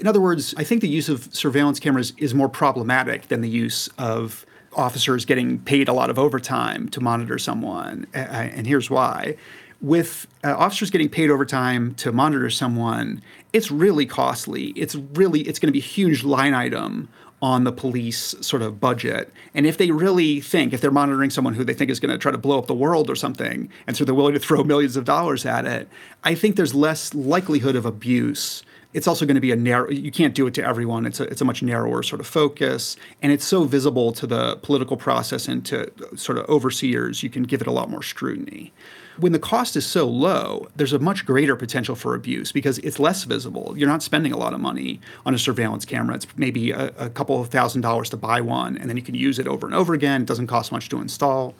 in 0.00 0.06
other 0.06 0.22
words, 0.22 0.54
I 0.56 0.64
think 0.64 0.80
the 0.80 0.88
use 0.88 1.10
of 1.10 1.28
surveillance 1.34 1.78
cameras 1.78 2.14
is 2.16 2.32
more 2.32 2.48
problematic 2.48 3.28
than 3.28 3.42
the 3.42 3.48
use 3.48 3.88
of 3.98 4.46
officers 4.74 5.26
getting 5.26 5.58
paid 5.58 5.86
a 5.86 5.92
lot 5.92 6.08
of 6.08 6.18
overtime 6.18 6.88
to 6.88 7.00
monitor 7.02 7.38
someone, 7.38 8.06
and 8.14 8.66
here's 8.66 8.88
why. 8.88 9.36
With 9.82 10.28
uh, 10.44 10.54
officers 10.56 10.90
getting 10.90 11.08
paid 11.08 11.28
overtime 11.28 11.94
to 11.96 12.12
monitor 12.12 12.48
someone, 12.50 13.20
it's 13.52 13.70
really 13.70 14.06
costly. 14.06 14.66
It's 14.76 14.94
really 14.94 15.40
it's 15.40 15.58
going 15.58 15.66
to 15.68 15.72
be 15.72 15.80
a 15.80 15.82
huge 15.82 16.22
line 16.22 16.54
item 16.54 17.08
on 17.42 17.64
the 17.64 17.72
police 17.72 18.36
sort 18.40 18.62
of 18.62 18.78
budget. 18.78 19.32
And 19.52 19.66
if 19.66 19.76
they 19.76 19.90
really 19.90 20.40
think, 20.40 20.72
if 20.72 20.80
they're 20.80 20.92
monitoring 20.92 21.28
someone 21.28 21.54
who 21.54 21.64
they 21.64 21.74
think 21.74 21.90
is 21.90 21.98
going 21.98 22.12
to 22.12 22.16
try 22.16 22.30
to 22.30 22.38
blow 22.38 22.56
up 22.56 22.68
the 22.68 22.74
world 22.74 23.10
or 23.10 23.16
something, 23.16 23.68
and 23.88 23.96
so 23.96 24.04
they're 24.04 24.14
willing 24.14 24.34
to 24.34 24.40
throw 24.40 24.62
millions 24.64 24.96
of 24.96 25.04
dollars 25.04 25.44
at 25.44 25.66
it, 25.66 25.88
I 26.22 26.36
think 26.36 26.54
there's 26.54 26.74
less 26.74 27.12
likelihood 27.12 27.74
of 27.74 27.84
abuse. 27.84 28.62
It's 28.92 29.08
also 29.08 29.26
going 29.26 29.34
to 29.34 29.40
be 29.40 29.50
a 29.50 29.56
narrow, 29.56 29.90
you 29.90 30.12
can't 30.12 30.34
do 30.34 30.46
it 30.46 30.54
to 30.54 30.64
everyone. 30.64 31.04
It's 31.06 31.18
a, 31.18 31.24
it's 31.24 31.40
a 31.40 31.44
much 31.44 31.62
narrower 31.62 32.04
sort 32.04 32.20
of 32.20 32.28
focus. 32.28 32.96
And 33.20 33.32
it's 33.32 33.44
so 33.44 33.64
visible 33.64 34.12
to 34.12 34.26
the 34.28 34.56
political 34.58 34.96
process 34.96 35.48
and 35.48 35.66
to 35.66 35.90
sort 36.14 36.38
of 36.38 36.48
overseers, 36.48 37.24
you 37.24 37.30
can 37.30 37.42
give 37.42 37.60
it 37.60 37.66
a 37.66 37.72
lot 37.72 37.90
more 37.90 38.04
scrutiny. 38.04 38.72
When 39.18 39.32
the 39.32 39.38
cost 39.38 39.76
is 39.76 39.84
so 39.84 40.06
low, 40.08 40.68
there's 40.74 40.92
a 40.92 40.98
much 40.98 41.26
greater 41.26 41.54
potential 41.54 41.94
for 41.94 42.14
abuse 42.14 42.50
because 42.50 42.78
it's 42.78 42.98
less 42.98 43.24
visible. 43.24 43.74
You're 43.76 43.88
not 43.88 44.02
spending 44.02 44.32
a 44.32 44.38
lot 44.38 44.54
of 44.54 44.60
money 44.60 45.00
on 45.26 45.34
a 45.34 45.38
surveillance 45.38 45.84
camera. 45.84 46.14
It's 46.14 46.26
maybe 46.36 46.70
a, 46.70 46.86
a 46.98 47.10
couple 47.10 47.40
of 47.40 47.48
thousand 47.48 47.82
dollars 47.82 48.08
to 48.10 48.16
buy 48.16 48.40
one, 48.40 48.78
and 48.78 48.88
then 48.88 48.96
you 48.96 49.02
can 49.02 49.14
use 49.14 49.38
it 49.38 49.46
over 49.46 49.66
and 49.66 49.74
over 49.74 49.92
again. 49.92 50.22
It 50.22 50.26
doesn't 50.26 50.46
cost 50.46 50.72
much 50.72 50.88
to 50.90 51.00
install. 51.00 51.54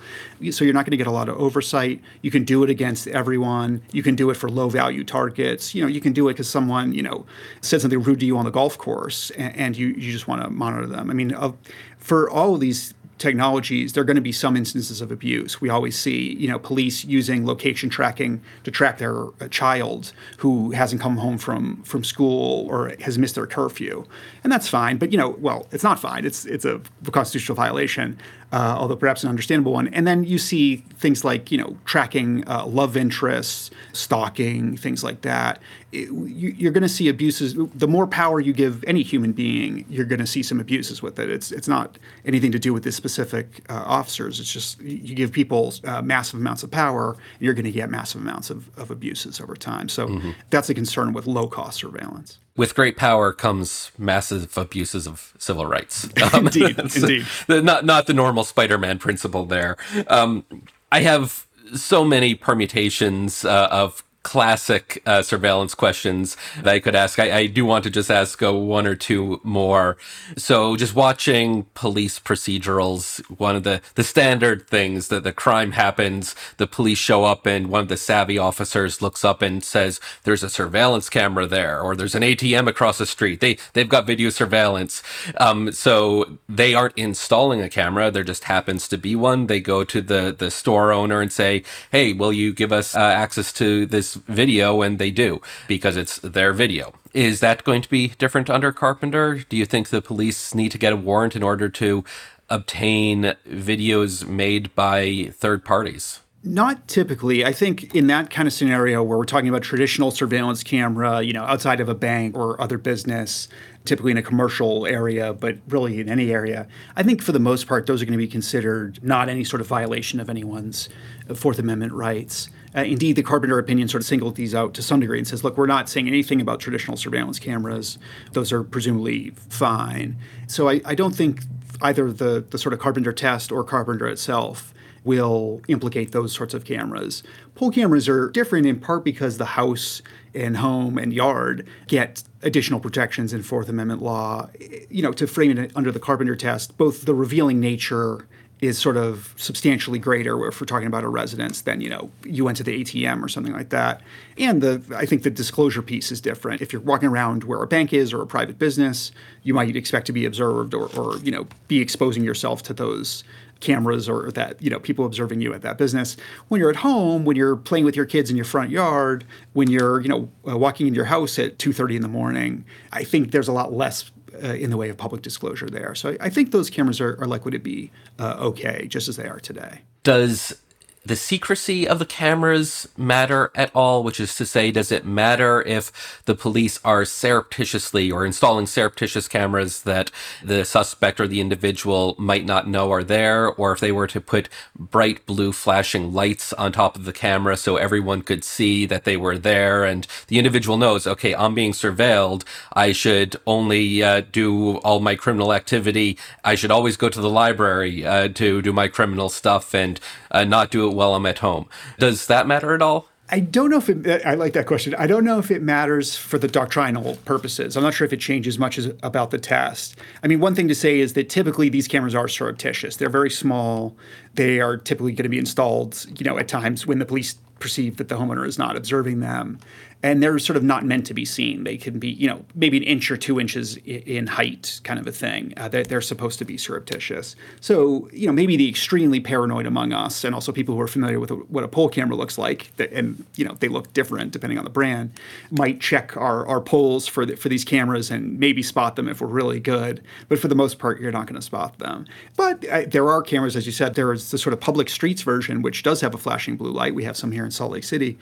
So 0.50 0.64
you're 0.64 0.74
not 0.74 0.86
going 0.86 0.92
to 0.92 0.96
get 0.96 1.06
a 1.06 1.12
lot 1.12 1.28
of 1.28 1.36
oversight. 1.36 2.00
You 2.22 2.30
can 2.30 2.44
do 2.44 2.64
it 2.64 2.70
against 2.70 3.06
everyone. 3.08 3.82
You 3.92 4.02
can 4.02 4.14
do 4.14 4.30
it 4.30 4.34
for 4.34 4.48
low 4.48 4.68
value 4.68 5.04
targets. 5.04 5.74
You 5.74 5.82
know, 5.82 5.88
you 5.88 6.00
can 6.00 6.12
do 6.12 6.28
it 6.28 6.34
because 6.34 6.48
someone, 6.48 6.92
you 6.92 7.02
know, 7.02 7.26
said 7.60 7.80
something 7.82 8.02
rude 8.02 8.20
to 8.20 8.26
you 8.26 8.38
on 8.38 8.44
the 8.44 8.50
golf 8.50 8.78
course 8.78 9.30
and, 9.32 9.56
and 9.56 9.76
you, 9.76 9.88
you 9.88 10.12
just 10.12 10.26
want 10.26 10.42
to 10.42 10.50
monitor 10.50 10.86
them. 10.86 11.10
I 11.10 11.14
mean, 11.14 11.34
uh, 11.34 11.52
for 11.98 12.28
all 12.28 12.54
of 12.54 12.60
these 12.60 12.94
technologies, 13.22 13.92
there 13.92 14.02
are 14.02 14.04
going 14.04 14.16
to 14.16 14.20
be 14.20 14.32
some 14.32 14.56
instances 14.56 15.00
of 15.00 15.10
abuse. 15.10 15.60
We 15.60 15.70
always 15.70 15.98
see, 15.98 16.34
you 16.34 16.48
know, 16.48 16.58
police 16.58 17.04
using 17.04 17.46
location 17.46 17.88
tracking 17.88 18.42
to 18.64 18.70
track 18.70 18.98
their 18.98 19.26
uh, 19.26 19.48
child 19.50 20.12
who 20.38 20.72
hasn't 20.72 21.00
come 21.00 21.16
home 21.16 21.38
from 21.38 21.82
from 21.84 22.04
school 22.04 22.66
or 22.68 22.94
has 23.00 23.18
missed 23.18 23.36
their 23.36 23.46
curfew, 23.46 24.04
and 24.42 24.52
that's 24.52 24.68
fine. 24.68 24.98
But 24.98 25.12
you 25.12 25.18
know, 25.18 25.30
well, 25.38 25.66
it's 25.72 25.84
not 25.84 25.98
fine. 26.00 26.24
It's 26.24 26.44
it's 26.44 26.64
a 26.64 26.80
constitutional 27.10 27.56
violation 27.56 28.18
uh, 28.52 28.76
although 28.78 28.96
perhaps 28.96 29.22
an 29.22 29.30
understandable 29.30 29.72
one. 29.72 29.88
And 29.88 30.06
then 30.06 30.24
you 30.24 30.38
see 30.38 30.76
things 30.98 31.24
like 31.24 31.50
you 31.50 31.58
know 31.58 31.76
tracking 31.84 32.46
uh, 32.46 32.66
love 32.66 32.96
interests, 32.96 33.70
stalking, 33.92 34.76
things 34.76 35.02
like 35.02 35.22
that. 35.22 35.60
It, 35.90 36.10
you, 36.10 36.68
are 36.68 36.72
going 36.72 36.82
to 36.82 36.88
see 36.88 37.08
abuses. 37.08 37.54
The 37.74 37.88
more 37.88 38.06
power 38.06 38.40
you 38.40 38.52
give 38.52 38.84
any 38.86 39.02
human 39.02 39.32
being, 39.32 39.84
you're 39.88 40.06
going 40.06 40.20
to 40.20 40.26
see 40.26 40.42
some 40.42 40.60
abuses 40.60 41.02
with 41.02 41.18
it. 41.18 41.30
It's 41.30 41.50
it's 41.50 41.68
not 41.68 41.98
anything 42.26 42.52
to 42.52 42.58
do 42.58 42.74
with 42.74 42.84
the 42.84 42.92
specific 42.92 43.64
uh, 43.70 43.82
officers. 43.86 44.38
It's 44.38 44.52
just 44.52 44.80
you 44.82 45.14
give 45.14 45.32
people 45.32 45.72
uh, 45.84 46.02
massive 46.02 46.38
amounts 46.38 46.62
of 46.62 46.70
power, 46.70 47.12
and 47.12 47.40
you're 47.40 47.54
going 47.54 47.64
to 47.64 47.72
get 47.72 47.90
massive 47.90 48.20
amounts 48.20 48.50
of, 48.50 48.68
of 48.78 48.90
abuses 48.90 49.40
over 49.40 49.56
time. 49.56 49.88
So 49.88 50.08
mm-hmm. 50.08 50.30
that's 50.50 50.68
a 50.68 50.74
concern 50.74 51.14
with 51.14 51.26
low 51.26 51.46
cost 51.46 51.78
surveillance 51.78 52.38
with 52.56 52.74
great 52.74 52.96
power 52.96 53.32
comes 53.32 53.90
massive 53.98 54.56
abuses 54.56 55.06
of 55.06 55.32
civil 55.38 55.66
rights. 55.66 56.08
Um, 56.34 56.46
indeed, 56.46 56.78
indeed. 56.96 57.26
not 57.48 57.84
not 57.84 58.06
the 58.06 58.14
normal 58.14 58.44
Spider-Man 58.44 58.98
principle 58.98 59.44
there. 59.44 59.76
Um, 60.06 60.44
I 60.90 61.00
have 61.00 61.46
so 61.74 62.04
many 62.04 62.34
permutations 62.34 63.44
uh, 63.44 63.68
of 63.70 64.04
classic 64.22 65.02
uh, 65.06 65.22
surveillance 65.22 65.74
questions 65.74 66.36
that 66.58 66.68
I 66.68 66.80
could 66.80 66.94
ask. 66.94 67.18
I, 67.18 67.38
I 67.38 67.46
do 67.46 67.64
want 67.64 67.84
to 67.84 67.90
just 67.90 68.10
ask 68.10 68.42
uh, 68.42 68.52
one 68.52 68.86
or 68.86 68.94
two 68.96 69.40
more. 69.44 69.96
So, 70.36 70.76
just 70.76 70.94
watching 70.94 71.64
police 71.74 72.18
procedurals, 72.20 73.20
one 73.38 73.56
of 73.56 73.64
the, 73.64 73.80
the 73.94 74.04
standard 74.04 74.66
things 74.68 75.08
that 75.08 75.24
the 75.24 75.32
crime 75.32 75.72
happens, 75.72 76.34
the 76.58 76.66
police 76.66 76.98
show 76.98 77.24
up, 77.24 77.46
and 77.46 77.68
one 77.68 77.82
of 77.82 77.88
the 77.88 77.96
savvy 77.96 78.38
officers 78.38 79.02
looks 79.02 79.24
up 79.24 79.42
and 79.42 79.64
says, 79.64 80.00
"There's 80.24 80.42
a 80.44 80.50
surveillance 80.50 81.08
camera 81.10 81.46
there," 81.46 81.80
or 81.80 81.96
"There's 81.96 82.14
an 82.14 82.22
ATM 82.22 82.68
across 82.68 82.98
the 82.98 83.06
street." 83.06 83.40
They 83.40 83.58
they've 83.74 83.88
got 83.88 84.06
video 84.06 84.30
surveillance. 84.30 85.02
Um, 85.38 85.72
so 85.72 86.38
they 86.48 86.74
aren't 86.74 86.96
installing 86.98 87.60
a 87.62 87.68
camera. 87.70 88.10
There 88.10 88.24
just 88.24 88.44
happens 88.44 88.88
to 88.88 88.98
be 88.98 89.16
one. 89.16 89.46
They 89.46 89.60
go 89.60 89.84
to 89.84 90.00
the 90.02 90.34
the 90.36 90.50
store 90.50 90.92
owner 90.92 91.20
and 91.20 91.32
say, 91.32 91.64
"Hey, 91.90 92.12
will 92.12 92.32
you 92.32 92.52
give 92.52 92.72
us 92.72 92.94
uh, 92.94 93.00
access 93.00 93.52
to 93.54 93.86
this?" 93.86 94.11
Video, 94.14 94.82
and 94.82 94.98
they 94.98 95.10
do 95.10 95.40
because 95.68 95.96
it's 95.96 96.18
their 96.18 96.52
video. 96.52 96.92
Is 97.12 97.40
that 97.40 97.64
going 97.64 97.82
to 97.82 97.88
be 97.88 98.08
different 98.08 98.48
under 98.48 98.72
Carpenter? 98.72 99.44
Do 99.48 99.56
you 99.56 99.66
think 99.66 99.88
the 99.88 100.02
police 100.02 100.54
need 100.54 100.70
to 100.72 100.78
get 100.78 100.92
a 100.92 100.96
warrant 100.96 101.36
in 101.36 101.42
order 101.42 101.68
to 101.68 102.04
obtain 102.48 103.34
videos 103.48 104.26
made 104.26 104.74
by 104.74 105.30
third 105.34 105.64
parties? 105.64 106.20
Not 106.44 106.88
typically. 106.88 107.44
I 107.44 107.52
think 107.52 107.94
in 107.94 108.08
that 108.08 108.28
kind 108.30 108.48
of 108.48 108.52
scenario 108.52 109.00
where 109.02 109.16
we're 109.16 109.24
talking 109.24 109.48
about 109.48 109.62
traditional 109.62 110.10
surveillance 110.10 110.64
camera, 110.64 111.22
you 111.22 111.32
know, 111.32 111.44
outside 111.44 111.78
of 111.78 111.88
a 111.88 111.94
bank 111.94 112.36
or 112.36 112.60
other 112.60 112.78
business, 112.78 113.46
typically 113.84 114.10
in 114.10 114.18
a 114.18 114.22
commercial 114.22 114.84
area, 114.84 115.32
but 115.32 115.58
really 115.68 116.00
in 116.00 116.08
any 116.08 116.32
area, 116.32 116.66
I 116.96 117.04
think 117.04 117.22
for 117.22 117.30
the 117.30 117.38
most 117.38 117.68
part, 117.68 117.86
those 117.86 118.02
are 118.02 118.06
going 118.06 118.18
to 118.18 118.24
be 118.24 118.26
considered 118.26 118.98
not 119.04 119.28
any 119.28 119.44
sort 119.44 119.60
of 119.60 119.68
violation 119.68 120.18
of 120.18 120.28
anyone's 120.28 120.88
Fourth 121.32 121.60
Amendment 121.60 121.92
rights. 121.92 122.48
Uh, 122.74 122.82
indeed, 122.82 123.16
the 123.16 123.22
Carpenter 123.22 123.58
opinion 123.58 123.88
sort 123.88 124.02
of 124.02 124.06
singled 124.06 124.36
these 124.36 124.54
out 124.54 124.74
to 124.74 124.82
some 124.82 125.00
degree 125.00 125.18
and 125.18 125.28
says, 125.28 125.44
look, 125.44 125.56
we're 125.56 125.66
not 125.66 125.88
saying 125.88 126.08
anything 126.08 126.40
about 126.40 126.60
traditional 126.60 126.96
surveillance 126.96 127.38
cameras. 127.38 127.98
Those 128.32 128.52
are 128.52 128.62
presumably 128.62 129.30
fine. 129.48 130.16
So 130.46 130.68
I, 130.68 130.80
I 130.84 130.94
don't 130.94 131.14
think 131.14 131.42
either 131.80 132.12
the, 132.12 132.44
the 132.48 132.58
sort 132.58 132.72
of 132.72 132.78
Carpenter 132.78 133.12
test 133.12 133.52
or 133.52 133.64
Carpenter 133.64 134.06
itself 134.08 134.72
will 135.04 135.60
implicate 135.68 136.12
those 136.12 136.32
sorts 136.32 136.54
of 136.54 136.64
cameras. 136.64 137.22
Pole 137.54 137.72
cameras 137.72 138.08
are 138.08 138.30
different 138.30 138.66
in 138.66 138.78
part 138.78 139.04
because 139.04 139.36
the 139.36 139.44
house 139.44 140.00
and 140.34 140.58
home 140.58 140.96
and 140.96 141.12
yard 141.12 141.66
get 141.88 142.22
additional 142.42 142.80
protections 142.80 143.32
in 143.32 143.42
Fourth 143.42 143.68
Amendment 143.68 144.00
law. 144.00 144.48
You 144.88 145.02
know, 145.02 145.12
to 145.12 145.26
frame 145.26 145.58
it 145.58 145.72
under 145.74 145.90
the 145.90 146.00
Carpenter 146.00 146.36
test, 146.36 146.76
both 146.76 147.04
the 147.04 147.14
revealing 147.14 147.60
nature 147.60 148.26
is 148.62 148.78
sort 148.78 148.96
of 148.96 149.34
substantially 149.36 149.98
greater 149.98 150.46
if 150.46 150.60
we're 150.60 150.66
talking 150.66 150.86
about 150.86 151.02
a 151.02 151.08
residence 151.08 151.62
than 151.62 151.80
you 151.80 151.90
know 151.90 152.10
you 152.24 152.44
went 152.44 152.56
to 152.56 152.62
the 152.62 152.82
ATM 152.82 153.22
or 153.22 153.28
something 153.28 153.52
like 153.52 153.70
that. 153.70 154.00
And 154.38 154.62
the 154.62 154.80
I 154.96 155.04
think 155.04 155.24
the 155.24 155.30
disclosure 155.30 155.82
piece 155.82 156.12
is 156.12 156.20
different. 156.20 156.62
If 156.62 156.72
you're 156.72 156.80
walking 156.80 157.08
around 157.08 157.42
where 157.42 157.60
a 157.60 157.66
bank 157.66 157.92
is 157.92 158.12
or 158.12 158.22
a 158.22 158.26
private 158.26 158.60
business, 158.60 159.10
you 159.42 159.52
might 159.52 159.74
expect 159.74 160.06
to 160.06 160.12
be 160.12 160.24
observed 160.24 160.74
or, 160.74 160.86
or 160.96 161.18
you 161.18 161.32
know 161.32 161.48
be 161.66 161.80
exposing 161.80 162.22
yourself 162.22 162.62
to 162.62 162.72
those 162.72 163.24
cameras 163.58 164.08
or 164.08 164.30
that 164.32 164.60
you 164.62 164.70
know 164.70 164.78
people 164.78 165.06
observing 165.06 165.40
you 165.40 165.54
at 165.54 165.62
that 165.62 165.78
business 165.78 166.16
when 166.48 166.60
you're 166.60 166.70
at 166.70 166.76
home 166.76 167.24
when 167.24 167.36
you're 167.36 167.56
playing 167.56 167.84
with 167.84 167.94
your 167.94 168.04
kids 168.04 168.28
in 168.28 168.36
your 168.36 168.44
front 168.44 168.70
yard 168.70 169.24
when 169.52 169.70
you're 169.70 170.00
you 170.00 170.08
know 170.08 170.28
uh, 170.48 170.58
walking 170.58 170.88
in 170.88 170.94
your 170.94 171.04
house 171.04 171.38
at 171.38 171.58
2.30 171.58 171.96
in 171.96 172.02
the 172.02 172.08
morning 172.08 172.64
i 172.90 173.04
think 173.04 173.30
there's 173.30 173.46
a 173.46 173.52
lot 173.52 173.72
less 173.72 174.10
uh, 174.42 174.54
in 174.54 174.70
the 174.70 174.76
way 174.76 174.88
of 174.88 174.96
public 174.96 175.22
disclosure 175.22 175.68
there. 175.68 175.94
So 175.94 176.10
I, 176.10 176.26
I 176.26 176.30
think 176.30 176.50
those 176.52 176.70
cameras 176.70 177.00
are, 177.00 177.18
are 177.20 177.26
likely 177.26 177.52
to 177.52 177.58
be 177.58 177.90
uh, 178.18 178.36
okay, 178.38 178.86
just 178.88 179.08
as 179.08 179.16
they 179.16 179.26
are 179.26 179.40
today. 179.40 179.82
Does 180.02 180.60
the 181.04 181.16
secrecy 181.16 181.86
of 181.86 181.98
the 181.98 182.06
cameras 182.06 182.88
matter 182.96 183.50
at 183.54 183.70
all? 183.74 184.02
Which 184.02 184.20
is 184.20 184.34
to 184.36 184.46
say, 184.46 184.70
does 184.70 184.92
it 184.92 185.04
matter 185.04 185.62
if 185.62 186.22
the 186.26 186.34
police 186.34 186.78
are 186.84 187.04
surreptitiously 187.04 188.10
or 188.10 188.24
installing 188.24 188.66
surreptitious 188.66 189.28
cameras 189.28 189.82
that 189.82 190.10
the 190.42 190.64
suspect 190.64 191.20
or 191.20 191.26
the 191.26 191.40
individual 191.40 192.14
might 192.18 192.44
not 192.44 192.68
know 192.68 192.90
are 192.92 193.04
there, 193.04 193.48
or 193.48 193.72
if 193.72 193.80
they 193.80 193.92
were 193.92 194.06
to 194.06 194.20
put 194.20 194.48
bright 194.78 195.24
blue 195.26 195.52
flashing 195.52 196.12
lights 196.12 196.52
on 196.54 196.72
top 196.72 196.96
of 196.96 197.04
the 197.04 197.12
camera 197.12 197.56
so 197.56 197.76
everyone 197.76 198.22
could 198.22 198.44
see 198.44 198.86
that 198.86 199.04
they 199.04 199.16
were 199.16 199.38
there 199.38 199.84
and 199.84 200.06
the 200.28 200.38
individual 200.38 200.76
knows, 200.76 201.06
okay, 201.06 201.34
I'm 201.34 201.54
being 201.54 201.72
surveilled. 201.72 202.44
I 202.72 202.92
should 202.92 203.36
only 203.46 204.02
uh, 204.02 204.22
do 204.32 204.76
all 204.78 205.00
my 205.00 205.16
criminal 205.16 205.52
activity. 205.52 206.18
I 206.44 206.54
should 206.54 206.70
always 206.70 206.96
go 206.96 207.08
to 207.08 207.20
the 207.20 207.30
library 207.30 208.06
uh, 208.06 208.28
to 208.28 208.62
do 208.62 208.72
my 208.72 208.88
criminal 208.88 209.28
stuff 209.28 209.74
and 209.74 209.98
uh, 210.30 210.44
not 210.44 210.70
do 210.70 210.88
it 210.88 210.91
while 210.94 211.14
I'm 211.14 211.26
at 211.26 211.38
home. 211.38 211.68
Does 211.98 212.26
that 212.26 212.46
matter 212.46 212.74
at 212.74 212.82
all? 212.82 213.08
I 213.32 213.40
don't 213.40 213.70
know 213.70 213.78
if 213.78 213.88
it, 213.88 214.06
uh, 214.06 214.28
I 214.28 214.34
like 214.34 214.52
that 214.52 214.66
question. 214.66 214.94
I 214.96 215.06
don't 215.06 215.24
know 215.24 215.38
if 215.38 215.50
it 215.50 215.62
matters 215.62 216.14
for 216.16 216.38
the 216.38 216.48
doctrinal 216.48 217.16
purposes. 217.24 217.76
I'm 217.76 217.82
not 217.82 217.94
sure 217.94 218.04
if 218.04 218.12
it 218.12 218.20
changes 218.20 218.58
much 218.58 218.76
as, 218.76 218.92
about 219.02 219.30
the 219.30 219.38
test. 219.38 219.96
I 220.22 220.26
mean, 220.26 220.38
one 220.40 220.54
thing 220.54 220.68
to 220.68 220.74
say 220.74 221.00
is 221.00 221.14
that 221.14 221.30
typically 221.30 221.70
these 221.70 221.88
cameras 221.88 222.14
are 222.14 222.28
surreptitious. 222.28 222.96
They're 222.96 223.08
very 223.08 223.30
small. 223.30 223.96
They 224.34 224.60
are 224.60 224.76
typically 224.76 225.12
going 225.12 225.22
to 225.22 225.30
be 225.30 225.38
installed, 225.38 226.04
you 226.18 226.26
know, 226.26 226.36
at 226.36 226.46
times 226.46 226.86
when 226.86 226.98
the 226.98 227.06
police 227.06 227.36
perceive 227.58 227.96
that 227.96 228.08
the 228.08 228.16
homeowner 228.16 228.46
is 228.46 228.58
not 228.58 228.76
observing 228.76 229.20
them 229.20 229.58
and 230.02 230.22
they're 230.22 230.38
sort 230.38 230.56
of 230.56 230.64
not 230.64 230.84
meant 230.84 231.06
to 231.06 231.14
be 231.14 231.24
seen. 231.24 231.64
They 231.64 231.76
can 231.76 231.98
be, 231.98 232.10
you 232.10 232.26
know, 232.26 232.44
maybe 232.54 232.76
an 232.76 232.82
inch 232.82 233.10
or 233.10 233.16
two 233.16 233.38
inches 233.38 233.76
in 233.76 234.26
height, 234.26 234.80
kind 234.82 234.98
of 234.98 235.06
a 235.06 235.12
thing. 235.12 235.54
Uh, 235.56 235.68
they're, 235.68 235.84
they're, 235.84 236.02
supposed 236.02 236.40
to 236.40 236.44
be 236.44 236.58
surreptitious. 236.58 237.36
So, 237.60 238.08
you 238.12 238.26
know, 238.26 238.32
maybe 238.32 238.56
the 238.56 238.68
extremely 238.68 239.20
paranoid 239.20 239.66
among 239.66 239.92
us, 239.92 240.24
and 240.24 240.34
also 240.34 240.50
people 240.50 240.74
who 240.74 240.80
are 240.80 240.88
familiar 240.88 241.20
with 241.20 241.30
what 241.30 241.62
a 241.62 241.68
pole 241.68 241.88
camera 241.88 242.16
looks 242.16 242.36
like, 242.36 242.72
and 242.78 243.24
you 243.36 243.44
know, 243.44 243.56
they 243.60 243.68
look 243.68 243.92
different 243.92 244.32
depending 244.32 244.58
on 244.58 244.64
the 244.64 244.70
brand, 244.70 245.12
might 245.52 245.80
check 245.80 246.16
our, 246.16 246.44
our 246.48 246.60
poles 246.60 247.06
for 247.06 247.24
the, 247.24 247.36
for 247.36 247.48
these 247.48 247.64
cameras 247.64 248.10
and 248.10 248.38
maybe 248.40 248.64
spot 248.64 248.96
them 248.96 249.08
if 249.08 249.20
we're 249.20 249.28
really 249.28 249.60
good. 249.60 250.02
But 250.28 250.40
for 250.40 250.48
the 250.48 250.56
most 250.56 250.80
part, 250.80 251.00
you're 251.00 251.12
not 251.12 251.26
going 251.26 251.36
to 251.36 251.42
spot 251.42 251.78
them. 251.78 252.06
But 252.36 252.66
uh, 252.68 252.82
there 252.88 253.08
are 253.08 253.22
cameras, 253.22 253.54
as 253.54 253.64
you 253.64 253.72
said. 253.72 253.94
There 253.94 254.12
is 254.12 254.32
the 254.32 254.38
sort 254.38 254.52
of 254.52 254.60
public 254.60 254.88
streets 254.88 255.22
version, 255.22 255.62
which 255.62 255.84
does 255.84 256.00
have 256.00 256.14
a 256.14 256.18
flashing 256.18 256.56
blue 256.56 256.72
light. 256.72 256.96
We 256.96 257.04
have 257.04 257.16
some 257.16 257.30
here 257.30 257.44
in 257.44 257.52
Salt 257.52 257.70
Lake 257.70 257.84
City. 257.84 258.18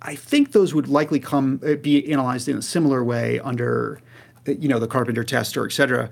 I 0.00 0.14
think 0.14 0.52
those 0.52 0.72
would 0.72 0.86
likely 0.86 1.18
come 1.24 1.60
uh, 1.66 1.74
be 1.74 2.10
analyzed 2.12 2.48
in 2.48 2.58
a 2.58 2.62
similar 2.62 3.02
way 3.02 3.40
under 3.40 4.00
you 4.46 4.68
know 4.68 4.78
the 4.78 4.86
Carpenter 4.86 5.24
test 5.24 5.56
or 5.56 5.64
et 5.64 5.72
cetera 5.72 6.10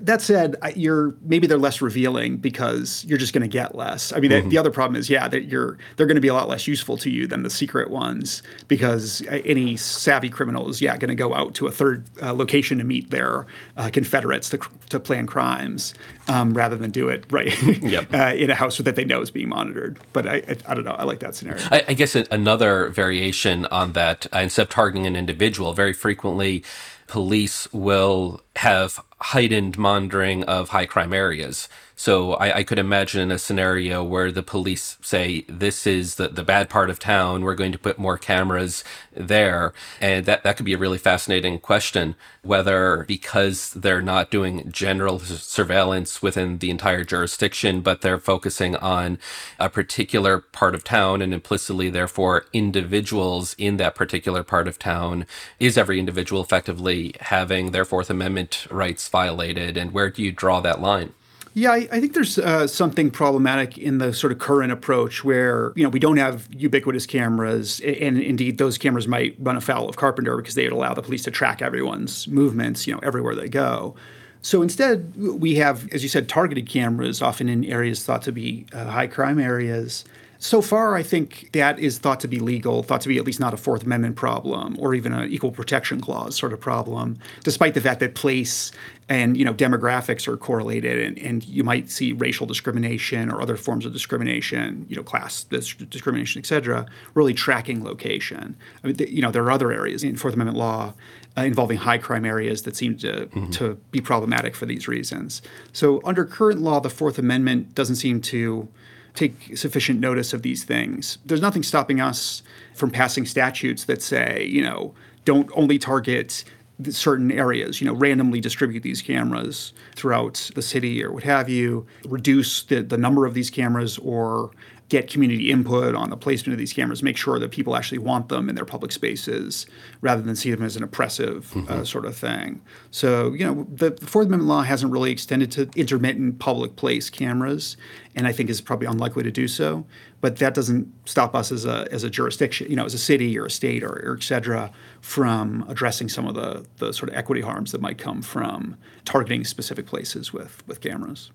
that 0.00 0.22
said, 0.22 0.56
you're 0.74 1.14
maybe 1.22 1.46
they're 1.46 1.58
less 1.58 1.82
revealing 1.82 2.36
because 2.36 3.04
you're 3.06 3.18
just 3.18 3.32
going 3.32 3.42
to 3.42 3.48
get 3.48 3.74
less. 3.74 4.12
I 4.12 4.20
mean, 4.20 4.30
mm-hmm. 4.30 4.48
the, 4.48 4.50
the, 4.50 4.58
other 4.58 4.70
problem 4.70 4.96
is, 4.96 5.10
yeah, 5.10 5.28
that 5.28 5.44
you're 5.44 5.76
they're 5.96 6.06
going 6.06 6.16
to 6.16 6.20
be 6.22 6.28
a 6.28 6.34
lot 6.34 6.48
less 6.48 6.66
useful 6.66 6.96
to 6.98 7.10
you 7.10 7.26
than 7.26 7.42
the 7.42 7.50
secret 7.50 7.90
ones 7.90 8.42
because 8.68 9.22
uh, 9.28 9.40
any 9.44 9.76
savvy 9.76 10.28
criminal 10.28 10.68
is, 10.68 10.80
yeah, 10.80 10.96
going 10.96 11.08
to 11.10 11.14
go 11.14 11.34
out 11.34 11.54
to 11.54 11.66
a 11.66 11.70
third 11.70 12.04
uh, 12.22 12.32
location 12.32 12.78
to 12.78 12.84
meet 12.84 13.10
their 13.10 13.46
uh, 13.76 13.90
Confederates 13.92 14.48
to, 14.50 14.58
to 14.88 14.98
plan 14.98 15.26
crimes 15.26 15.94
um, 16.28 16.54
rather 16.54 16.76
than 16.76 16.90
do 16.90 17.08
it 17.08 17.24
right 17.30 17.62
yep. 17.82 18.12
uh, 18.14 18.32
in 18.34 18.50
a 18.50 18.54
house 18.54 18.78
that 18.78 18.96
they 18.96 19.04
know 19.04 19.20
is 19.20 19.30
being 19.30 19.48
monitored. 19.48 19.98
But 20.12 20.26
I, 20.26 20.36
I, 20.36 20.56
I 20.68 20.74
don't 20.74 20.84
know. 20.84 20.92
I 20.92 21.04
like 21.04 21.20
that 21.20 21.34
scenario. 21.34 21.62
I, 21.70 21.84
I 21.88 21.94
guess 21.94 22.14
another 22.14 22.88
variation 22.88 23.66
on 23.66 23.92
that, 23.92 24.26
uh, 24.34 24.38
instead 24.38 24.62
of 24.62 24.68
targeting 24.70 25.06
an 25.06 25.16
individual, 25.16 25.72
very 25.74 25.92
frequently 25.92 26.64
police 27.12 27.70
will 27.74 28.40
have 28.56 28.98
heightened 29.20 29.76
monitoring 29.76 30.42
of 30.44 30.70
high 30.70 30.86
crime 30.86 31.12
areas. 31.12 31.68
So 31.94 32.34
I, 32.34 32.58
I, 32.58 32.64
could 32.64 32.78
imagine 32.78 33.30
a 33.30 33.38
scenario 33.38 34.02
where 34.02 34.32
the 34.32 34.42
police 34.42 34.96
say, 35.02 35.44
this 35.48 35.86
is 35.86 36.14
the, 36.14 36.28
the 36.28 36.42
bad 36.42 36.70
part 36.70 36.90
of 36.90 36.98
town. 36.98 37.42
We're 37.42 37.54
going 37.54 37.72
to 37.72 37.78
put 37.78 37.98
more 37.98 38.18
cameras 38.18 38.82
there. 39.14 39.72
And 40.00 40.24
that, 40.26 40.42
that 40.42 40.56
could 40.56 40.66
be 40.66 40.72
a 40.72 40.78
really 40.78 40.98
fascinating 40.98 41.58
question, 41.58 42.16
whether 42.42 43.04
because 43.06 43.72
they're 43.74 44.02
not 44.02 44.30
doing 44.30 44.70
general 44.72 45.18
surveillance 45.18 46.22
within 46.22 46.58
the 46.58 46.70
entire 46.70 47.04
jurisdiction, 47.04 47.82
but 47.82 48.00
they're 48.00 48.18
focusing 48.18 48.74
on 48.76 49.18
a 49.58 49.68
particular 49.68 50.38
part 50.38 50.74
of 50.74 50.84
town 50.84 51.20
and 51.20 51.34
implicitly, 51.34 51.90
therefore, 51.90 52.46
individuals 52.52 53.54
in 53.58 53.76
that 53.76 53.94
particular 53.94 54.42
part 54.42 54.66
of 54.66 54.78
town. 54.78 55.26
Is 55.60 55.76
every 55.76 55.98
individual 55.98 56.42
effectively 56.42 57.14
having 57.20 57.70
their 57.70 57.84
Fourth 57.84 58.10
Amendment 58.10 58.66
rights 58.70 59.08
violated? 59.08 59.76
And 59.76 59.92
where 59.92 60.10
do 60.10 60.22
you 60.22 60.32
draw 60.32 60.60
that 60.60 60.80
line? 60.80 61.12
Yeah, 61.54 61.72
I, 61.72 61.88
I 61.92 62.00
think 62.00 62.14
there's 62.14 62.38
uh, 62.38 62.66
something 62.66 63.10
problematic 63.10 63.76
in 63.76 63.98
the 63.98 64.14
sort 64.14 64.32
of 64.32 64.38
current 64.38 64.72
approach 64.72 65.22
where 65.22 65.72
you 65.76 65.82
know 65.82 65.90
we 65.90 65.98
don't 65.98 66.16
have 66.16 66.48
ubiquitous 66.50 67.04
cameras, 67.04 67.80
and 67.80 68.18
indeed 68.18 68.56
those 68.56 68.78
cameras 68.78 69.06
might 69.06 69.36
run 69.38 69.56
afoul 69.56 69.88
of 69.88 69.96
Carpenter 69.96 70.36
because 70.38 70.54
they 70.54 70.64
would 70.64 70.72
allow 70.72 70.94
the 70.94 71.02
police 71.02 71.24
to 71.24 71.30
track 71.30 71.60
everyone's 71.60 72.26
movements, 72.26 72.86
you 72.86 72.94
know, 72.94 73.00
everywhere 73.02 73.34
they 73.34 73.48
go. 73.48 73.94
So 74.40 74.62
instead, 74.62 75.14
we 75.16 75.56
have, 75.56 75.92
as 75.92 76.02
you 76.02 76.08
said, 76.08 76.28
targeted 76.28 76.68
cameras, 76.68 77.20
often 77.22 77.48
in 77.48 77.64
areas 77.64 78.02
thought 78.02 78.22
to 78.22 78.32
be 78.32 78.66
uh, 78.72 78.86
high 78.86 79.06
crime 79.06 79.38
areas. 79.38 80.04
So 80.42 80.60
far, 80.60 80.96
I 80.96 81.04
think 81.04 81.50
that 81.52 81.78
is 81.78 81.98
thought 81.98 82.18
to 82.18 82.26
be 82.26 82.40
legal, 82.40 82.82
thought 82.82 83.00
to 83.02 83.08
be 83.08 83.16
at 83.16 83.24
least 83.24 83.38
not 83.38 83.54
a 83.54 83.56
Fourth 83.56 83.84
Amendment 83.84 84.16
problem 84.16 84.76
or 84.80 84.92
even 84.92 85.12
an 85.12 85.30
equal 85.30 85.52
protection 85.52 86.00
clause 86.00 86.34
sort 86.36 86.52
of 86.52 86.58
problem, 86.58 87.16
despite 87.44 87.74
the 87.74 87.80
fact 87.80 88.00
that 88.00 88.16
place 88.16 88.72
and 89.08 89.36
you 89.36 89.44
know 89.44 89.54
demographics 89.54 90.26
are 90.26 90.36
correlated 90.36 90.98
and, 90.98 91.16
and 91.20 91.44
you 91.44 91.62
might 91.62 91.90
see 91.90 92.12
racial 92.12 92.44
discrimination 92.44 93.30
or 93.30 93.40
other 93.40 93.56
forms 93.56 93.84
of 93.84 93.92
discrimination 93.92 94.86
you 94.88 94.94
know 94.94 95.02
class 95.02 95.42
discrimination 95.44 96.38
et 96.38 96.46
cetera 96.46 96.86
really 97.14 97.34
tracking 97.34 97.82
location 97.82 98.56
I 98.82 98.86
mean, 98.86 98.96
you 98.98 99.20
know 99.20 99.32
there 99.32 99.42
are 99.42 99.50
other 99.50 99.72
areas 99.72 100.04
in 100.04 100.16
fourth 100.16 100.34
amendment 100.34 100.56
law 100.56 100.94
uh, 101.36 101.42
involving 101.42 101.78
high 101.78 101.98
crime 101.98 102.24
areas 102.24 102.62
that 102.62 102.76
seem 102.76 102.96
to, 102.98 103.26
mm-hmm. 103.26 103.50
to 103.50 103.74
be 103.90 104.00
problematic 104.00 104.54
for 104.54 104.66
these 104.66 104.86
reasons 104.86 105.42
so 105.72 106.00
under 106.04 106.24
current 106.24 106.60
law 106.60 106.78
the 106.78 106.90
fourth 106.90 107.18
amendment 107.18 107.74
doesn't 107.74 107.96
seem 107.96 108.20
to 108.20 108.68
take 109.14 109.56
sufficient 109.56 110.00
notice 110.00 110.32
of 110.32 110.42
these 110.42 110.64
things. 110.64 111.18
There's 111.26 111.42
nothing 111.42 111.62
stopping 111.62 112.00
us 112.00 112.42
from 112.74 112.90
passing 112.90 113.26
statutes 113.26 113.84
that 113.84 114.02
say 114.02 114.46
you 114.46 114.62
know 114.62 114.94
don't 115.24 115.50
only 115.54 115.78
target 115.78 116.44
certain 116.90 117.30
areas, 117.30 117.80
you 117.80 117.86
know, 117.86 117.92
randomly 117.92 118.40
distribute 118.40 118.82
these 118.82 119.02
cameras 119.02 119.72
throughout 119.94 120.50
the 120.54 120.62
city 120.62 121.04
or 121.04 121.12
what 121.12 121.22
have 121.22 121.48
you, 121.48 121.86
reduce 122.06 122.64
the, 122.64 122.82
the 122.82 122.96
number 122.96 123.26
of 123.26 123.34
these 123.34 123.50
cameras 123.50 123.98
or 123.98 124.50
get 124.92 125.08
community 125.10 125.50
input 125.50 125.94
on 125.94 126.10
the 126.10 126.18
placement 126.18 126.52
of 126.52 126.58
these 126.58 126.74
cameras, 126.74 127.02
make 127.02 127.16
sure 127.16 127.38
that 127.38 127.50
people 127.50 127.74
actually 127.74 127.96
want 127.96 128.28
them 128.28 128.50
in 128.50 128.54
their 128.54 128.66
public 128.66 128.92
spaces 128.92 129.64
rather 130.02 130.20
than 130.20 130.36
see 130.36 130.50
them 130.50 130.62
as 130.62 130.76
an 130.76 130.82
oppressive 130.82 131.50
uh, 131.52 131.60
mm-hmm. 131.60 131.72
uh, 131.72 131.84
sort 131.84 132.04
of 132.04 132.14
thing. 132.14 132.60
So, 132.90 133.32
you 133.32 133.46
know, 133.46 133.66
the, 133.72 133.88
the 133.88 134.06
Fourth 134.06 134.26
Amendment 134.26 134.50
law 134.50 134.60
hasn't 134.60 134.92
really 134.92 135.10
extended 135.10 135.50
to 135.52 135.70
intermittent 135.76 136.40
public 136.40 136.76
place 136.76 137.08
cameras, 137.08 137.78
and 138.14 138.26
I 138.26 138.32
think 138.32 138.50
is 138.50 138.60
probably 138.60 138.86
unlikely 138.86 139.22
to 139.22 139.30
do 139.30 139.48
so. 139.48 139.86
But 140.20 140.36
that 140.36 140.52
doesn't 140.52 140.86
stop 141.06 141.34
us 141.34 141.50
as 141.50 141.64
a, 141.64 141.88
as 141.90 142.04
a 142.04 142.10
jurisdiction, 142.10 142.68
you 142.68 142.76
know, 142.76 142.84
as 142.84 142.92
a 142.92 142.98
city 142.98 143.38
or 143.38 143.46
a 143.46 143.50
state 143.50 143.82
or, 143.82 143.94
or 144.04 144.16
et 144.18 144.22
cetera, 144.22 144.70
from 145.02 145.66
addressing 145.68 146.08
some 146.08 146.26
of 146.28 146.34
the, 146.36 146.64
the 146.78 146.92
sort 146.92 147.10
of 147.10 147.16
equity 147.16 147.40
harms 147.40 147.72
that 147.72 147.80
might 147.80 147.98
come 147.98 148.22
from 148.22 148.76
targeting 149.04 149.44
specific 149.44 149.84
places 149.84 150.32
with, 150.32 150.62
with 150.68 150.80
cameras. 150.80 151.32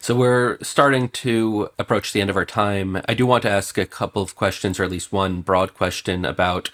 So 0.00 0.16
we're 0.16 0.58
starting 0.62 1.10
to 1.10 1.68
approach 1.78 2.12
the 2.12 2.22
end 2.22 2.30
of 2.30 2.36
our 2.36 2.46
time. 2.46 3.00
I 3.06 3.14
do 3.14 3.26
want 3.26 3.42
to 3.42 3.50
ask 3.50 3.76
a 3.76 3.84
couple 3.84 4.22
of 4.22 4.34
questions, 4.34 4.80
or 4.80 4.84
at 4.84 4.90
least 4.90 5.12
one 5.12 5.42
broad 5.42 5.74
question 5.74 6.24
about 6.24 6.70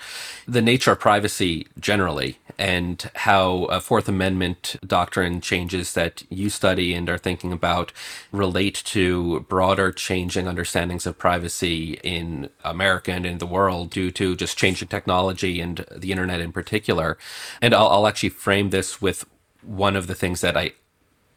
the 0.48 0.62
nature 0.62 0.92
of 0.92 1.00
privacy 1.00 1.66
generally 1.78 2.38
and 2.58 3.10
how 3.16 3.64
a 3.64 3.80
Fourth 3.80 4.08
Amendment 4.08 4.76
doctrine 4.86 5.40
changes 5.40 5.92
that 5.94 6.22
you 6.30 6.48
study 6.48 6.94
and 6.94 7.08
are 7.08 7.18
thinking 7.18 7.52
about 7.52 7.92
relate 8.32 8.82
to 8.86 9.40
broader 9.40 9.92
changing 9.92 10.46
understandings 10.46 11.04
of 11.06 11.18
privacy 11.18 11.98
in 12.02 12.48
America 12.64 13.12
and 13.12 13.26
in 13.26 13.38
the 13.38 13.46
world 13.46 13.90
due 13.90 14.10
to 14.12 14.36
just 14.36 14.56
changing 14.56 14.88
technology 14.88 15.60
and 15.60 15.84
the 15.94 16.12
internet 16.12 16.40
in 16.40 16.52
particular. 16.52 17.18
And 17.60 17.74
I'll, 17.74 17.88
I'll 17.88 18.06
actually 18.06 18.30
frame 18.30 18.70
this 18.70 19.02
with 19.02 19.26
one 19.62 19.96
of 19.96 20.06
the 20.06 20.14
things 20.14 20.40
that 20.42 20.56
I 20.56 20.72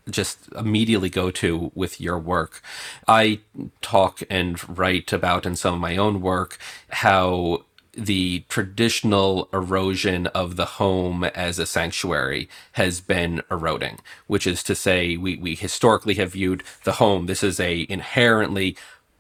just 0.10 0.50
immediately 0.54 1.10
go 1.10 1.32
to 1.32 1.72
with 1.76 2.02
your 2.02 2.18
work. 2.18 2.62
I 3.08 3.42
talk 3.82 4.22
and 4.30 4.78
write 4.78 5.14
about 5.14 5.46
in 5.46 5.56
some 5.56 5.76
of 5.76 5.80
my 5.80 5.98
own 5.98 6.22
work 6.22 6.58
how 6.90 7.66
the 8.06 8.44
traditional 8.50 9.50
erosion 9.54 10.28
of 10.28 10.56
the 10.56 10.66
home 10.66 11.24
as 11.24 11.60
a 11.60 11.66
sanctuary 11.66 12.50
has 12.74 13.02
been 13.02 13.42
eroding, 13.52 14.00
which 14.28 14.48
is 14.48 14.64
to 14.64 14.76
say 14.76 15.18
we, 15.18 15.36
we 15.38 15.56
historically 15.56 16.16
have 16.16 16.34
viewed 16.34 16.64
the 16.84 16.94
home, 16.94 17.26
this 17.26 17.44
is 17.44 17.60
a 17.60 17.86
inherently 17.90 18.78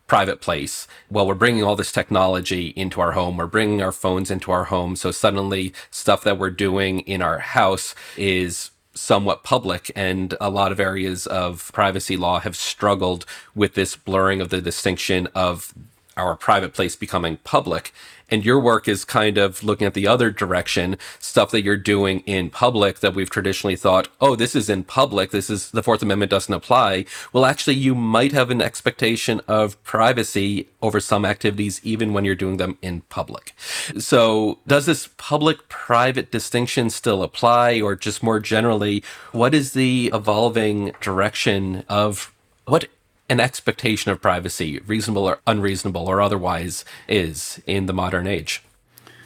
private 0.07 0.41
place. 0.41 0.87
Well, 1.09 1.27
we're 1.27 1.35
bringing 1.35 1.63
all 1.63 1.75
this 1.75 1.91
technology 1.91 2.69
into 2.69 2.99
our 2.99 3.11
home. 3.11 3.37
We're 3.37 3.45
bringing 3.45 3.81
our 3.81 3.91
phones 3.91 4.31
into 4.31 4.51
our 4.51 4.65
home. 4.65 4.95
So 4.95 5.11
suddenly 5.11 5.71
stuff 5.91 6.23
that 6.23 6.39
we're 6.39 6.49
doing 6.49 7.01
in 7.01 7.21
our 7.21 7.39
house 7.39 7.93
is 8.17 8.71
somewhat 8.95 9.43
public, 9.43 9.91
and 9.95 10.35
a 10.41 10.49
lot 10.49 10.71
of 10.71 10.79
areas 10.79 11.27
of 11.27 11.71
privacy 11.73 12.17
law 12.17 12.39
have 12.39 12.55
struggled 12.55 13.25
with 13.55 13.75
this 13.75 13.95
blurring 13.95 14.41
of 14.41 14.49
the 14.49 14.61
distinction 14.61 15.27
of 15.35 15.73
our 16.17 16.35
private 16.35 16.73
place 16.73 16.95
becoming 16.95 17.37
public. 17.43 17.93
And 18.31 18.45
your 18.45 18.59
work 18.59 18.87
is 18.87 19.05
kind 19.05 19.37
of 19.37 19.63
looking 19.63 19.87
at 19.87 19.93
the 19.93 20.07
other 20.07 20.31
direction, 20.31 20.97
stuff 21.19 21.51
that 21.51 21.63
you're 21.63 21.77
doing 21.77 22.19
in 22.21 22.49
public 22.49 22.99
that 22.99 23.13
we've 23.13 23.29
traditionally 23.29 23.75
thought, 23.75 24.07
oh, 24.21 24.35
this 24.35 24.55
is 24.55 24.69
in 24.69 24.83
public. 24.83 25.31
This 25.31 25.49
is 25.49 25.71
the 25.71 25.83
Fourth 25.83 26.01
Amendment 26.01 26.31
doesn't 26.31 26.53
apply. 26.53 27.05
Well, 27.33 27.45
actually, 27.45 27.75
you 27.75 27.95
might 27.95 28.31
have 28.31 28.49
an 28.49 28.61
expectation 28.61 29.41
of 29.47 29.81
privacy 29.83 30.67
over 30.81 30.99
some 30.99 31.25
activities, 31.25 31.81
even 31.83 32.13
when 32.13 32.25
you're 32.25 32.35
doing 32.35 32.57
them 32.57 32.77
in 32.81 33.01
public. 33.09 33.53
So 33.97 34.59
does 34.67 34.85
this 34.85 35.09
public 35.17 35.67
private 35.69 36.31
distinction 36.31 36.89
still 36.89 37.23
apply? 37.23 37.81
Or 37.81 37.95
just 37.95 38.23
more 38.23 38.39
generally, 38.39 39.03
what 39.31 39.53
is 39.53 39.73
the 39.73 40.11
evolving 40.13 40.93
direction 41.01 41.83
of 41.89 42.33
what 42.65 42.87
an 43.29 43.39
expectation 43.39 44.11
of 44.11 44.21
privacy, 44.21 44.79
reasonable 44.87 45.25
or 45.25 45.39
unreasonable 45.45 46.07
or 46.07 46.21
otherwise, 46.21 46.83
is 47.07 47.61
in 47.65 47.85
the 47.85 47.93
modern 47.93 48.27
age. 48.27 48.63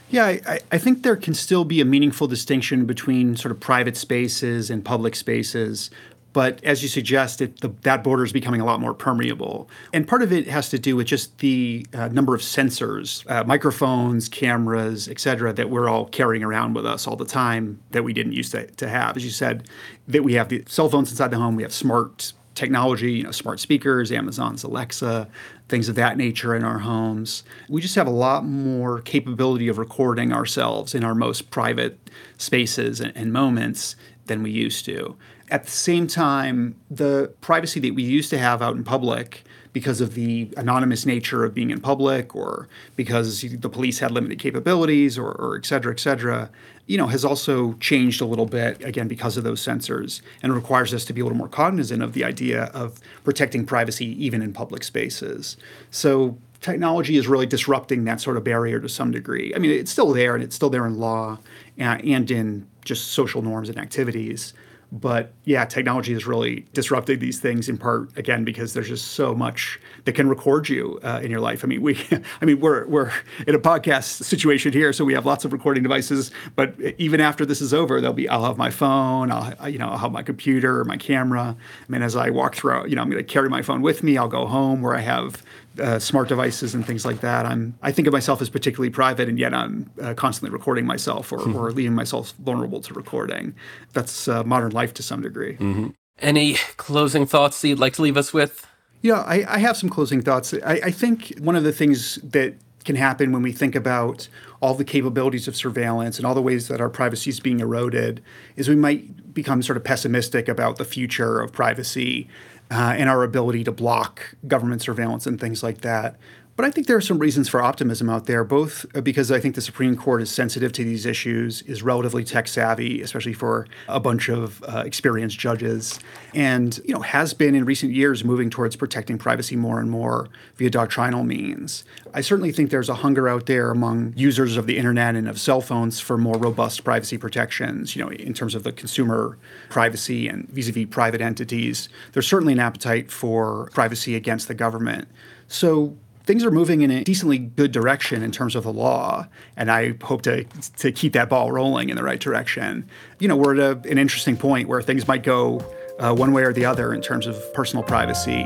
Yeah, 0.10 0.26
I, 0.26 0.60
I, 0.72 0.78
think 0.78 1.02
there 1.02 1.16
can 1.16 1.34
still 1.34 1.66
be 1.66 1.82
a 1.82 1.86
meaningful 1.86 2.28
distinction 2.28 2.86
between 2.86 3.36
sort 3.36 3.52
of 3.52 3.60
private 3.60 3.98
spaces 3.98 4.70
and 4.70 4.86
public 4.86 5.16
spaces. 5.16 5.90
But 6.34 6.64
as 6.64 6.84
you 6.84 6.90
suggest, 6.90 7.42
it, 7.42 7.62
the, 7.62 7.70
that 7.82 8.04
border 8.04 8.24
is 8.24 8.32
becoming 8.32 8.60
a 8.60 8.66
lot 8.66 8.80
more 8.80 8.94
permeable. 8.94 9.70
And 9.92 10.08
part 10.08 10.22
of 10.22 10.32
it 10.32 10.48
has 10.48 10.70
to 10.70 10.80
do 10.80 10.96
with 10.96 11.08
just 11.08 11.38
the 11.40 11.86
uh, 11.94 12.10
number 12.10 12.36
of 12.36 12.42
sensors, 12.42 13.30
uh, 13.32 13.44
microphones, 13.46 14.30
cameras, 14.30 15.08
et 15.08 15.20
cetera, 15.20 15.54
that 15.54 15.70
we're 15.70 15.88
all 15.88 16.06
carrying 16.06 16.44
around 16.44 16.74
with 16.74 16.86
us 16.86 17.08
all 17.08 17.16
the 17.16 17.26
time 17.26 17.80
that 17.92 18.04
we 18.04 18.14
didn't 18.14 18.34
used 18.34 18.52
to, 18.52 18.66
to 18.68 18.90
have. 18.90 19.16
As 19.16 19.24
you 19.24 19.32
said, 19.32 19.68
that 20.08 20.24
we 20.24 20.34
have 20.34 20.50
the 20.50 20.64
cell 20.68 20.90
phones 20.90 21.12
inside 21.12 21.30
the 21.30 21.38
home, 21.38 21.56
we 21.56 21.64
have 21.64 21.74
smart 21.74 22.34
technology, 22.56 23.14
you 23.14 23.24
know, 23.24 23.32
smart 23.32 23.60
speakers, 23.60 24.12
Amazon's 24.12 24.64
Alexa, 24.64 25.28
things 25.70 25.90
of 25.90 25.96
that 25.96 26.18
nature 26.18 26.56
in 26.56 26.64
our 26.64 26.80
homes. 26.80 27.44
We 27.70 27.82
just 27.82 27.96
have 27.96 28.08
a 28.08 28.12
lot 28.12 28.46
more 28.46 29.02
capability 29.02 29.68
of 29.68 29.78
recording 29.78 30.32
ourselves 30.32 30.94
in 30.94 31.04
our 31.04 31.16
most 31.16 31.50
private 31.50 32.10
spaces 32.38 33.00
and, 33.00 33.16
and 33.16 33.34
moments 33.34 33.96
than 34.26 34.44
we 34.44 34.52
used 34.52 34.86
to. 34.86 35.16
At 35.50 35.66
the 35.66 35.72
same 35.72 36.08
time, 36.08 36.76
the 36.90 37.34
privacy 37.42 37.80
that 37.82 37.96
we 37.96 38.04
used 38.04 38.30
to 38.30 38.38
have 38.38 38.62
out 38.62 38.76
in 38.76 38.84
public 38.84 39.44
because 39.74 40.02
of 40.02 40.14
the 40.14 40.50
anonymous 40.56 41.06
nature 41.06 41.44
of 41.44 41.54
being 41.54 41.72
in 41.72 41.82
public 41.82 42.36
or 42.36 42.68
because 42.96 43.42
the 43.42 43.70
police 43.70 44.00
had 44.00 44.12
limited 44.12 44.40
capabilities 44.40 45.18
or, 45.18 45.32
or 45.32 45.58
et 45.58 45.66
cetera, 45.66 45.92
et 45.92 46.00
cetera, 46.00 46.50
you 46.86 46.98
know, 46.98 47.08
has 47.08 47.26
also 47.26 47.74
changed 47.74 48.22
a 48.22 48.26
little 48.26 48.46
bit, 48.46 48.84
again, 48.84 49.08
because 49.08 49.36
of 49.36 49.44
those 49.44 49.62
sensors 49.62 50.22
and 50.44 50.54
requires 50.54 50.94
us 50.94 51.04
to 51.06 51.14
be 51.14 51.22
a 51.22 51.24
little 51.24 51.38
more 51.38 51.48
cognizant 51.48 52.04
of 52.04 52.14
the 52.14 52.24
idea 52.24 52.66
of 52.66 53.00
protecting 53.24 53.66
privacy 53.66 54.06
even 54.24 54.42
in 54.42 54.54
public 54.54 54.84
spaces. 54.84 55.58
So 55.92 56.38
technology 56.62 57.18
is 57.18 57.28
really 57.28 57.46
disrupting 57.48 58.06
that 58.06 58.22
sort 58.22 58.38
of 58.38 58.44
barrier 58.44 58.80
to 58.80 58.88
some 58.88 59.12
degree. 59.12 59.54
I 59.56 59.60
mean, 59.60 59.72
it's 59.72 59.92
still 59.92 60.14
there 60.14 60.36
and 60.36 60.44
it's 60.44 60.56
still 60.56 60.70
there 60.70 60.86
in 60.86 61.00
law 61.00 61.40
and, 61.78 62.04
and 62.06 62.30
in 62.30 62.68
just 62.86 63.12
social 63.12 63.42
norms 63.42 63.70
and 63.70 63.78
activities. 63.80 64.54
But 64.94 65.34
yeah, 65.44 65.66
technology 65.66 66.14
is 66.14 66.28
really 66.28 66.68
disrupting 66.74 67.18
these 67.18 67.40
things 67.40 67.68
in 67.68 67.80
part 67.80 68.16
again 68.16 68.44
because 68.44 68.76
there's 68.76 68.88
just 68.88 69.14
so 69.14 69.34
much 69.34 69.80
that 70.06 70.14
can 70.14 70.30
record 70.30 70.70
you 70.70 71.00
uh, 71.02 71.20
in 71.24 71.32
your 71.32 71.40
life. 71.40 71.64
I 71.64 71.68
mean, 71.68 71.82
we, 71.82 72.00
I 72.42 72.46
mean, 72.46 72.60
we're 72.60 72.86
we're 72.86 73.12
in 73.48 73.56
a 73.56 73.60
podcast 73.60 74.24
situation 74.24 74.72
here, 74.72 74.94
so 74.94 75.04
we 75.04 75.16
have 75.16 75.26
lots 75.26 75.46
of 75.46 75.52
recording 75.52 75.82
devices. 75.82 76.30
But 76.56 76.76
even 77.00 77.22
after 77.22 77.44
this 77.44 77.60
is 77.60 77.74
over, 77.74 78.00
there'll 78.02 78.14
be 78.14 78.30
I'll 78.30 78.46
have 78.46 78.60
my 78.60 78.70
phone, 78.70 79.32
I'll 79.32 79.68
you 79.68 79.80
know 79.80 79.90
I'll 79.90 79.98
have 79.98 80.12
my 80.12 80.22
computer, 80.22 80.86
my 80.86 80.98
camera. 80.98 81.58
I 81.58 81.92
mean, 81.92 82.04
as 82.04 82.16
I 82.16 82.30
walk 82.30 82.54
through, 82.54 82.88
you 82.88 82.96
know, 82.96 83.02
I'm 83.02 83.10
going 83.10 83.24
to 83.24 83.34
carry 83.34 83.50
my 83.50 83.64
phone 83.64 83.82
with 83.82 84.04
me. 84.04 84.16
I'll 84.16 84.28
go 84.28 84.46
home 84.46 84.84
where 84.84 84.96
I 84.96 85.02
have 85.02 85.42
uh, 85.80 86.00
smart 86.00 86.30
devices 86.30 86.76
and 86.76 86.86
things 86.86 87.06
like 87.06 87.22
that. 87.22 87.46
I'm 87.46 87.78
I 87.82 87.92
think 87.92 88.08
of 88.08 88.14
myself 88.14 88.42
as 88.42 88.50
particularly 88.50 88.90
private, 88.90 89.28
and 89.30 89.40
yet 89.40 89.54
I'm 89.54 89.90
uh, 90.02 90.14
constantly 90.14 90.52
recording 90.52 90.86
myself 90.86 91.32
or, 91.32 91.40
mm-hmm. 91.40 91.56
or 91.56 91.72
leaving 91.72 91.96
myself 91.96 92.34
vulnerable 92.40 92.82
to 92.82 92.94
recording. 92.94 93.56
That's 93.94 94.28
uh, 94.28 94.44
modern 94.44 94.72
life 94.72 94.94
to 94.96 95.04
some 95.04 95.22
degree. 95.22 95.56
Mm-hmm. 95.58 95.90
Any 96.20 96.56
closing 96.78 97.26
thoughts 97.26 97.62
that 97.62 97.68
you'd 97.68 97.80
like 97.80 97.94
to 97.94 98.02
leave 98.02 98.18
us 98.18 98.34
with? 98.34 98.68
Yeah, 99.02 99.22
I, 99.22 99.56
I 99.56 99.58
have 99.60 99.76
some 99.76 99.90
closing 99.90 100.22
thoughts. 100.22 100.54
I, 100.54 100.80
I 100.86 100.92
think 100.92 101.34
one 101.40 101.56
of 101.56 101.64
the 101.64 101.74
things 101.74 102.16
that 102.24 102.56
can 102.86 102.96
happen 102.96 103.32
when 103.32 103.42
we 103.42 103.52
think 103.52 103.76
about 103.76 104.28
all 104.62 104.74
the 104.74 104.86
capabilities 104.86 105.48
of 105.48 105.56
surveillance 105.56 106.18
and 106.18 106.26
all 106.26 106.34
the 106.34 106.42
ways 106.42 106.68
that 106.68 106.80
our 106.82 106.90
privacy 106.90 107.30
is 107.30 107.40
being 107.40 107.60
eroded 107.60 108.22
is 108.56 108.70
we 108.70 108.76
might 108.76 109.34
become 109.34 109.62
sort 109.62 109.78
of 109.78 109.84
pessimistic 109.84 110.48
about 110.48 110.78
the 110.78 110.86
future 110.86 111.42
of 111.42 111.52
privacy 111.52 112.30
uh, 112.74 112.96
and 112.98 113.08
our 113.08 113.24
ability 113.24 113.64
to 113.64 113.72
block 113.72 114.36
government 114.48 114.82
surveillance 114.82 115.28
and 115.28 115.40
things 115.40 115.62
like 115.62 115.82
that. 115.82 116.18
But 116.56 116.66
I 116.66 116.72
think 116.72 116.86
there 116.86 116.98
are 116.98 117.02
some 117.02 117.18
reasons 117.18 117.50
for 117.50 117.64
optimism 117.64 118.12
out 118.12 118.28
there, 118.28 118.44
both 118.44 118.86
uh, 118.96 119.02
because 119.02 119.32
I 119.32 119.40
think 119.40 119.56
the 119.56 119.62
Supreme 119.62 119.96
Court 119.96 120.22
is 120.22 120.30
sensitive 120.30 120.72
to 120.74 120.84
these 120.84 121.08
issues, 121.08 121.64
is 121.64 121.82
relatively 121.82 122.24
tech 122.24 122.48
savvy, 122.48 123.02
especially 123.02 123.34
for 123.34 123.68
a 123.88 124.00
bunch 124.00 124.30
of 124.30 124.64
uh, 124.64 124.84
experienced 124.86 125.40
judges, 125.40 126.00
and 126.36 126.80
you 126.86 126.94
know 126.94 127.02
has 127.02 127.34
been 127.34 127.56
in 127.56 127.66
recent 127.66 127.92
years 127.92 128.24
moving 128.24 128.52
towards 128.52 128.76
protecting 128.76 129.18
privacy 129.18 129.56
more 129.56 129.80
and 129.80 129.90
more 129.90 130.30
via 130.58 130.70
doctrinal 130.70 131.24
means. 131.24 131.86
I 132.14 132.22
certainly 132.22 132.52
think 132.52 132.70
there's 132.70 132.90
a 132.90 132.96
hunger 132.96 133.28
out 133.28 133.48
there 133.48 133.72
among 133.72 134.14
users 134.16 134.56
of 134.56 134.68
the 134.68 134.78
internet 134.78 135.16
and 135.16 135.28
of 135.28 135.40
cell 135.40 135.62
phones 135.62 136.00
for 136.00 136.20
more 136.20 136.38
robust 136.38 136.84
privacy 136.84 137.18
protections. 137.18 137.96
You 137.96 138.04
know, 138.04 138.12
in 138.12 138.36
terms 138.36 138.54
of 138.54 138.62
the 138.62 138.72
consumer 138.72 139.40
privacy 139.70 140.28
and 140.28 140.48
vis-a-vis 140.50 140.86
private 140.86 141.20
entities, 141.20 141.90
there's 142.12 142.28
certainly 142.28 142.54
an 142.54 142.60
appetite 142.60 143.10
for 143.10 143.72
privacy 143.74 144.16
against 144.16 144.48
the 144.48 144.54
government. 144.54 145.08
So 145.48 145.98
things 146.24 146.44
are 146.46 146.52
moving 146.52 146.82
in 146.82 146.92
a 146.92 147.04
decently 147.04 147.38
good 147.38 147.72
direction 147.72 148.24
in 148.24 148.32
terms 148.32 148.56
of 148.56 148.64
the 148.64 148.74
law, 148.74 149.28
and 149.58 149.72
I 149.72 149.96
hope 150.02 150.22
to 150.24 150.44
to 150.78 150.92
keep 150.92 151.14
that 151.14 151.30
ball 151.30 151.52
rolling 151.52 151.90
in 151.90 151.96
the 151.96 152.04
right 152.04 152.20
direction. 152.20 152.88
You 153.20 153.28
know, 153.28 153.36
we're 153.36 153.56
at 153.60 153.86
a, 153.86 153.90
an 153.90 153.98
interesting 153.98 154.38
point 154.38 154.68
where 154.68 154.82
things 154.82 155.08
might 155.08 155.24
go 155.24 155.60
uh, 156.00 156.14
one 156.16 156.34
way 156.34 156.44
or 156.44 156.54
the 156.54 156.66
other 156.66 156.94
in 156.94 157.02
terms 157.02 157.28
of 157.28 157.54
personal 157.54 157.84
privacy, 157.84 158.46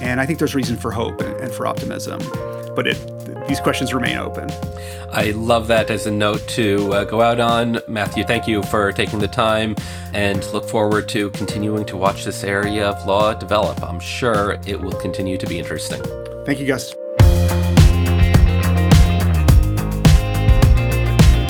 and 0.00 0.20
I 0.20 0.26
think 0.26 0.38
there's 0.38 0.54
reason 0.54 0.76
for 0.76 0.90
hope 0.90 1.20
and, 1.20 1.34
and 1.40 1.52
for 1.52 1.66
optimism. 1.66 2.20
But 2.74 2.86
it, 2.86 3.48
these 3.48 3.60
questions 3.60 3.94
remain 3.94 4.18
open. 4.18 4.50
I 5.12 5.30
love 5.30 5.68
that 5.68 5.90
as 5.90 6.06
a 6.06 6.10
note 6.10 6.46
to 6.48 6.92
uh, 6.92 7.04
go 7.04 7.22
out 7.22 7.40
on. 7.40 7.78
Matthew, 7.88 8.24
thank 8.24 8.46
you 8.46 8.62
for 8.64 8.92
taking 8.92 9.18
the 9.18 9.28
time 9.28 9.76
and 10.12 10.44
look 10.52 10.68
forward 10.68 11.08
to 11.10 11.30
continuing 11.30 11.86
to 11.86 11.96
watch 11.96 12.24
this 12.24 12.44
area 12.44 12.90
of 12.90 13.06
law 13.06 13.32
develop. 13.32 13.82
I'm 13.82 14.00
sure 14.00 14.58
it 14.66 14.78
will 14.78 14.98
continue 15.00 15.38
to 15.38 15.46
be 15.46 15.58
interesting. 15.58 16.02
Thank 16.44 16.60
you, 16.60 16.66
Gus. 16.66 16.94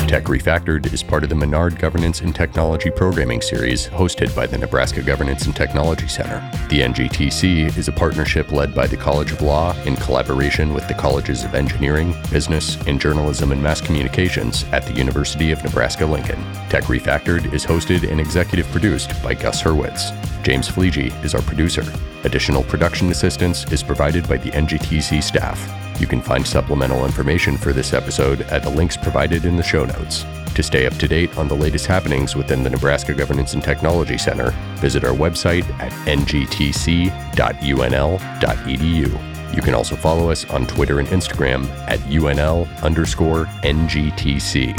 Tech 0.06 0.22
Refactored 0.26 0.92
is 0.92 1.02
part 1.02 1.24
of 1.24 1.30
the 1.30 1.34
Menard 1.34 1.80
Governance 1.80 2.20
and 2.20 2.32
Technology 2.32 2.90
Programming 2.90 3.42
Series 3.42 3.88
hosted 3.88 4.34
by 4.36 4.46
the 4.46 4.56
Nebraska 4.56 5.02
Governance 5.02 5.46
and 5.46 5.56
Technology 5.56 6.06
Center. 6.06 6.38
The 6.68 6.82
NGTC 6.82 7.76
is 7.76 7.88
a 7.88 7.92
partnership 7.92 8.52
led 8.52 8.72
by 8.72 8.86
the 8.86 8.96
College 8.96 9.32
of 9.32 9.42
Law 9.42 9.76
in 9.82 9.96
collaboration 9.96 10.72
with 10.72 10.86
the 10.86 10.94
Colleges 10.94 11.42
of 11.42 11.56
Engineering, 11.56 12.14
Business, 12.30 12.80
and 12.86 13.00
Journalism 13.00 13.50
and 13.50 13.60
Mass 13.60 13.80
Communications 13.80 14.62
at 14.70 14.86
the 14.86 14.92
University 14.92 15.50
of 15.50 15.62
Nebraska 15.64 16.06
Lincoln. 16.06 16.40
Tech 16.68 16.84
Refactored 16.84 17.52
is 17.52 17.66
hosted 17.66 18.08
and 18.08 18.20
executive 18.20 18.66
produced 18.68 19.10
by 19.24 19.34
Gus 19.34 19.60
Hurwitz. 19.60 20.12
James 20.44 20.68
Fleege 20.68 21.12
is 21.24 21.34
our 21.34 21.42
producer. 21.42 21.82
Additional 22.26 22.64
production 22.64 23.08
assistance 23.10 23.64
is 23.70 23.84
provided 23.84 24.28
by 24.28 24.36
the 24.36 24.50
NGTC 24.50 25.22
staff. 25.22 25.60
You 26.00 26.08
can 26.08 26.20
find 26.20 26.44
supplemental 26.44 27.04
information 27.04 27.56
for 27.56 27.72
this 27.72 27.92
episode 27.92 28.40
at 28.42 28.64
the 28.64 28.68
links 28.68 28.96
provided 28.96 29.44
in 29.44 29.56
the 29.56 29.62
show 29.62 29.84
notes. 29.84 30.24
To 30.56 30.62
stay 30.62 30.86
up 30.86 30.94
to 30.94 31.06
date 31.06 31.38
on 31.38 31.46
the 31.46 31.54
latest 31.54 31.86
happenings 31.86 32.34
within 32.34 32.64
the 32.64 32.70
Nebraska 32.70 33.14
Governance 33.14 33.54
and 33.54 33.62
Technology 33.62 34.18
Center, 34.18 34.50
visit 34.78 35.04
our 35.04 35.14
website 35.14 35.70
at 35.78 35.92
ngtc.unl.edu. 36.08 37.06
You 39.54 39.62
can 39.62 39.74
also 39.74 39.94
follow 39.94 40.28
us 40.28 40.44
on 40.50 40.66
Twitter 40.66 40.98
and 40.98 41.06
Instagram 41.08 41.68
at 41.86 42.00
UNL 42.00 42.66
underscore 42.82 43.44
NGTC. 43.62 44.74